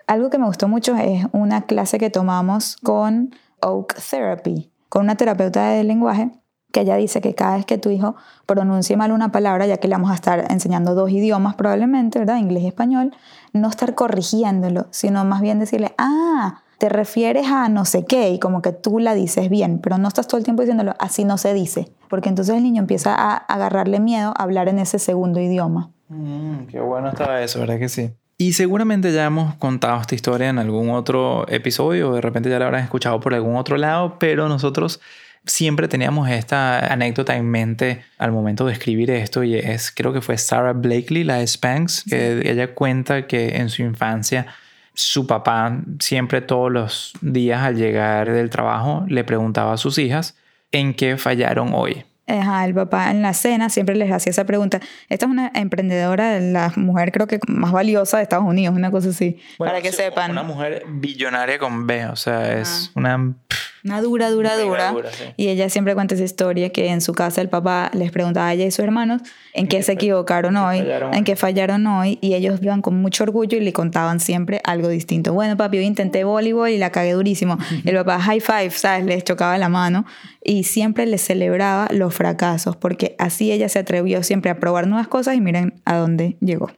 algo 0.07 0.31
que 0.31 0.39
me 0.39 0.47
gustó 0.47 0.67
mucho 0.67 0.97
es 0.97 1.27
una 1.33 1.63
clase 1.63 1.99
que 1.99 2.11
tomamos 2.11 2.77
con 2.83 3.35
Oak 3.61 3.95
Therapy, 4.11 4.71
con 4.89 5.03
una 5.05 5.15
terapeuta 5.15 5.71
de 5.71 5.85
lenguaje 5.85 6.31
que 6.73 6.81
ella 6.81 6.97
dice 6.97 7.21
que 7.21 7.35
cada 7.35 7.57
vez 7.57 7.67
que 7.67 7.79
tu 7.79 7.91
hijo 7.91 8.17
pronuncie 8.47 8.97
mal 8.97 9.13
una 9.13 9.31
palabra, 9.31 9.67
ya 9.67 9.77
que 9.77 9.89
le 9.89 9.95
vamos 9.95 10.11
a 10.11 10.15
estar 10.15 10.51
enseñando 10.51 10.95
dos 10.95 11.11
idiomas 11.11 11.55
probablemente, 11.55 12.19
¿verdad? 12.19 12.39
Inglés 12.39 12.65
y 12.65 12.67
español, 12.69 13.15
no 13.53 13.69
estar 13.69 13.95
corrigiéndolo, 13.95 14.87
sino 14.91 15.25
más 15.25 15.43
bien 15.43 15.61
decirle, 15.61 15.95
ah, 15.99 16.63
te 16.79 16.89
refieres 16.89 17.47
a 17.47 17.69
no 17.69 17.85
sé 17.85 18.05
qué 18.07 18.31
y 18.31 18.41
como 18.41 18.61
que 18.61 18.73
tú 18.73 18.99
la 18.99 19.15
dices 19.15 19.49
bien, 19.49 19.79
pero 19.79 19.99
no 19.99 20.09
estás 20.09 20.27
todo 20.27 20.39
el 20.39 20.45
tiempo 20.45 20.63
diciéndolo, 20.63 20.97
así 20.99 21.25
no 21.25 21.39
se 21.39 21.55
dice, 21.55 21.93
porque 22.09 22.29
entonces 22.29 22.57
el 22.57 22.63
niño 22.65 22.81
empieza 22.81 23.15
a 23.15 23.37
agarrarle 23.37 24.01
miedo 24.01 24.35
a 24.37 24.43
hablar 24.43 24.69
en 24.69 24.81
ese 24.81 24.99
segundo 24.99 25.41
idioma. 25.41 25.91
Mm, 26.09 26.67
qué 26.67 26.81
bueno 26.81 27.11
estaba 27.11 27.41
eso, 27.41 27.61
¿verdad 27.61 27.79
que 27.79 27.89
sí? 27.89 28.11
Y 28.37 28.55
seguramente 28.55 29.13
ya 29.13 29.27
hemos 29.27 29.55
contado 29.55 30.01
esta 30.01 30.17
historia 30.17 30.49
en 30.49 30.59
algún 30.59 30.91
otro 30.91 31.47
episodio, 31.49 32.15
de 32.15 32.21
repente 32.21 32.51
ya 32.51 32.59
la 32.59 32.65
habrán 32.65 32.83
escuchado 32.83 33.21
por 33.21 33.35
algún 33.35 33.55
otro 33.55 33.77
lado, 33.77 34.19
pero 34.19 34.49
nosotros 34.49 35.01
siempre 35.47 35.89
teníamos 35.89 36.29
esta 36.29 36.93
anécdota 36.93 37.37
en 37.37 37.51
mente 37.51 38.05
al 38.19 38.33
momento 38.33 38.67
de 38.67 38.73
escribir 38.73 39.11
esto 39.11 39.43
y 39.43 39.57
es, 39.57 39.91
creo 39.91 40.13
que 40.13 40.21
fue 40.21 40.39
Sarah 40.39 40.73
Blakely, 40.73 41.25
la 41.25 41.39
de 41.39 41.47
Spanx, 41.47 42.05
que 42.09 42.49
ella 42.49 42.75
cuenta 42.75 43.27
que 43.27 43.57
en 43.57 43.69
su 43.69 43.83
infancia 43.83 44.47
su 44.95 45.27
papá 45.27 45.81
siempre 46.01 46.43
todos 46.43 46.71
los 46.71 47.13
días 47.23 47.63
al 47.63 47.77
llegar 47.77 48.31
del 48.31 48.51
trabajo 48.51 49.05
le 49.09 49.25
preguntaba 49.25 49.73
a 49.73 49.77
sus 49.79 49.99
hijas 49.99 50.37
en 50.71 50.95
qué 50.95 51.17
fallaron 51.17 51.73
hoy. 51.75 52.05
Ajá, 52.27 52.65
el 52.65 52.73
papá 52.73 53.11
en 53.11 53.21
la 53.21 53.35
cena 53.35 53.69
siempre 53.69 53.97
les 53.97 54.11
hacía 54.11 54.31
esa 54.31 54.45
pregunta. 54.45 54.81
Esta 55.09 55.27
es 55.27 55.31
una 55.31 55.51
emprendedora, 55.55 56.39
la 56.39 56.73
mujer 56.77 57.11
creo 57.11 57.27
que 57.27 57.41
más 57.49 57.73
valiosa 57.73 58.19
de 58.19 58.23
Estados 58.23 58.47
Unidos, 58.47 58.77
una 58.77 58.91
cosa 58.91 59.09
así, 59.09 59.41
Bueno, 59.59 59.73
para 59.73 59.83
que 59.83 59.91
sí, 59.91 59.97
sepan. 59.97 60.31
Una 60.31 60.45
mujer 60.45 60.85
billonaria 60.89 61.59
con 61.59 61.87
B, 61.87 62.07
o 62.07 62.17
sea, 62.17 62.59
es 62.61 62.93
una... 62.95 63.35
Una 63.85 64.01
dura, 64.01 64.31
dura, 64.31 64.57
dura. 64.57 64.93
dura, 64.93 65.11
sí. 65.11 65.25
Y 65.37 65.49
ella 65.49 65.69
siempre 65.69 65.95
cuenta 65.95 66.15
esa 66.15 66.25
historia 66.25 66.71
que 66.71 66.89
en 66.89 67.01
su 67.01 67.15
casa 67.15 67.41
el 67.41 67.49
papá 67.49 67.91
les 67.95 68.13
preguntaba 68.13 68.49
a 68.49 68.53
ella 68.55 68.65
y 68.65 68.71
sus 68.71 68.85
hermanos 68.85 69.23
en 69.55 69.67
qué 69.67 69.83
se 69.83 69.93
equivocaron 69.93 70.57
hoy, 70.57 70.79
fallaron 70.79 71.15
en 71.15 71.25
qué 71.25 71.37
fallaron 71.37 71.87
hoy. 71.87 72.19
Y 72.21 72.35
ellos 72.35 72.61
iban 72.63 72.83
con 72.83 73.01
mucho 73.01 73.25
orgullo 73.25 73.59
y 73.59 73.61
le 73.61 73.73
contaban 73.73 74.21
siempre 74.21 74.61
algo 74.65 74.89
distinto. 74.89 75.33
Bueno, 75.33 75.57
papi, 75.57 75.79
hoy 75.79 75.85
intenté 75.85 76.25
voleibol 76.25 76.71
y 76.71 76.79
la 76.79 76.91
cagué 76.91 77.13
durísimo. 77.13 77.59
El 77.85 77.97
papá 77.97 78.21
high 78.21 78.41
five, 78.41 78.71
¿sabes? 78.71 79.05
Les 79.05 79.25
chocaba 79.25 79.59
la 79.59 79.69
mano. 79.69 80.07
Y 80.45 80.65
siempre 80.65 81.07
les 81.07 81.23
celebraba 81.23 81.89
los 81.91 82.15
fracasos 82.15 82.77
porque 82.77 83.17
así 83.19 83.53
ella 83.53 83.69
se 83.69 83.79
atrevió 83.79 84.23
siempre 84.23 84.51
a 84.51 84.59
probar 84.59 84.87
nuevas 84.87 85.09
cosas 85.09 85.37
y 85.37 85.41
miren 85.41 85.81
a 85.85 85.97
dónde 85.97 86.37
llegó. 86.41 86.71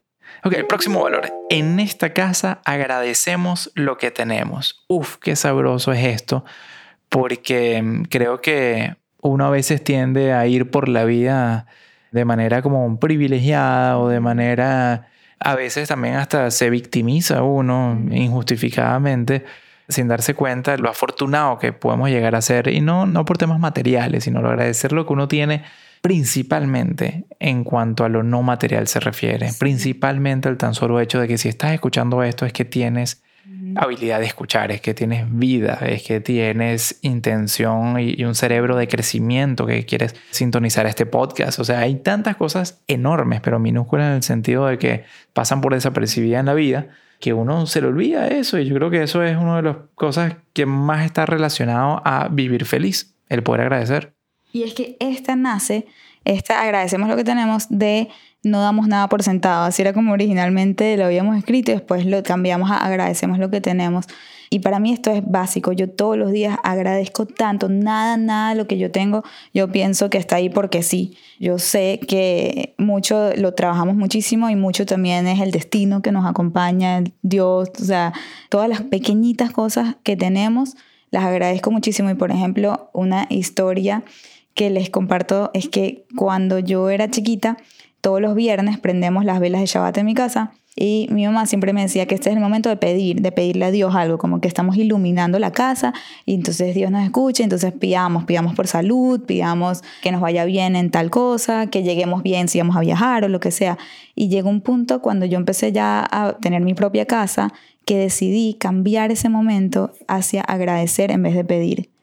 Ok, 0.43 0.55
el 0.55 0.67
próximo 0.67 1.03
valor. 1.03 1.33
En 1.49 1.81
esta 1.81 2.13
casa 2.13 2.61
agradecemos 2.65 3.71
lo 3.75 3.97
que 3.97 4.11
tenemos. 4.11 4.85
Uf, 4.89 5.17
qué 5.17 5.37
sabroso 5.37 5.93
es 5.93 6.05
esto, 6.05 6.45
porque 7.15 7.81
mm, 7.81 8.03
creo 8.11 8.41
que 8.41 8.97
uno 9.23 9.47
a 9.47 9.51
veces 9.51 9.85
tiende 9.85 10.33
a 10.33 10.49
ir 10.49 10.73
por 10.73 10.89
la 10.89 11.05
vida 11.05 11.67
de 12.11 12.25
manera 12.25 12.61
como 12.61 12.99
privilegiada 12.99 13.99
o 13.99 14.09
de 14.09 14.19
manera, 14.19 15.09
a 15.39 15.55
veces 15.55 15.89
también 15.89 16.17
hasta 16.17 16.51
se 16.51 16.71
victimiza 16.71 17.45
uno 17.45 18.01
injustificadamente 18.11 19.45
sin 19.89 20.09
darse 20.09 20.35
cuenta 20.35 20.73
de 20.73 20.79
lo 20.79 20.91
afortunado 20.91 21.59
que 21.59 21.73
podemos 21.73 22.11
llegar 22.11 22.35
a 22.35 22.43
ser. 22.43 22.67
Y 22.69 22.81
no, 22.81 23.07
no 23.07 23.25
por 23.25 23.39
temas 23.39 23.61
materiales, 23.61 24.25
sino 24.25 24.43
lo 24.43 24.49
agradecer 24.49 24.91
lo 24.91 25.07
que 25.07 25.13
uno 25.13 25.29
tiene 25.29 25.63
principalmente 26.03 27.25
en 27.39 27.65
cuanto 27.65 28.05
a 28.05 28.09
lo 28.09 28.23
no 28.25 28.43
material 28.43 28.89
se 28.89 29.01
refiere, 29.01 29.51
principalmente 29.59 30.49
el 30.49 30.59
tan 30.59 30.75
solo 30.75 31.01
hecho 31.01 31.21
de 31.21 31.29
que 31.29 31.39
si 31.39 31.49
estás 31.49 31.73
escuchando 31.73 32.23
esto 32.23 32.45
es 32.45 32.53
que 32.53 32.65
tienes 32.65 33.24
habilidad 33.77 34.21
de 34.21 34.27
escuchar, 34.27 34.71
es 34.73 34.81
que 34.81 34.95
tienes 34.95 35.27
vida, 35.31 35.79
es 35.87 36.03
que 36.03 36.21
tienes 36.21 36.99
intención 37.03 37.99
y, 37.99 38.15
y 38.17 38.25
un 38.25 38.35
cerebro 38.35 38.77
de 38.77 38.89
crecimiento 38.89 39.67
que 39.67 39.85
quieres 39.87 40.15
sintonizar 40.31 40.87
este 40.87 41.07
podcast. 41.07 41.59
O 41.59 41.65
sea, 41.65 41.81
hay 41.81 41.97
tantas 41.97 42.37
cosas 42.37 42.83
enormes, 42.87 43.41
pero 43.41 43.59
minúsculas 43.59 44.09
en 44.09 44.15
el 44.15 44.23
sentido 44.23 44.67
de 44.67 44.79
que 44.79 45.05
pasan 45.33 45.61
por 45.61 45.75
desapercibida 45.75 46.41
en 46.41 46.47
la 46.47 46.55
vida 46.55 46.89
que 47.25 47.33
uno 47.33 47.67
se 47.67 47.81
le 47.81 47.87
olvida 47.87 48.29
eso 48.29 48.59
y 48.59 48.67
yo 48.67 48.75
creo 48.75 48.91
que 48.91 49.03
eso 49.03 49.23
es 49.23 49.37
una 49.37 49.57
de 49.57 49.63
las 49.63 49.77
cosas 49.95 50.37
que 50.53 50.67
más 50.67 51.07
está 51.07 51.25
relacionado 51.25 52.03
a 52.05 52.29
vivir 52.29 52.67
feliz, 52.67 53.15
el 53.31 53.43
poder 53.43 53.63
agradecer. 53.63 54.13
Y 54.53 54.63
es 54.63 54.75
que 54.75 54.99
esta 55.01 55.35
nace, 55.35 55.87
esta 56.25 56.63
agradecemos 56.63 57.09
lo 57.09 57.17
que 57.17 57.25
tenemos 57.25 57.67
de 57.69 58.09
no 58.43 58.61
damos 58.61 58.89
nada 58.89 59.09
por 59.09 59.23
sentado. 59.23 59.65
Así 59.65 59.83
era 59.83 59.93
como 59.93 60.13
originalmente 60.13 60.97
lo 60.97 61.07
habíamos 61.07 61.37
escrito 61.37 61.71
y 61.71 61.75
después 61.75 62.07
lo 62.07 62.23
cambiamos 62.23 62.71
a 62.71 62.85
agradecemos 62.85 63.39
lo 63.39 63.51
que 63.51 63.61
tenemos. 63.61 64.07
Y 64.51 64.61
para 64.61 64.79
mí 64.79 64.93
esto 64.93 65.11
es 65.11 65.23
básico. 65.27 65.73
Yo 65.73 65.91
todos 65.91 66.17
los 66.17 66.31
días 66.31 66.59
agradezco 66.63 67.27
tanto. 67.27 67.69
Nada, 67.69 68.17
nada 68.17 68.55
lo 68.55 68.67
que 68.67 68.79
yo 68.79 68.91
tengo, 68.91 69.25
yo 69.53 69.69
pienso 69.73 70.11
que 70.11 70.19
está 70.19 70.37
ahí 70.37 70.49
porque 70.49 70.83
sí. 70.83 71.17
Yo 71.41 71.59
sé 71.59 71.99
que 72.07 72.75
mucho 72.79 73.31
lo 73.37 73.55
trabajamos 73.55 73.97
muchísimo 73.97 74.51
y 74.51 74.57
mucho 74.57 74.87
también 74.87 75.27
es 75.27 75.41
el 75.41 75.51
destino 75.51 76.03
que 76.03 76.13
nos 76.13 76.27
acompaña, 76.27 77.03
Dios, 77.23 77.71
o 77.81 77.85
sea, 77.85 78.13
todas 78.49 78.69
las 78.69 78.83
pequeñitas 78.83 79.51
cosas 79.51 79.97
que 80.05 80.17
tenemos, 80.17 80.77
las 81.11 81.25
agradezco 81.25 81.71
muchísimo. 81.71 82.11
Y 82.11 82.15
por 82.15 82.31
ejemplo, 82.31 82.91
una 82.93 83.27
historia 83.31 84.05
que 84.55 84.71
les 84.71 84.91
comparto 84.91 85.51
es 85.55 85.69
que 85.69 86.07
cuando 86.17 86.59
yo 86.59 86.91
era 86.91 87.11
chiquita, 87.11 87.57
todos 88.01 88.21
los 88.21 88.35
viernes 88.35 88.79
prendemos 88.79 89.25
las 89.25 89.41
velas 89.41 89.61
de 89.61 89.67
Shabbat 89.67 89.99
en 89.99 90.07
mi 90.07 90.15
casa 90.15 90.53
y 90.77 91.07
mi 91.11 91.25
mamá 91.25 91.47
siempre 91.47 91.73
me 91.73 91.83
decía 91.83 92.07
que 92.07 92.17
este 92.17 92.31
es 92.31 92.37
el 92.37 92.43
momento 92.43 92.69
de 92.69 92.77
pedir, 92.77 93.21
de 93.23 93.31
pedirle 93.31 93.65
a 93.67 93.71
Dios 93.71 93.95
algo, 93.95 94.19
como 94.19 94.41
que 94.41 94.49
estamos 94.49 94.77
iluminando 94.77 95.39
la 95.39 95.53
casa 95.53 95.95
y 96.27 96.35
entonces 96.35 96.75
Dios 96.75 96.91
nos 96.91 97.05
escucha, 97.05 97.45
entonces 97.45 97.73
pidamos, 97.73 98.25
pidamos 98.25 98.55
por 98.55 98.67
salud, 98.67 99.21
pidamos 99.25 99.83
que 100.03 100.11
nos 100.11 100.21
vaya 100.21 100.45
bien 100.45 100.75
en 100.75 100.91
tal 100.91 101.11
cosa, 101.11 101.69
que 101.69 101.85
lleguemos 101.85 102.23
bien 102.23 102.49
si 102.49 102.59
vamos 102.59 102.77
a 102.77 102.81
viajar 102.81 103.25
o 103.25 103.29
lo 103.29 103.39
que 103.39 103.53
sea. 103.53 103.79
Y 104.17 104.29
llegó 104.29 104.51
un 104.51 104.61
punto 104.61 105.01
cuando 105.01 105.27
yo 105.27 105.39
empecé 105.39 105.71
ya 105.71 106.07
a 106.11 106.37
tener 106.39 106.63
mi 106.63 106.75
propia 106.75 107.07
casa 107.07 107.53
que 107.85 107.97
decidí 107.97 108.55
cambiar 108.55 109.13
ese 109.13 109.29
momento 109.29 109.93
hacia 110.09 110.43
agradecer 110.43 111.13
en 111.13 111.23
vez 111.23 111.35
de 111.35 111.45
pedir 111.45 111.94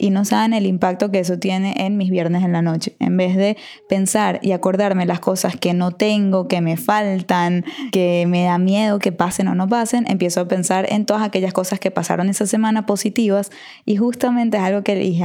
y 0.00 0.10
no 0.10 0.24
saben 0.24 0.54
el 0.54 0.64
impacto 0.64 1.10
que 1.10 1.18
eso 1.18 1.38
tiene 1.38 1.74
en 1.76 1.98
mis 1.98 2.10
viernes 2.10 2.42
en 2.42 2.52
la 2.52 2.62
noche. 2.62 2.96
En 3.00 3.18
vez 3.18 3.36
de 3.36 3.58
pensar 3.86 4.40
y 4.42 4.52
acordarme 4.52 5.04
las 5.04 5.20
cosas 5.20 5.56
que 5.56 5.74
no 5.74 5.92
tengo, 5.92 6.48
que 6.48 6.62
me 6.62 6.78
faltan, 6.78 7.64
que 7.92 8.24
me 8.26 8.44
da 8.44 8.56
miedo 8.56 8.98
que 8.98 9.12
pasen 9.12 9.48
o 9.48 9.54
no 9.54 9.68
pasen, 9.68 10.06
empiezo 10.08 10.40
a 10.40 10.48
pensar 10.48 10.86
en 10.90 11.04
todas 11.04 11.22
aquellas 11.22 11.52
cosas 11.52 11.78
que 11.78 11.90
pasaron 11.90 12.30
esa 12.30 12.46
semana 12.46 12.86
positivas 12.86 13.50
y 13.84 13.96
justamente 13.96 14.56
es 14.56 14.62
algo 14.62 14.82
que 14.82 14.94
dije 14.94 15.20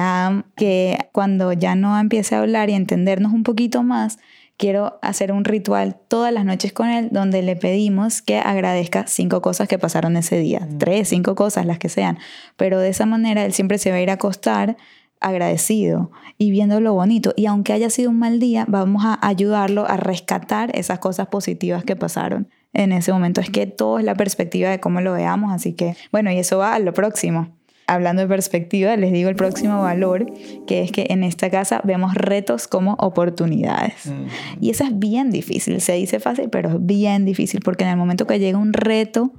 que 0.57 0.97
cuando 1.13 1.53
ya 1.53 1.75
no 1.75 1.97
empiece 1.97 2.35
a 2.35 2.39
hablar 2.39 2.69
y 2.69 2.73
entendernos 2.73 3.31
un 3.31 3.43
poquito 3.43 3.81
más, 3.81 4.19
quiero 4.57 4.99
hacer 5.01 5.31
un 5.31 5.43
ritual 5.43 5.97
todas 6.07 6.33
las 6.33 6.45
noches 6.45 6.73
con 6.73 6.89
él 6.89 7.09
donde 7.11 7.41
le 7.41 7.55
pedimos 7.55 8.21
que 8.21 8.39
agradezca 8.39 9.07
cinco 9.07 9.41
cosas 9.41 9.67
que 9.67 9.79
pasaron 9.79 10.17
ese 10.17 10.39
día, 10.39 10.67
tres, 10.77 11.09
cinco 11.09 11.35
cosas, 11.35 11.65
las 11.65 11.79
que 11.79 11.89
sean, 11.89 12.17
pero 12.55 12.79
de 12.79 12.89
esa 12.89 13.05
manera 13.05 13.45
él 13.45 13.53
siempre 13.53 13.77
se 13.77 13.91
va 13.91 13.97
a 13.97 14.01
ir 14.01 14.09
a 14.09 14.13
acostar 14.13 14.77
agradecido 15.19 16.11
y 16.37 16.51
viendo 16.51 16.79
lo 16.79 16.93
bonito. 16.93 17.33
Y 17.35 17.47
aunque 17.47 17.73
haya 17.73 17.89
sido 17.89 18.11
un 18.11 18.19
mal 18.19 18.39
día, 18.39 18.65
vamos 18.67 19.03
a 19.05 19.17
ayudarlo 19.25 19.89
a 19.89 19.97
rescatar 19.97 20.75
esas 20.77 20.99
cosas 20.99 21.27
positivas 21.27 21.83
que 21.83 21.95
pasaron 21.95 22.49
en 22.73 22.91
ese 22.91 23.11
momento. 23.11 23.41
Es 23.41 23.49
que 23.49 23.65
todo 23.65 23.99
es 23.99 24.05
la 24.05 24.15
perspectiva 24.15 24.69
de 24.69 24.79
cómo 24.79 25.01
lo 25.01 25.13
veamos, 25.13 25.51
así 25.53 25.73
que 25.73 25.95
bueno, 26.11 26.31
y 26.31 26.37
eso 26.37 26.57
va 26.57 26.75
a 26.75 26.79
lo 26.79 26.93
próximo 26.93 27.49
hablando 27.87 28.21
de 28.21 28.27
perspectiva, 28.27 28.95
les 28.97 29.11
digo 29.11 29.29
el 29.29 29.35
próximo 29.35 29.81
valor, 29.81 30.25
que 30.65 30.81
es 30.81 30.91
que 30.91 31.07
en 31.09 31.23
esta 31.23 31.49
casa 31.49 31.81
vemos 31.83 32.15
retos 32.15 32.67
como 32.67 32.93
oportunidades. 32.99 34.11
Y 34.59 34.69
eso 34.69 34.83
es 34.83 34.97
bien 34.97 35.31
difícil, 35.31 35.79
se 35.81 35.93
dice 35.93 36.19
fácil, 36.19 36.49
pero 36.49 36.69
es 36.69 36.85
bien 36.85 37.25
difícil, 37.25 37.61
porque 37.61 37.83
en 37.83 37.91
el 37.91 37.97
momento 37.97 38.27
que 38.27 38.39
llega 38.39 38.57
un 38.57 38.73
reto, 38.73 39.31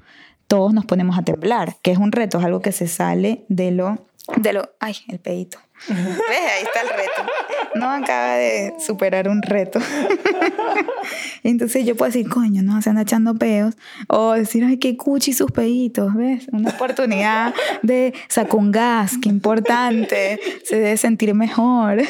todos 0.46 0.72
nos 0.72 0.84
ponemos 0.84 1.18
a 1.18 1.22
temblar. 1.22 1.76
que 1.82 1.90
es 1.90 1.98
un 1.98 2.12
reto? 2.12 2.38
Es 2.38 2.44
algo 2.44 2.60
que 2.60 2.72
se 2.72 2.86
sale 2.86 3.44
de 3.48 3.70
lo... 3.70 4.06
De 4.36 4.52
lo 4.52 4.70
ay, 4.80 4.94
el 5.08 5.20
pedito. 5.20 5.58
¿Ves? 5.88 5.98
Ahí 5.98 6.62
está 6.62 6.80
el 6.82 6.88
reto. 6.88 7.32
No 7.74 7.90
acaba 7.90 8.34
de 8.34 8.74
superar 8.84 9.28
un 9.28 9.42
reto. 9.42 9.78
Entonces 11.42 11.84
yo 11.84 11.96
puedo 11.96 12.10
decir, 12.10 12.28
coño, 12.28 12.62
no, 12.62 12.80
se 12.82 12.90
anda 12.90 13.02
echando 13.02 13.34
peos. 13.34 13.76
O 14.08 14.32
decir, 14.32 14.64
ay, 14.64 14.78
qué 14.78 14.96
cuchi 14.96 15.32
sus 15.32 15.50
peitos, 15.52 16.14
¿ves? 16.14 16.48
Una 16.52 16.70
oportunidad 16.70 17.54
de 17.82 18.14
sacar 18.28 18.56
un 18.56 18.72
gas, 18.72 19.18
qué 19.20 19.28
importante. 19.28 20.40
Se 20.64 20.76
debe 20.76 20.96
sentir 20.96 21.34
mejor. 21.34 22.02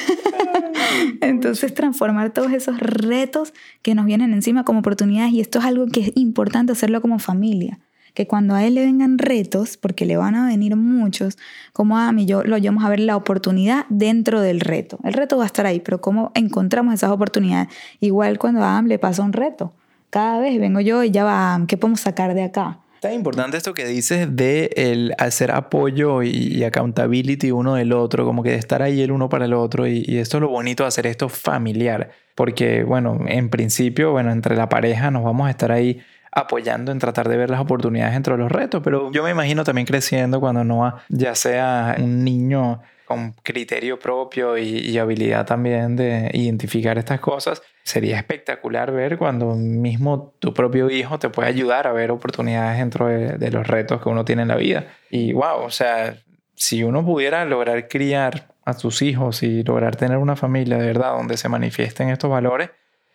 Entonces 1.21 1.75
transformar 1.75 2.31
todos 2.31 2.53
esos 2.53 2.79
retos 2.79 3.53
que 3.83 3.95
nos 3.95 4.07
vienen 4.07 4.33
encima 4.33 4.65
como 4.65 4.81
oportunidades. 4.81 5.33
Y 5.33 5.41
esto 5.41 5.59
es 5.59 5.65
algo 5.65 5.87
que 5.87 6.01
es 6.01 6.13
importante 6.15 6.73
hacerlo 6.73 7.01
como 7.01 7.19
familia 7.19 7.79
que 8.17 8.27
cuando 8.27 8.55
a 8.55 8.65
él 8.65 8.77
le 8.77 8.87
vengan 8.87 9.19
retos, 9.19 9.77
porque 9.77 10.07
le 10.07 10.17
van 10.17 10.35
a 10.35 10.47
venir 10.47 10.75
muchos, 10.75 11.37
como 11.75 11.99
a 11.99 12.11
mí 12.13 12.25
yo 12.25 12.43
lo 12.45 12.57
llevamos 12.57 12.83
a 12.83 12.89
ver 12.89 13.01
la 13.01 13.15
oportunidad 13.15 13.85
dentro 13.91 14.41
del 14.41 14.61
reto. 14.61 14.99
El 15.05 15.13
reto 15.13 15.37
va 15.37 15.45
a 15.45 15.47
estar 15.47 15.67
ahí, 15.67 15.81
pero 15.81 16.01
cómo 16.01 16.33
encontramos 16.35 16.95
esas 16.95 17.11
oportunidades. 17.11 17.69
Igual 18.01 18.39
cuando 18.39 18.63
a 18.65 18.79
Am 18.79 18.87
le 18.87 18.99
pasa 18.99 19.23
un 19.23 19.35
reto. 19.35 19.75
Cada 20.09 20.41
vez 20.41 20.59
vengo 20.59 20.81
yo 20.81 21.05
y 21.05 21.11
ya 21.11 21.25
va, 21.25 21.61
¿qué 21.69 21.77
podemos 21.77 22.01
sacar 22.01 22.33
de 22.33 22.45
acá? 22.45 22.79
Está 22.95 23.13
importante 23.13 23.59
esto 23.59 23.75
que 23.75 23.85
dices 23.85 24.35
de 24.35 24.71
el 24.77 25.13
hacer 25.19 25.51
apoyo 25.51 26.23
y, 26.23 26.65
accountability 26.65 27.51
uno 27.51 27.75
del 27.75 27.93
otro, 27.93 28.25
como 28.25 28.43
que 28.43 28.53
de 28.53 28.57
estar 28.57 28.81
ahí 28.81 29.03
el 29.03 29.13
uno 29.13 29.29
para 29.29 29.45
el 29.45 29.53
otro. 29.53 29.87
Y, 29.87 30.03
y, 30.07 30.17
esto 30.17 30.39
es 30.39 30.41
lo 30.41 30.49
bonito 30.49 30.85
de 30.85 30.89
hacer 30.89 31.07
esto 31.07 31.29
familiar. 31.29 32.13
Porque, 32.35 32.83
bueno, 32.83 33.21
en 33.29 33.51
principio, 33.51 34.13
bueno, 34.13 34.33
entre 34.33 34.57
la 34.57 34.71
pareja 34.71 35.11
nos 35.11 35.23
vamos 35.23 35.49
a 35.49 35.51
estar 35.51 35.71
ahí 35.71 36.01
apoyando 36.37 36.93
en 36.93 36.99
tratar 36.99 37.31
de 37.31 37.39
ver 37.39 37.49
las 37.49 37.61
oportunidades 37.61 38.15
entre 38.15 38.37
los 38.37 38.53
retos, 38.53 38.83
pero 38.85 39.11
yo 39.11 39.25
me 39.25 39.31
imagino 39.31 39.65
también 39.65 39.87
creciendo 39.87 40.39
cuando 40.39 40.65
Noah 40.65 41.03
ya 41.09 41.35
sea 41.35 41.97
un 41.99 42.25
niño 42.25 42.83
con 43.07 43.33
criterio 43.43 43.99
propio 43.99 44.59
y, 44.59 44.99
habilidad 44.99 45.47
también 45.47 45.97
de 45.97 46.31
identificar 46.35 46.99
estas 46.99 47.21
cosas, 47.21 47.63
sería 47.85 48.19
espectacular 48.19 48.93
ver 48.93 49.17
cuando 49.17 49.55
mismo 49.55 50.35
tu 50.39 50.53
propio 50.53 50.91
hijo 50.91 51.19
te 51.19 51.31
puede 51.31 51.49
ayudar 51.49 51.87
a 51.87 51.93
ver 51.93 52.11
oportunidades 52.11 52.81
dentro 52.81 53.07
de, 53.07 53.39
de 53.39 53.51
los 53.51 53.67
retos 53.67 54.03
que 54.03 54.09
uno 54.11 54.27
tiene 54.27 54.43
en 54.43 54.49
la 54.49 54.57
vida. 54.57 54.89
Y 55.09 55.33
wow, 55.33 55.63
o 55.63 55.71
sea, 55.71 56.19
si 56.55 56.83
uno 56.83 57.03
pudiera 57.03 57.47
lograr 57.47 57.89
criar 57.89 58.49
a 58.67 58.75
sus 58.75 59.01
hijos 59.01 59.43
y 59.43 59.63
lograr 59.63 59.97
tener 59.97 60.19
una 60.19 60.37
familia 60.37 60.77
de 60.77 60.87
verdad 60.87 61.17
donde 61.17 61.39
se 61.39 61.49
manifiesten 61.49 62.11
estos 62.11 62.29
valores, 62.29 62.71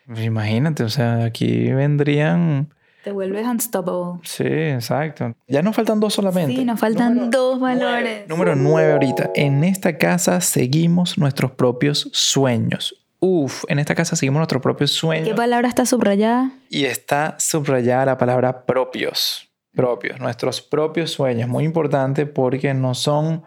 pues 0.07 0.21
imagínate, 0.21 0.83
o 0.83 0.89
sea, 0.89 1.25
aquí 1.25 1.71
vendrían 1.71 2.73
te 3.03 3.11
vuelves 3.11 3.45
unstoppable. 3.45 4.19
Sí, 4.23 4.43
exacto. 4.45 5.33
Ya 5.47 5.61
nos 5.61 5.75
faltan 5.75 5.99
dos 5.99 6.13
solamente. 6.13 6.55
Sí, 6.55 6.65
nos 6.65 6.79
faltan 6.79 7.29
dos 7.31 7.59
valores. 7.59 8.27
Número 8.27 8.55
nueve 8.55 8.93
ahorita. 8.93 9.31
En 9.35 9.63
esta 9.63 9.97
casa 9.97 10.41
seguimos 10.41 11.17
nuestros 11.17 11.51
propios 11.51 12.09
sueños. 12.13 12.95
Uf, 13.19 13.65
en 13.67 13.79
esta 13.79 13.93
casa 13.93 14.15
seguimos 14.15 14.39
nuestros 14.39 14.61
propios 14.61 14.91
sueños. 14.91 15.27
¿Qué 15.27 15.35
palabra 15.35 15.67
está 15.67 15.85
subrayada? 15.85 16.51
Y 16.69 16.85
está 16.85 17.35
subrayada 17.39 18.05
la 18.05 18.17
palabra 18.17 18.65
propios. 18.65 19.47
Propios, 19.75 20.19
nuestros 20.19 20.61
propios 20.61 21.11
sueños. 21.11 21.47
Muy 21.47 21.63
importante 21.63 22.25
porque 22.25 22.73
no 22.73 22.93
son 22.93 23.43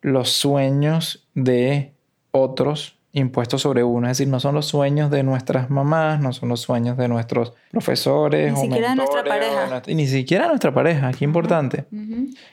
los 0.00 0.30
sueños 0.30 1.28
de 1.34 1.92
otros, 2.32 2.98
impuestos 3.12 3.62
sobre 3.62 3.84
uno. 3.84 4.06
Es 4.08 4.18
decir, 4.18 4.30
no 4.30 4.40
son 4.40 4.54
los 4.54 4.66
sueños 4.66 5.10
de 5.10 5.22
nuestras 5.22 5.70
mamás, 5.70 6.20
no 6.20 6.32
son 6.32 6.48
los 6.48 6.60
sueños 6.60 6.96
de 6.96 7.08
nuestros 7.08 7.52
profesores. 7.70 8.52
Ni 8.54 8.60
siquiera 8.60 8.90
de 8.90 8.96
nuestra 8.96 9.24
pareja. 9.24 9.82
y 9.86 9.94
ni 9.94 10.06
siquiera 10.06 10.48
nuestra 10.48 10.72
pareja, 10.72 11.10
qué 11.12 11.24
importante. 11.24 11.84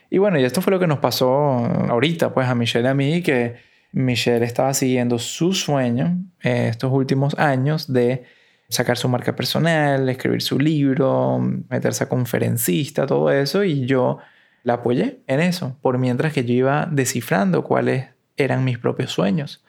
Y 0.10 0.18
bueno, 0.18 0.40
y 0.40 0.44
esto 0.44 0.62
fue 0.62 0.72
lo 0.72 0.80
que 0.80 0.88
nos 0.88 1.00
pasó 1.00 1.30
ahorita, 1.30 2.34
pues 2.34 2.48
a 2.48 2.56
Michelle 2.56 2.88
y 2.88 2.92
a 2.92 2.94
mí, 2.94 3.22
que 3.22 3.56
Michelle 3.92 4.46
estaba 4.46 4.74
siguiendo 4.74 5.18
su 5.18 5.54
sueño 5.54 6.18
eh, 6.44 6.68
estos 6.70 6.92
últimos 6.92 7.38
años 7.40 7.92
de 7.92 8.24
sacar 8.68 8.98
su 8.98 9.10
marca 9.10 9.36
personal, 9.36 10.08
escribir 10.10 10.42
su 10.42 10.60
libro, 10.60 11.40
meterse 11.70 12.04
a 12.04 12.10
conferencista, 12.10 13.08
todo 13.08 13.32
eso, 13.32 13.64
y 13.64 13.86
yo 13.88 14.20
la 14.64 14.76
apoyé 14.76 15.22
en 15.26 15.40
eso, 15.40 15.78
por 15.82 15.98
mientras 15.98 16.34
que 16.34 16.46
yo 16.46 16.54
iba 16.54 16.88
descifrando 16.92 17.64
cuáles 17.64 18.06
eran 18.44 18.64
mis 18.64 18.78
propios 18.78 19.12
sueños. 19.12 19.64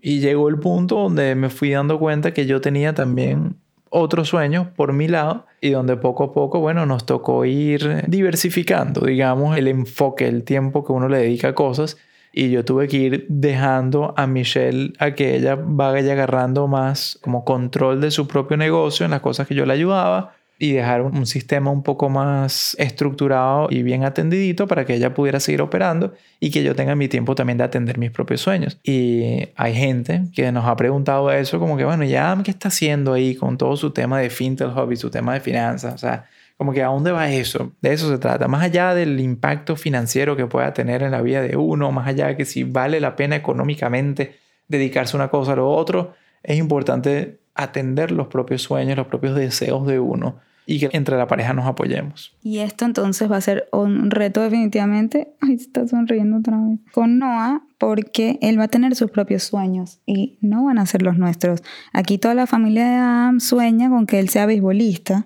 Y 0.00 0.20
llegó 0.20 0.48
el 0.48 0.58
punto 0.58 0.96
donde 0.96 1.34
me 1.34 1.50
fui 1.50 1.70
dando 1.70 1.98
cuenta 1.98 2.32
que 2.32 2.46
yo 2.46 2.60
tenía 2.60 2.94
también 2.94 3.56
otros 3.90 4.28
sueños 4.28 4.68
por 4.68 4.92
mi 4.92 5.08
lado 5.08 5.46
y 5.60 5.70
donde 5.70 5.96
poco 5.96 6.24
a 6.24 6.32
poco, 6.32 6.60
bueno, 6.60 6.86
nos 6.86 7.04
tocó 7.06 7.44
ir 7.44 8.04
diversificando, 8.06 9.06
digamos, 9.06 9.56
el 9.58 9.68
enfoque, 9.68 10.26
el 10.26 10.44
tiempo 10.44 10.84
que 10.84 10.92
uno 10.92 11.08
le 11.08 11.18
dedica 11.18 11.48
a 11.48 11.54
cosas. 11.54 11.98
Y 12.32 12.50
yo 12.50 12.64
tuve 12.64 12.88
que 12.88 12.96
ir 12.96 13.26
dejando 13.28 14.14
a 14.16 14.26
Michelle 14.26 14.94
a 14.98 15.14
que 15.14 15.36
ella 15.36 15.58
vaya 15.60 16.12
agarrando 16.12 16.66
más 16.66 17.18
como 17.20 17.44
control 17.44 18.00
de 18.00 18.10
su 18.10 18.26
propio 18.26 18.56
negocio 18.56 19.04
en 19.04 19.10
las 19.10 19.20
cosas 19.20 19.46
que 19.46 19.54
yo 19.54 19.66
le 19.66 19.74
ayudaba 19.74 20.34
y 20.62 20.74
dejar 20.74 21.02
un, 21.02 21.16
un 21.16 21.26
sistema 21.26 21.72
un 21.72 21.82
poco 21.82 22.08
más 22.08 22.76
estructurado 22.78 23.66
y 23.68 23.82
bien 23.82 24.04
atendidito 24.04 24.68
para 24.68 24.84
que 24.84 24.94
ella 24.94 25.12
pudiera 25.12 25.40
seguir 25.40 25.60
operando 25.60 26.14
y 26.38 26.52
que 26.52 26.62
yo 26.62 26.76
tenga 26.76 26.94
mi 26.94 27.08
tiempo 27.08 27.34
también 27.34 27.58
de 27.58 27.64
atender 27.64 27.98
mis 27.98 28.12
propios 28.12 28.42
sueños. 28.42 28.78
Y 28.84 29.48
hay 29.56 29.74
gente 29.74 30.22
que 30.32 30.52
nos 30.52 30.64
ha 30.66 30.76
preguntado 30.76 31.32
eso 31.32 31.58
como 31.58 31.76
que, 31.76 31.84
bueno, 31.84 32.04
ya, 32.04 32.38
¿qué 32.44 32.52
está 32.52 32.68
haciendo 32.68 33.12
ahí 33.12 33.34
con 33.34 33.58
todo 33.58 33.76
su 33.76 33.90
tema 33.90 34.20
de 34.20 34.30
fintech 34.30 34.72
hobby, 34.72 34.94
su 34.94 35.10
tema 35.10 35.34
de 35.34 35.40
finanzas? 35.40 35.94
O 35.94 35.98
sea, 35.98 36.26
como 36.56 36.72
que 36.72 36.84
a 36.84 36.86
dónde 36.86 37.10
va 37.10 37.28
eso? 37.28 37.72
De 37.80 37.92
eso 37.92 38.08
se 38.08 38.18
trata. 38.18 38.46
Más 38.46 38.62
allá 38.62 38.94
del 38.94 39.18
impacto 39.18 39.74
financiero 39.74 40.36
que 40.36 40.46
pueda 40.46 40.72
tener 40.72 41.02
en 41.02 41.10
la 41.10 41.22
vida 41.22 41.42
de 41.42 41.56
uno, 41.56 41.90
más 41.90 42.06
allá 42.06 42.28
de 42.28 42.36
que 42.36 42.44
si 42.44 42.62
vale 42.62 43.00
la 43.00 43.16
pena 43.16 43.34
económicamente 43.34 44.36
dedicarse 44.68 45.16
una 45.16 45.26
cosa 45.26 45.54
a 45.54 45.56
lo 45.56 45.68
otro, 45.68 46.14
es 46.44 46.56
importante 46.56 47.40
atender 47.56 48.12
los 48.12 48.28
propios 48.28 48.62
sueños, 48.62 48.96
los 48.96 49.08
propios 49.08 49.34
deseos 49.34 49.84
de 49.88 49.98
uno 49.98 50.40
y 50.66 50.78
que 50.78 50.90
entre 50.92 51.16
la 51.16 51.26
pareja 51.26 51.52
nos 51.52 51.66
apoyemos. 51.66 52.34
Y 52.42 52.58
esto 52.58 52.84
entonces 52.84 53.30
va 53.30 53.36
a 53.36 53.40
ser 53.40 53.68
un 53.72 54.10
reto 54.10 54.40
definitivamente. 54.40 55.34
Ay, 55.40 55.58
se 55.58 55.64
está 55.64 55.86
sonriendo 55.86 56.38
otra 56.38 56.58
vez. 56.58 56.78
Con 56.92 57.18
Noah, 57.18 57.62
porque 57.78 58.38
él 58.42 58.58
va 58.58 58.64
a 58.64 58.68
tener 58.68 58.94
sus 58.94 59.10
propios 59.10 59.42
sueños 59.42 60.00
y 60.06 60.38
no 60.40 60.64
van 60.64 60.78
a 60.78 60.86
ser 60.86 61.02
los 61.02 61.18
nuestros. 61.18 61.62
Aquí 61.92 62.18
toda 62.18 62.34
la 62.34 62.46
familia 62.46 62.84
de 62.88 62.96
Adam 62.96 63.40
sueña 63.40 63.88
con 63.88 64.06
que 64.06 64.20
él 64.20 64.28
sea 64.28 64.46
beisbolista. 64.46 65.24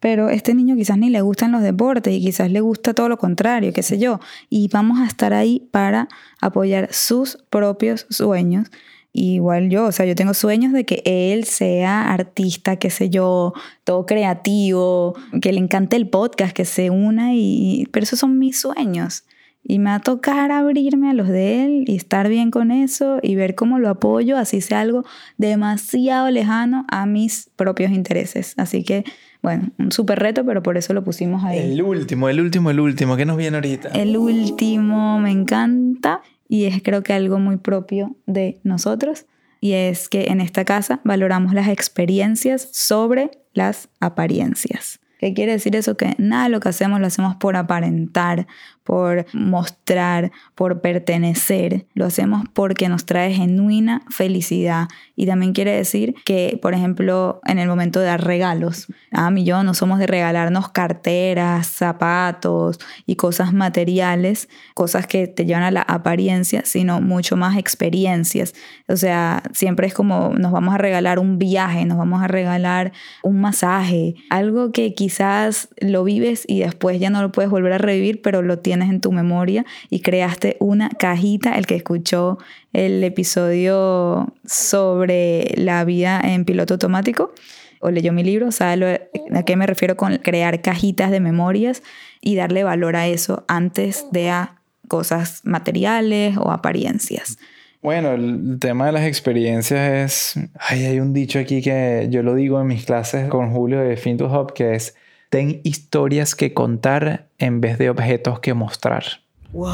Pero 0.00 0.30
este 0.30 0.54
niño 0.54 0.76
quizás 0.76 0.96
ni 0.96 1.10
le 1.10 1.20
gustan 1.20 1.52
los 1.52 1.60
deportes 1.60 2.14
y 2.14 2.20
quizás 2.22 2.50
le 2.50 2.62
gusta 2.62 2.94
todo 2.94 3.10
lo 3.10 3.18
contrario, 3.18 3.74
qué 3.74 3.82
sé 3.82 3.98
yo. 3.98 4.18
Y 4.48 4.68
vamos 4.68 4.98
a 4.98 5.06
estar 5.06 5.34
ahí 5.34 5.68
para 5.70 6.08
apoyar 6.40 6.88
sus 6.90 7.36
propios 7.50 8.06
sueños 8.08 8.70
igual 9.12 9.70
yo, 9.70 9.86
o 9.86 9.92
sea, 9.92 10.06
yo 10.06 10.14
tengo 10.14 10.34
sueños 10.34 10.72
de 10.72 10.84
que 10.84 11.02
él 11.04 11.44
sea 11.44 12.12
artista, 12.12 12.76
qué 12.76 12.90
sé 12.90 13.10
yo, 13.10 13.52
todo 13.84 14.06
creativo, 14.06 15.14
que 15.40 15.52
le 15.52 15.58
encante 15.58 15.96
el 15.96 16.08
podcast, 16.08 16.52
que 16.52 16.64
se 16.64 16.90
una 16.90 17.34
y... 17.34 17.88
Pero 17.90 18.04
esos 18.04 18.18
son 18.18 18.38
mis 18.38 18.60
sueños. 18.60 19.24
Y 19.62 19.78
me 19.78 19.90
va 19.90 19.96
a 19.96 20.00
tocar 20.00 20.52
abrirme 20.52 21.10
a 21.10 21.12
los 21.12 21.28
de 21.28 21.64
él 21.64 21.84
y 21.86 21.96
estar 21.96 22.28
bien 22.28 22.50
con 22.50 22.70
eso 22.70 23.18
y 23.22 23.34
ver 23.34 23.54
cómo 23.54 23.78
lo 23.78 23.90
apoyo, 23.90 24.38
así 24.38 24.62
sea 24.62 24.80
algo 24.80 25.04
demasiado 25.36 26.30
lejano 26.30 26.86
a 26.88 27.04
mis 27.04 27.50
propios 27.56 27.90
intereses. 27.90 28.54
Así 28.56 28.84
que, 28.84 29.04
bueno, 29.42 29.70
un 29.78 29.92
súper 29.92 30.18
reto, 30.18 30.46
pero 30.46 30.62
por 30.62 30.78
eso 30.78 30.94
lo 30.94 31.04
pusimos 31.04 31.44
ahí. 31.44 31.58
El 31.58 31.82
último, 31.82 32.30
el 32.30 32.40
último, 32.40 32.70
el 32.70 32.80
último. 32.80 33.16
¿Qué 33.16 33.26
nos 33.26 33.36
viene 33.36 33.58
ahorita? 33.58 33.90
El 33.90 34.16
último 34.16 35.20
me 35.20 35.30
encanta 35.30 36.22
y 36.50 36.64
es 36.64 36.82
creo 36.82 37.02
que 37.04 37.12
algo 37.12 37.38
muy 37.38 37.56
propio 37.56 38.16
de 38.26 38.60
nosotros 38.64 39.24
y 39.60 39.72
es 39.72 40.08
que 40.08 40.24
en 40.24 40.40
esta 40.40 40.64
casa 40.64 41.00
valoramos 41.04 41.54
las 41.54 41.68
experiencias 41.68 42.68
sobre 42.72 43.30
las 43.54 43.88
apariencias. 44.00 44.98
¿Qué 45.20 45.32
quiere 45.32 45.52
decir 45.52 45.76
eso? 45.76 45.96
Que 45.96 46.16
nada 46.18 46.44
de 46.44 46.48
lo 46.48 46.60
que 46.60 46.70
hacemos 46.70 46.98
lo 46.98 47.06
hacemos 47.06 47.36
por 47.36 47.54
aparentar, 47.54 48.48
por 48.90 49.24
mostrar, 49.32 50.32
por 50.56 50.80
pertenecer. 50.80 51.86
Lo 51.94 52.06
hacemos 52.06 52.42
porque 52.52 52.88
nos 52.88 53.06
trae 53.06 53.32
genuina 53.32 54.02
felicidad. 54.10 54.88
Y 55.14 55.26
también 55.26 55.52
quiere 55.52 55.70
decir 55.70 56.16
que, 56.24 56.58
por 56.60 56.74
ejemplo, 56.74 57.40
en 57.46 57.60
el 57.60 57.68
momento 57.68 58.00
de 58.00 58.06
dar 58.06 58.24
regalos, 58.24 58.88
a 59.12 59.30
mí 59.30 59.42
y 59.42 59.44
yo 59.44 59.62
no 59.62 59.74
somos 59.74 60.00
de 60.00 60.08
regalarnos 60.08 60.70
carteras, 60.70 61.68
zapatos 61.68 62.80
y 63.06 63.14
cosas 63.14 63.52
materiales, 63.52 64.48
cosas 64.74 65.06
que 65.06 65.28
te 65.28 65.46
llevan 65.46 65.62
a 65.62 65.70
la 65.70 65.82
apariencia, 65.82 66.62
sino 66.64 67.00
mucho 67.00 67.36
más 67.36 67.56
experiencias. 67.58 68.54
O 68.88 68.96
sea, 68.96 69.44
siempre 69.52 69.86
es 69.86 69.94
como 69.94 70.34
nos 70.36 70.50
vamos 70.50 70.74
a 70.74 70.78
regalar 70.78 71.20
un 71.20 71.38
viaje, 71.38 71.84
nos 71.84 71.96
vamos 71.96 72.24
a 72.24 72.26
regalar 72.26 72.90
un 73.22 73.40
masaje, 73.40 74.16
algo 74.30 74.72
que 74.72 74.94
quizás 74.94 75.68
lo 75.78 76.02
vives 76.02 76.44
y 76.48 76.58
después 76.58 76.98
ya 76.98 77.10
no 77.10 77.22
lo 77.22 77.30
puedes 77.30 77.52
volver 77.52 77.74
a 77.74 77.78
revivir, 77.78 78.20
pero 78.20 78.42
lo 78.42 78.58
tienes 78.58 78.79
en 78.88 79.00
tu 79.00 79.12
memoria 79.12 79.66
y 79.90 80.00
creaste 80.00 80.56
una 80.60 80.88
cajita, 80.88 81.58
el 81.58 81.66
que 81.66 81.76
escuchó 81.76 82.38
el 82.72 83.04
episodio 83.04 84.32
sobre 84.46 85.52
la 85.56 85.84
vida 85.84 86.20
en 86.22 86.44
piloto 86.44 86.74
automático 86.74 87.32
o 87.80 87.90
leyó 87.90 88.12
mi 88.12 88.22
libro, 88.22 88.52
sabe 88.52 89.10
a 89.34 89.42
qué 89.42 89.56
me 89.56 89.66
refiero 89.66 89.96
con 89.96 90.16
crear 90.18 90.60
cajitas 90.62 91.10
de 91.10 91.20
memorias 91.20 91.82
y 92.20 92.36
darle 92.36 92.62
valor 92.62 92.94
a 92.94 93.08
eso 93.08 93.44
antes 93.48 94.06
de 94.12 94.30
a 94.30 94.60
cosas 94.86 95.40
materiales 95.44 96.36
o 96.36 96.50
apariencias. 96.50 97.38
Bueno, 97.82 98.12
el 98.12 98.58
tema 98.60 98.86
de 98.86 98.92
las 98.92 99.04
experiencias 99.04 100.36
es... 100.36 100.48
Ay, 100.58 100.84
hay 100.84 101.00
un 101.00 101.14
dicho 101.14 101.38
aquí 101.38 101.62
que 101.62 102.08
yo 102.10 102.22
lo 102.22 102.34
digo 102.34 102.60
en 102.60 102.66
mis 102.66 102.84
clases 102.84 103.28
con 103.28 103.50
Julio 103.52 103.80
de 103.80 103.96
Fin 103.96 104.22
Hub, 104.22 104.52
que 104.52 104.74
es 104.74 104.94
ten 105.30 105.60
historias 105.64 106.34
que 106.34 106.52
contar 106.52 107.28
en 107.38 107.60
vez 107.60 107.78
de 107.78 107.88
objetos 107.88 108.40
que 108.40 108.52
mostrar. 108.52 109.04
Wow. 109.52 109.70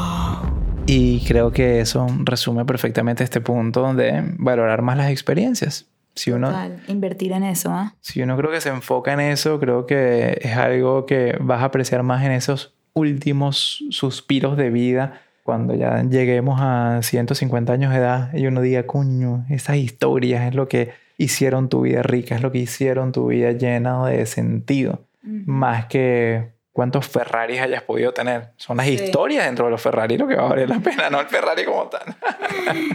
Y 0.85 1.25
creo 1.25 1.51
que 1.51 1.81
eso 1.81 2.07
resume 2.23 2.63
perfectamente 2.63 3.23
este 3.23 3.41
punto 3.41 3.93
de 3.93 4.23
valorar 4.37 4.81
más 4.81 4.97
las 4.97 5.11
experiencias. 5.11 5.87
Si 6.15 6.31
uno, 6.31 6.47
Total, 6.47 6.81
invertir 6.87 7.31
en 7.33 7.43
eso, 7.43 7.69
¿ah? 7.71 7.93
si 8.01 8.21
uno 8.21 8.37
creo 8.37 8.49
que 8.49 8.61
se 8.61 8.69
enfoca 8.69 9.13
en 9.13 9.19
eso, 9.19 9.59
creo 9.59 9.85
que 9.85 10.39
es 10.41 10.55
algo 10.55 11.05
que 11.05 11.37
vas 11.39 11.61
a 11.61 11.65
apreciar 11.65 12.01
más 12.01 12.23
en 12.23 12.31
esos 12.31 12.73
últimos 12.93 13.83
suspiros 13.91 14.57
de 14.57 14.71
vida, 14.71 15.21
cuando 15.43 15.75
ya 15.75 16.01
lleguemos 16.01 16.59
a 16.59 17.01
150 17.03 17.71
años 17.71 17.91
de 17.91 17.99
edad 17.99 18.33
y 18.33 18.47
uno 18.47 18.61
diga, 18.61 18.87
cuño, 18.87 19.45
esas 19.49 19.77
historias 19.77 20.47
es 20.47 20.55
lo 20.55 20.67
que 20.67 20.91
hicieron 21.17 21.69
tu 21.69 21.81
vida 21.81 22.01
rica, 22.01 22.35
es 22.35 22.41
lo 22.41 22.51
que 22.51 22.59
hicieron 22.59 23.11
tu 23.11 23.27
vida 23.27 23.51
llena 23.51 24.03
de 24.07 24.25
sentido 24.25 25.06
más 25.27 25.85
que 25.87 26.56
cuántos 26.77 27.07
Ferraris 27.07 27.59
hayas 27.59 27.81
podido 27.81 28.13
tener. 28.13 28.51
Son 28.55 28.77
las 28.77 28.87
historias 28.87 29.47
dentro 29.47 29.65
de 29.65 29.71
los 29.71 29.81
Ferrari 29.81 30.15
lo 30.15 30.27
que 30.27 30.35
va 30.35 30.43
a 30.43 30.49
valer 30.49 30.69
la 30.69 30.79
pena, 30.79 31.09
no 31.09 31.19
el 31.19 31.25
Ferrari 31.25 31.65
como 31.65 31.87
tal. 31.87 32.15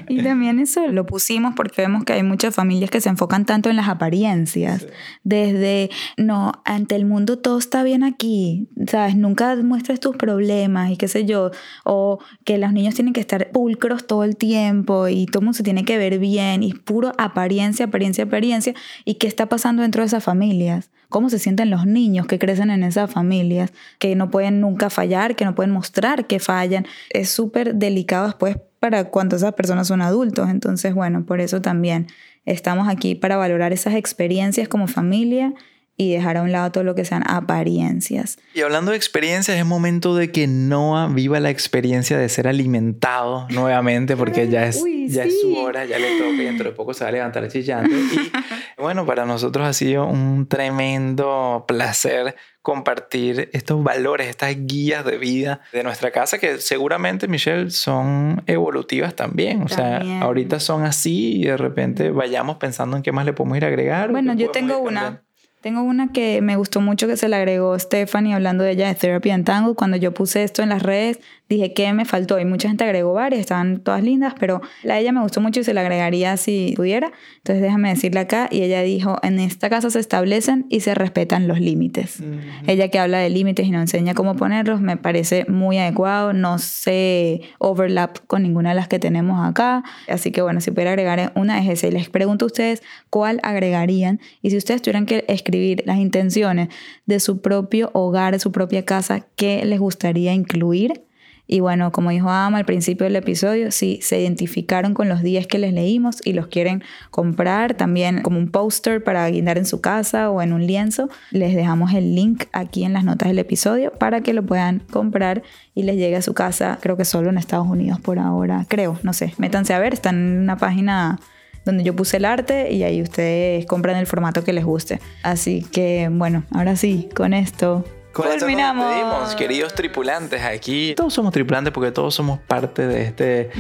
Y 0.09 0.22
también 0.22 0.61
eso 0.61 0.87
lo 0.87 1.05
pusimos 1.05 1.55
porque 1.57 1.83
vemos 1.83 2.05
que 2.05 2.12
hay 2.12 2.22
muchas 2.22 2.55
familias 2.55 2.91
que 2.91 3.01
se 3.01 3.09
enfocan 3.09 3.45
tanto 3.45 3.70
en 3.70 3.74
las 3.74 3.89
apariencias. 3.89 4.87
Desde, 5.24 5.91
no, 6.16 6.53
ante 6.64 6.95
el 6.95 7.07
mundo 7.07 7.41
todo 7.41 7.59
está 7.59 7.83
bien 7.83 8.05
aquí, 8.05 8.68
¿sabes? 8.87 9.16
Nunca 9.16 9.57
muestres 9.57 9.99
tus 9.99 10.16
problemas 10.16 10.93
y 10.93 10.97
qué 10.97 11.09
sé 11.09 11.24
yo. 11.24 11.51
O 11.85 12.20
que 12.45 12.59
los 12.59 12.72
niños 12.72 12.95
tienen 12.95 13.12
que 13.12 13.20
estar 13.20 13.51
pulcros 13.51 14.07
todo 14.07 14.22
el 14.22 14.37
tiempo 14.37 15.09
y 15.09 15.26
todo 15.26 15.41
el 15.41 15.47
mundo 15.47 15.57
se 15.57 15.64
tiene 15.64 15.85
que 15.85 15.99
ver 15.99 16.20
bien 16.20 16.62
y 16.62 16.68
es 16.68 16.78
puro 16.78 17.14
apariencia, 17.18 17.87
apariencia, 17.87 18.22
apariencia. 18.22 18.74
¿Y 19.05 19.14
qué 19.14 19.26
está 19.26 19.47
pasando 19.47 19.83
dentro 19.83 20.03
de 20.03 20.07
esas 20.07 20.22
familias? 20.22 20.93
cómo 21.12 21.30
se 21.30 21.39
sienten 21.39 21.70
los 21.70 21.87
niños 21.87 22.26
que 22.26 22.41
crecen 22.41 22.70
en 22.70 22.83
esas 22.83 23.09
familias, 23.09 23.72
que 23.99 24.14
no 24.14 24.31
pueden 24.31 24.61
nunca 24.61 24.91
fallar, 24.91 25.37
que 25.37 25.45
no 25.45 25.55
pueden 25.55 25.73
mostrar 25.73 26.27
que 26.27 26.39
fallan. 26.39 26.87
Es 27.11 27.31
súper 27.31 27.75
delicado 27.75 28.27
después 28.27 28.57
para 28.81 29.05
cuando 29.05 29.37
esas 29.37 29.55
personas 29.55 29.89
son 29.89 30.03
adultos. 30.03 30.49
Entonces, 30.51 30.95
bueno, 30.95 31.25
por 31.25 31.41
eso 31.41 31.62
también 31.62 32.09
estamos 32.45 32.89
aquí 32.89 33.14
para 33.14 33.37
valorar 33.37 33.73
esas 33.73 33.95
experiencias 33.95 34.68
como 34.68 34.89
familia 34.89 35.55
y 35.97 36.12
dejar 36.12 36.39
a 36.39 36.43
un 36.43 36.53
lado 36.53 36.73
todo 36.73 36.85
lo 36.85 36.95
que 36.95 37.05
sean 37.05 37.23
apariencias. 37.27 38.39
Y 38.55 38.62
hablando 38.62 38.93
de 38.93 38.97
experiencias, 38.97 39.59
es 39.59 39.66
momento 39.66 40.16
de 40.16 40.33
que 40.33 40.47
Noah 40.47 41.09
viva 41.09 41.39
la 41.39 41.51
experiencia 41.51 42.18
de 42.18 42.29
ser 42.29 42.49
alimentado 42.49 43.47
nuevamente, 43.51 44.16
porque 44.16 44.49
ya 44.49 44.66
es, 44.66 44.81
Uy, 44.83 45.09
ya 45.09 45.25
es 45.25 45.41
su 45.41 45.55
hora, 45.57 45.85
ya 45.85 45.99
le 45.99 46.18
toca 46.18 46.35
y 46.35 46.45
dentro 46.45 46.70
de 46.70 46.75
poco 46.75 46.95
se 46.95 47.05
va 47.05 47.09
a 47.11 47.12
levantar 47.12 47.47
chillando. 47.49 47.95
Y 47.95 48.33
bueno, 48.81 49.05
para 49.07 49.27
nosotros 49.27 49.66
ha 49.66 49.73
sido 49.73 50.07
un 50.07 50.47
tremendo 50.47 51.64
placer 51.68 52.37
compartir 52.62 53.50
estos 53.52 53.82
valores, 53.82 54.28
estas 54.28 54.54
guías 54.66 55.04
de 55.04 55.18
vida 55.18 55.60
de 55.72 55.82
nuestra 55.82 56.12
casa 56.12 56.38
que 56.38 56.58
seguramente, 56.58 57.26
Michelle, 57.26 57.70
son 57.70 58.42
evolutivas 58.46 59.14
también. 59.14 59.62
O 59.62 59.68
sea, 59.68 59.98
También. 59.98 60.22
ahorita 60.22 60.60
son 60.60 60.84
así 60.84 61.40
y 61.40 61.44
de 61.44 61.56
repente 61.56 62.10
vayamos 62.10 62.56
pensando 62.56 62.96
en 62.96 63.02
qué 63.02 63.10
más 63.10 63.26
le 63.26 63.32
podemos 63.32 63.56
ir 63.56 63.64
a 63.64 63.68
agregar. 63.68 64.10
Bueno, 64.12 64.32
yo 64.34 64.50
tengo 64.50 64.78
una. 64.78 65.22
Tengo 65.62 65.84
una 65.84 66.10
que 66.10 66.40
me 66.42 66.56
gustó 66.56 66.80
mucho 66.80 67.06
que 67.06 67.16
se 67.16 67.28
le 67.28 67.36
agregó 67.36 67.78
Stephanie 67.78 68.34
hablando 68.34 68.64
de 68.64 68.72
ella 68.72 68.88
de 68.88 68.96
Therapy 68.96 69.30
and 69.30 69.44
Tango. 69.44 69.76
Cuando 69.76 69.96
yo 69.96 70.12
puse 70.12 70.42
esto 70.42 70.60
en 70.60 70.70
las 70.70 70.82
redes, 70.82 71.20
dije 71.48 71.72
que 71.72 71.92
me 71.92 72.04
faltó 72.04 72.40
y 72.40 72.44
mucha 72.44 72.66
gente 72.66 72.82
agregó 72.82 73.12
varias, 73.12 73.40
estaban 73.40 73.78
todas 73.78 74.02
lindas, 74.02 74.34
pero 74.40 74.60
la 74.82 74.94
de 74.94 75.02
ella 75.02 75.12
me 75.12 75.20
gustó 75.20 75.40
mucho 75.40 75.60
y 75.60 75.64
se 75.64 75.72
la 75.72 75.82
agregaría 75.82 76.36
si 76.36 76.74
pudiera. 76.76 77.12
Entonces 77.36 77.62
déjame 77.62 77.90
decirle 77.90 78.18
acá 78.18 78.48
y 78.50 78.62
ella 78.62 78.82
dijo, 78.82 79.18
en 79.22 79.38
esta 79.38 79.70
casa 79.70 79.88
se 79.88 80.00
establecen 80.00 80.66
y 80.68 80.80
se 80.80 80.96
respetan 80.96 81.46
los 81.46 81.60
límites. 81.60 82.20
Ella 82.66 82.88
que 82.88 82.98
habla 82.98 83.18
de 83.18 83.30
límites 83.30 83.64
y 83.64 83.70
nos 83.70 83.82
enseña 83.82 84.14
cómo 84.14 84.34
ponerlos, 84.34 84.80
me 84.80 84.96
parece 84.96 85.44
muy 85.48 85.78
adecuado, 85.78 86.32
no 86.32 86.58
se 86.58 87.42
overlap 87.58 88.18
con 88.26 88.42
ninguna 88.42 88.70
de 88.70 88.74
las 88.74 88.88
que 88.88 88.98
tenemos 88.98 89.48
acá. 89.48 89.84
Así 90.08 90.32
que 90.32 90.42
bueno, 90.42 90.60
si 90.60 90.72
pudiera 90.72 90.90
agregar 90.90 91.32
una 91.36 91.60
es 91.60 91.68
esa. 91.68 91.86
Y 91.86 91.92
les 91.92 92.08
pregunto 92.08 92.46
a 92.46 92.46
ustedes 92.46 92.82
cuál 93.10 93.38
agregarían 93.44 94.20
y 94.40 94.50
si 94.50 94.56
ustedes 94.56 94.82
tuvieran 94.82 95.06
que 95.06 95.24
escribir 95.28 95.51
las 95.84 95.98
intenciones 95.98 96.68
de 97.07 97.20
su 97.20 97.40
propio 97.40 97.90
hogar, 97.94 98.32
de 98.32 98.40
su 98.40 98.53
propia 98.53 98.84
casa, 98.84 99.26
¿qué 99.36 99.64
les 99.64 99.78
gustaría 99.78 100.32
incluir? 100.32 101.05
Y 101.46 101.61
bueno, 101.61 101.92
como 101.92 102.11
dijo 102.11 102.30
Ama 102.30 102.59
al 102.59 102.64
principio 102.64 103.05
del 103.05 103.16
episodio, 103.16 103.72
si 103.72 104.00
se 104.00 104.20
identificaron 104.20 104.94
con 104.94 105.09
los 105.09 105.22
10 105.22 105.46
que 105.48 105.59
les 105.59 105.72
leímos 105.72 106.24
y 106.24 106.32
los 106.32 106.46
quieren 106.46 106.82
comprar 107.11 107.74
también 107.74 108.22
como 108.22 108.38
un 108.38 108.48
póster 108.48 109.03
para 109.03 109.28
guindar 109.28 109.59
en 109.59 109.66
su 109.66 109.80
casa 109.80 110.30
o 110.30 110.40
en 110.40 110.53
un 110.53 110.66
lienzo, 110.66 111.11
les 111.30 111.55
dejamos 111.55 111.92
el 111.92 112.14
link 112.14 112.44
aquí 112.53 112.84
en 112.84 112.92
las 112.92 113.05
notas 113.05 113.28
del 113.28 113.38
episodio 113.38 113.92
para 113.92 114.22
que 114.22 114.32
lo 114.32 114.42
puedan 114.44 114.78
comprar 114.78 115.42
y 115.74 115.82
les 115.82 115.96
llegue 115.96 116.16
a 116.16 116.22
su 116.22 116.32
casa, 116.32 116.78
creo 116.80 116.96
que 116.96 117.05
solo 117.05 117.28
en 117.28 117.38
Estados 117.38 117.66
Unidos 117.66 118.00
por 118.00 118.18
ahora, 118.18 118.64
creo, 118.68 118.98
no 119.03 119.12
sé, 119.12 119.34
métanse 119.36 119.74
a 119.74 119.78
ver, 119.78 119.92
están 119.92 120.16
en 120.16 120.38
una 120.38 120.57
página 120.57 121.18
donde 121.64 121.84
yo 121.84 121.94
puse 121.94 122.16
el 122.16 122.24
arte 122.24 122.72
y 122.72 122.82
ahí 122.82 123.02
ustedes 123.02 123.66
compran 123.66 123.96
el 123.96 124.06
formato 124.06 124.44
que 124.44 124.52
les 124.52 124.64
guste. 124.64 125.00
Así 125.22 125.62
que 125.72 126.08
bueno, 126.10 126.44
ahora 126.50 126.76
sí, 126.76 127.08
con 127.14 127.34
esto 127.34 127.84
Con 128.12 128.28
esto 128.28 128.46
nos 128.48 129.34
queridos 129.34 129.74
tripulantes. 129.74 130.42
Aquí 130.42 130.94
todos 130.96 131.14
somos 131.14 131.32
tripulantes 131.32 131.72
porque 131.72 131.92
todos 131.92 132.14
somos 132.14 132.38
parte 132.40 132.86
de 132.86 133.02
este 133.02 133.50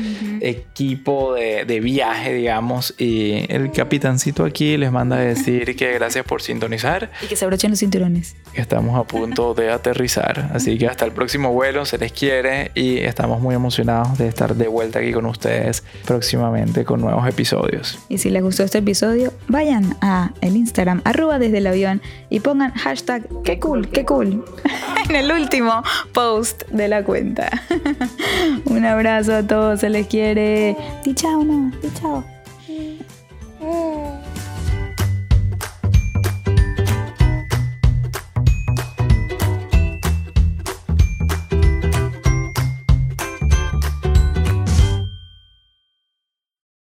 equipo 0.40 1.34
de, 1.34 1.64
de 1.64 1.80
viaje, 1.80 2.34
digamos. 2.34 2.94
Y 2.98 3.46
el 3.52 3.70
capitancito 3.72 4.44
aquí 4.44 4.76
les 4.76 4.92
manda 4.92 5.16
a 5.16 5.20
decir 5.20 5.76
que 5.76 5.92
gracias 5.92 6.24
por 6.24 6.42
sintonizar. 6.42 7.10
Y 7.22 7.26
que 7.26 7.36
se 7.36 7.44
abrochen 7.44 7.70
los 7.70 7.80
cinturones. 7.80 8.36
que 8.52 8.60
Estamos 8.60 8.98
a 8.98 9.04
punto 9.04 9.54
de 9.54 9.70
aterrizar. 9.70 10.50
Así 10.52 10.78
que 10.78 10.86
hasta 10.86 11.04
el 11.04 11.12
próximo 11.12 11.52
vuelo 11.52 11.84
se 11.84 11.98
les 11.98 12.12
quiere 12.12 12.70
y 12.74 12.98
estamos 12.98 13.40
muy 13.40 13.54
emocionados 13.54 14.18
de 14.18 14.28
estar 14.28 14.54
de 14.54 14.68
vuelta 14.68 14.98
aquí 14.98 15.12
con 15.12 15.26
ustedes 15.26 15.84
próximamente 16.06 16.84
con 16.84 17.00
nuevos 17.00 17.26
episodios. 17.26 17.98
Y 18.08 18.18
si 18.18 18.30
les 18.30 18.42
gustó 18.42 18.62
este 18.62 18.78
episodio, 18.78 19.32
vayan 19.48 19.96
a 20.00 20.32
el 20.40 20.56
Instagram, 20.56 21.00
arroba 21.04 21.38
desde 21.38 21.58
el 21.58 21.66
avión, 21.66 22.02
y 22.30 22.40
pongan 22.40 22.72
hashtag 22.72 23.26
qué 23.44 23.58
cool, 23.58 23.88
qué 23.88 24.04
cool, 24.04 24.41
en 25.08 25.16
el 25.16 25.32
último 25.32 25.82
post 26.12 26.62
de 26.68 26.88
la 26.88 27.04
cuenta. 27.04 27.50
Un 28.64 28.84
abrazo 28.84 29.34
a 29.36 29.42
todos, 29.42 29.80
se 29.80 29.90
les 29.90 30.06
quiere. 30.06 30.76
Di 31.04 31.14
chao, 31.14 31.44
no, 31.44 31.70
di 31.80 31.88
chao. 31.94 32.24
Mm. 33.60 34.11